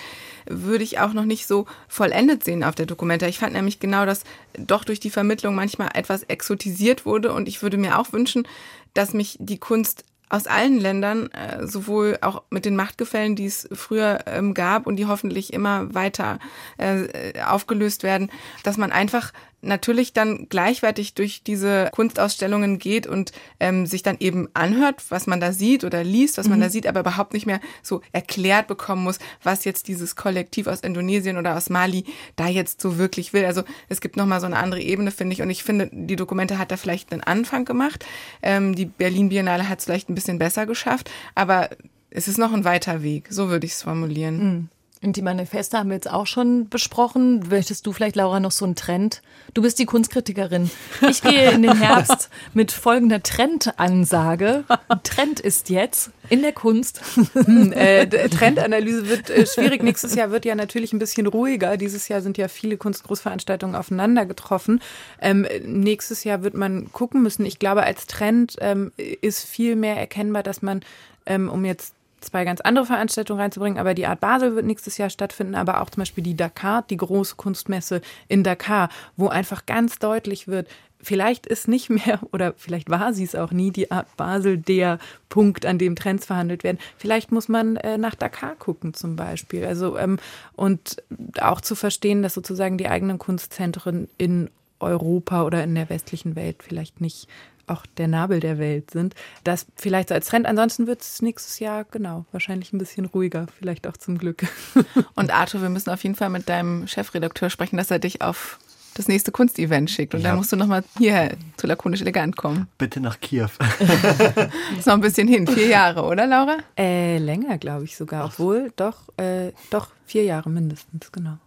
würde 0.48 0.84
ich 0.84 1.00
auch 1.00 1.14
noch 1.14 1.26
nicht 1.26 1.48
so 1.48 1.66
vollendet 1.88 2.44
sehen 2.44 2.64
auf 2.64 2.76
der 2.76 2.86
Dokumenta. 2.86 3.28
Ich 3.28 3.40
fand 3.40 3.54
nämlich 3.54 3.80
genau, 3.80 4.06
dass 4.06 4.24
doch 4.58 4.84
durch 4.84 5.00
die 5.00 5.10
Vermittlung 5.10 5.56
manchmal 5.56 5.92
etwas 5.94 6.24
exotisiert 6.24 7.06
wurde 7.06 7.34
und 7.34 7.48
ich 7.48 7.62
würde 7.62 7.78
mir 7.78 8.00
auch 8.00 8.14
wünschen, 8.14 8.48
dass 8.94 9.14
mich 9.14 9.38
die 9.40 9.58
Kunst 9.58 10.06
aus 10.34 10.48
allen 10.48 10.80
Ländern, 10.80 11.30
äh, 11.32 11.68
sowohl 11.68 12.18
auch 12.22 12.42
mit 12.50 12.66
den 12.66 12.76
Machtgefällen, 12.76 13.36
die 13.36 13.46
es 13.46 13.70
früher 13.72 14.22
ähm, 14.26 14.56
gab 14.56 14.88
und 14.88 14.96
die 14.96 15.06
hoffentlich 15.06 15.54
immer 15.54 15.94
weiter 15.94 16.40
äh, 16.78 17.40
aufgelöst 17.44 18.02
werden, 18.02 18.32
dass 18.64 18.78
man 18.78 18.92
einfach 18.92 19.32
natürlich 19.64 20.14
dann 20.14 20.47
gleichwertig 20.49 21.14
durch 21.14 21.43
diese 21.43 21.89
Kunstausstellungen 21.91 22.80
geht 22.80 23.07
und 23.07 23.32
ähm, 23.59 23.86
sich 23.86 24.03
dann 24.03 24.18
eben 24.20 24.49
anhört, 24.53 25.03
was 25.09 25.28
man 25.28 25.39
da 25.39 25.51
sieht 25.51 25.84
oder 25.84 26.03
liest, 26.03 26.38
was 26.38 26.47
man 26.47 26.59
da 26.59 26.68
mhm. 26.68 26.72
sieht, 26.72 26.88
aber 26.88 26.99
überhaupt 26.99 27.34
nicht 27.34 27.45
mehr 27.45 27.59
so 27.82 28.01
erklärt 28.11 28.68
bekommen 28.68 29.03
muss, 29.03 29.20
was 29.41 29.66
jetzt 29.66 29.88
dieses 29.88 30.16
Kollektiv 30.16 30.68
aus 30.68 30.82
Indonesien 30.82 31.38
oder 31.38 31.55
aus 31.55 31.70
Mali 31.70 32.05
da 32.36 32.47
jetzt 32.47 32.82
so 32.82 32.97
wirklich 32.97 33.34
will. 33.34 33.45
Also 33.45 33.64
es 33.89 34.01
gibt 34.01 34.18
nochmal 34.18 34.39
so 34.39 34.45
eine 34.45 34.57
andere 34.57 34.82
Ebene, 34.82 35.11
finde 35.11 35.34
ich. 35.34 35.41
Und 35.41 35.49
ich 35.49 35.64
finde, 35.64 35.89
die 35.91 36.16
Dokumente 36.16 36.57
hat 36.57 36.72
da 36.72 36.78
vielleicht 36.78 37.11
einen 37.11 37.24
Anfang 37.24 37.66
gemacht. 37.66 38.05
Ähm, 38.41 38.76
die 38.76 38.86
Berlin 38.86 39.30
Biennale 39.30 39.70
hat 39.70 39.80
es 39.80 39.86
vielleicht 39.86 40.09
ein 40.09 40.16
bisschen 40.16 40.39
besser 40.39 40.66
geschafft, 40.66 41.09
aber 41.36 41.70
es 42.09 42.28
ist 42.28 42.38
noch 42.38 42.53
ein 42.53 42.64
weiter 42.64 43.01
Weg, 43.01 43.28
so 43.30 43.49
würde 43.49 43.66
ich 43.66 43.74
es 43.74 43.84
formulieren. 43.84 44.38
Mhm. 44.38 44.70
Und 45.04 45.18
die 45.18 45.22
Manifeste 45.22 45.78
haben 45.78 45.89
wir 45.89 45.95
jetzt 45.95 46.10
auch 46.10 46.28
schon 46.28 46.70
besprochen. 46.70 47.47
Möchtest 47.49 47.86
du 47.86 47.91
vielleicht, 47.91 48.16
Laura, 48.16 48.39
noch 48.39 48.51
so 48.51 48.64
einen 48.64 48.76
Trend? 48.76 49.22
Du 49.54 49.62
bist 49.62 49.78
die 49.78 49.86
Kunstkritikerin. 49.86 50.72
Ich 51.10 51.22
gehe 51.22 51.51
in 51.51 51.62
den 51.62 51.78
Herbst 51.78 52.30
mit 52.54 52.72
folgender 52.72 53.22
Trendansage. 53.22 54.64
Trend 55.04 55.41
ist 55.41 55.70
jetzt 55.70 56.12
in 56.30 56.41
der 56.41 56.54
Kunst. 56.54 57.01
Hm, 57.34 57.74
äh, 57.74 58.08
Trendanalyse 58.30 59.10
wird 59.10 59.30
äh, 59.30 59.45
schwierig. 59.45 59.84
Nächstes 59.84 60.16
Jahr 60.16 60.32
wird 60.32 60.45
ja 60.45 60.56
natürlich 60.56 60.93
ein 60.93 60.99
bisschen 60.99 61.28
ruhiger. 61.28 61.76
Dieses 61.76 62.08
Jahr 62.08 62.22
sind 62.22 62.38
ja 62.38 62.47
viele 62.47 62.78
Kunstgroßveranstaltungen 62.78 63.76
aufeinander 63.76 64.26
getroffen. 64.26 64.82
Ähm, 65.20 65.45
nächstes 65.66 66.24
Jahr 66.24 66.43
wird 66.43 66.54
man 66.54 66.91
gucken 66.93 67.22
müssen. 67.22 67.45
Ich 67.45 67.60
glaube, 67.60 67.84
als 67.84 68.08
Trend 68.08 68.56
ähm, 68.62 68.93
ist 68.97 69.43
viel 69.43 69.76
mehr 69.76 69.97
erkennbar, 69.97 70.43
dass 70.43 70.62
man, 70.62 70.82
ähm, 71.26 71.49
um 71.49 71.66
jetzt 71.66 71.93
zwei 72.24 72.45
ganz 72.45 72.61
andere 72.61 72.86
Veranstaltungen 72.86 73.39
reinzubringen. 73.39 73.80
Aber 73.80 73.93
die 73.93 74.07
Art 74.07 74.19
Basel 74.19 74.55
wird 74.55 74.65
nächstes 74.65 74.97
Jahr 74.97 75.09
stattfinden, 75.09 75.55
aber 75.55 75.82
auch 75.82 75.89
zum 75.89 76.01
Beispiel 76.01 76.24
die 76.24 76.36
Dakar, 76.36 76.84
die 76.89 76.97
große 76.97 77.36
Kunstmesse 77.36 78.01
in 78.28 78.43
Dakar, 78.43 78.89
wo 79.15 79.28
einfach 79.28 79.65
ganz 79.65 79.99
deutlich 79.99 80.47
wird, 80.47 80.67
vielleicht 81.03 81.45
ist 81.45 81.67
nicht 81.67 81.89
mehr 81.89 82.19
oder 82.32 82.53
vielleicht 82.57 82.89
war 82.89 83.13
sie 83.13 83.24
es 83.24 83.36
auch 83.36 83.51
nie, 83.51 83.71
die 83.71 83.91
Art 83.91 84.15
Basel 84.17 84.57
der 84.57 84.99
Punkt, 85.30 85.65
an 85.65 85.78
dem 85.78 85.95
Trends 85.95 86.26
verhandelt 86.26 86.63
werden. 86.63 86.80
Vielleicht 86.97 87.32
muss 87.32 87.49
man 87.49 87.76
äh, 87.78 87.97
nach 87.97 88.15
Dakar 88.15 88.55
gucken 88.55 88.93
zum 88.93 89.15
Beispiel. 89.15 89.65
Also 89.65 89.97
ähm, 89.97 90.17
und 90.55 91.03
auch 91.39 91.61
zu 91.61 91.76
verstehen, 91.76 92.24
dass 92.24 92.34
sozusagen 92.34 92.78
die 92.78 92.88
eigenen 92.88 93.19
Kunstzentren 93.19 94.07
in 94.17 94.49
Europa 94.80 95.43
oder 95.43 95.63
in 95.63 95.76
der 95.76 95.89
westlichen 95.89 96.36
Welt 96.36 96.61
vielleicht 96.61 97.01
nicht 97.01 97.28
auch 97.68 97.86
der 97.97 98.07
Nabel 98.07 98.39
der 98.39 98.57
Welt 98.57 98.91
sind. 98.91 99.16
Das 99.43 99.66
vielleicht 99.76 100.09
so 100.09 100.16
als 100.16 100.28
Trend. 100.28 100.45
Ansonsten 100.45 100.88
wird 100.88 101.01
es 101.01 101.22
nächstes 101.22 101.59
Jahr, 101.59 101.86
genau, 101.86 102.26
wahrscheinlich 102.32 102.74
ein 102.74 102.78
bisschen 102.78 103.05
ruhiger, 103.05 103.47
vielleicht 103.59 103.88
auch 103.88 103.97
zum 103.97 104.18
Glück. 104.18 104.45
Und 105.16 105.34
Arthur, 105.34 105.61
wir 105.61 105.70
müssen 105.70 105.89
auf 105.89 106.03
jeden 106.03 106.16
Fall 106.16 106.30
mit 106.30 106.49
deinem 106.49 106.88
Chefredakteur 106.88 107.49
sprechen, 107.49 107.78
dass 107.78 107.91
er 107.91 107.99
dich 107.99 108.22
auf 108.22 108.59
das 108.95 109.07
nächste 109.07 109.32
Kunstevent 109.32 109.89
schickt. 109.89 110.14
Und 110.14 110.22
ja. 110.22 110.30
dann 110.30 110.38
musst 110.38 110.51
du 110.51 110.55
nochmal 110.55 110.84
hierher 110.97 111.36
zu 111.57 111.68
Lakonisch 111.68 112.01
Elegant 112.01 112.38
kommen. 112.38 112.68
Bitte 112.78 112.99
nach 112.99 113.20
Kiew. 113.20 113.49
ist 114.78 114.88
noch 114.88 114.93
ein 114.93 115.01
bisschen 115.01 115.28
hin. 115.28 115.47
Vier 115.47 115.68
Jahre, 115.68 116.03
oder 116.03 116.28
Laura? 116.28 116.57
Äh, 116.78 117.18
länger, 117.18 117.57
glaube 117.57 117.86
ich 117.86 117.95
sogar. 117.97 118.26
Obwohl, 118.26 118.72
doch, 118.76 119.09
äh, 119.18 119.51
doch, 119.70 119.89
vier 120.05 120.24
Jahre 120.24 120.49
mindestens, 120.49 121.11
genau. 121.11 121.38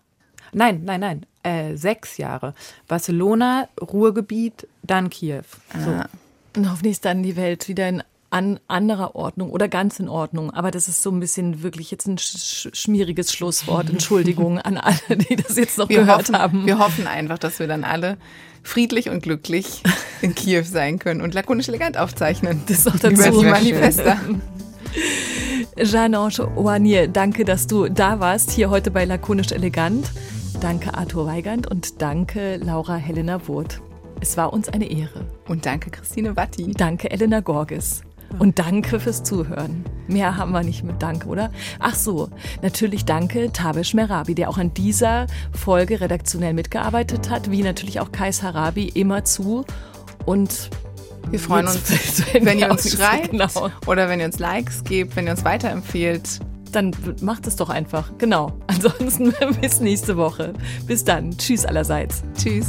Nein, 0.52 0.82
nein, 0.84 1.00
nein. 1.00 1.26
Äh, 1.46 1.76
sechs 1.76 2.16
Jahre. 2.16 2.54
Barcelona, 2.88 3.68
Ruhrgebiet, 3.80 4.66
dann 4.82 5.10
Kiew. 5.10 5.44
So. 5.84 5.90
Ah. 5.90 6.08
Und 6.56 6.70
hoffentlich 6.70 6.92
ist 6.92 7.04
dann 7.04 7.22
die 7.22 7.36
Welt 7.36 7.68
wieder 7.68 7.88
in 7.88 8.02
an 8.30 8.58
anderer 8.66 9.14
Ordnung 9.14 9.50
oder 9.50 9.68
ganz 9.68 10.00
in 10.00 10.08
Ordnung. 10.08 10.50
Aber 10.50 10.72
das 10.72 10.88
ist 10.88 11.02
so 11.02 11.10
ein 11.10 11.20
bisschen 11.20 11.62
wirklich 11.62 11.92
jetzt 11.92 12.06
ein 12.06 12.18
sch 12.18 12.68
schmieriges 12.72 13.32
Schlusswort. 13.32 13.88
Entschuldigung 13.88 14.58
an 14.62 14.76
alle, 14.76 15.16
die 15.16 15.36
das 15.36 15.56
jetzt 15.56 15.78
noch 15.78 15.88
wir 15.88 16.00
gehört 16.00 16.22
hoffen, 16.22 16.38
haben. 16.38 16.66
Wir 16.66 16.78
hoffen 16.78 17.06
einfach, 17.06 17.38
dass 17.38 17.60
wir 17.60 17.68
dann 17.68 17.84
alle 17.84 18.16
friedlich 18.64 19.08
und 19.08 19.22
glücklich 19.22 19.82
in 20.22 20.34
Kiew 20.34 20.64
sein 20.64 20.98
können 20.98 21.20
und 21.20 21.34
lakonisch 21.34 21.68
elegant 21.68 21.96
aufzeichnen. 21.96 22.62
Das 22.66 22.78
ist 22.78 22.86
doch 22.88 22.98
dazu. 22.98 23.14
Über 23.14 23.30
die 23.30 23.46
Manifeste. 23.46 24.16
Jeanne-Ange 25.76 26.48
Oanier, 26.56 27.06
danke, 27.06 27.44
dass 27.44 27.66
du 27.66 27.88
da 27.88 28.18
warst, 28.18 28.50
hier 28.50 28.70
heute 28.70 28.90
bei 28.90 29.04
Lakonisch 29.04 29.52
Elegant. 29.52 30.10
Danke 30.60 30.94
Arthur 30.94 31.26
Weigand 31.26 31.70
und 31.70 32.00
danke 32.00 32.56
Laura 32.56 32.96
Helena 32.96 33.46
Wurth. 33.46 33.82
Es 34.20 34.36
war 34.36 34.52
uns 34.52 34.68
eine 34.68 34.90
Ehre. 34.90 35.26
Und 35.46 35.66
danke 35.66 35.90
Christine 35.90 36.34
Watti. 36.34 36.72
Danke 36.72 37.10
Elena 37.10 37.40
Gorges. 37.40 38.02
Und 38.38 38.58
danke 38.58 38.98
fürs 38.98 39.22
Zuhören. 39.22 39.84
Mehr 40.08 40.36
haben 40.36 40.52
wir 40.52 40.62
nicht 40.62 40.82
mit 40.82 41.02
Danke, 41.02 41.28
oder? 41.28 41.52
Ach 41.78 41.94
so, 41.94 42.30
natürlich 42.62 43.04
danke 43.04 43.52
Tabesh 43.52 43.94
Merabi, 43.94 44.34
der 44.34 44.48
auch 44.48 44.58
an 44.58 44.72
dieser 44.74 45.26
Folge 45.52 46.00
redaktionell 46.00 46.54
mitgearbeitet 46.54 47.30
hat, 47.30 47.50
wie 47.50 47.62
natürlich 47.62 48.00
auch 48.00 48.10
Kais 48.10 48.42
Harabi 48.42 48.88
immer 48.88 49.24
zu. 49.24 49.64
Und 50.24 50.70
wir 51.30 51.38
freuen 51.38 51.66
uns, 51.66 52.22
wenn 52.40 52.58
ihr 52.58 52.70
uns 52.70 52.90
schreibt 52.90 53.30
genau. 53.30 53.70
oder 53.86 54.08
wenn 54.08 54.20
ihr 54.20 54.26
uns 54.26 54.38
Likes 54.38 54.84
gebt, 54.84 55.16
wenn 55.16 55.26
ihr 55.26 55.32
uns 55.32 55.44
weiterempfehlt 55.44 56.40
dann 56.72 56.92
macht 57.20 57.46
es 57.46 57.56
doch 57.56 57.68
einfach. 57.70 58.12
Genau. 58.18 58.52
Ansonsten 58.66 59.32
bis 59.60 59.80
nächste 59.80 60.16
Woche. 60.16 60.52
Bis 60.86 61.04
dann. 61.04 61.36
Tschüss 61.36 61.64
allerseits. 61.64 62.22
Tschüss. 62.36 62.66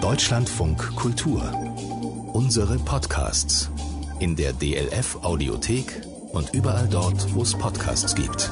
Deutschlandfunk 0.00 0.96
Kultur. 0.96 1.42
Unsere 2.32 2.78
Podcasts 2.78 3.70
in 4.20 4.36
der 4.36 4.52
DLF 4.52 5.18
Audiothek 5.22 6.02
und 6.32 6.54
überall 6.54 6.88
dort, 6.88 7.34
wo 7.34 7.42
es 7.42 7.54
Podcasts 7.54 8.14
gibt. 8.14 8.50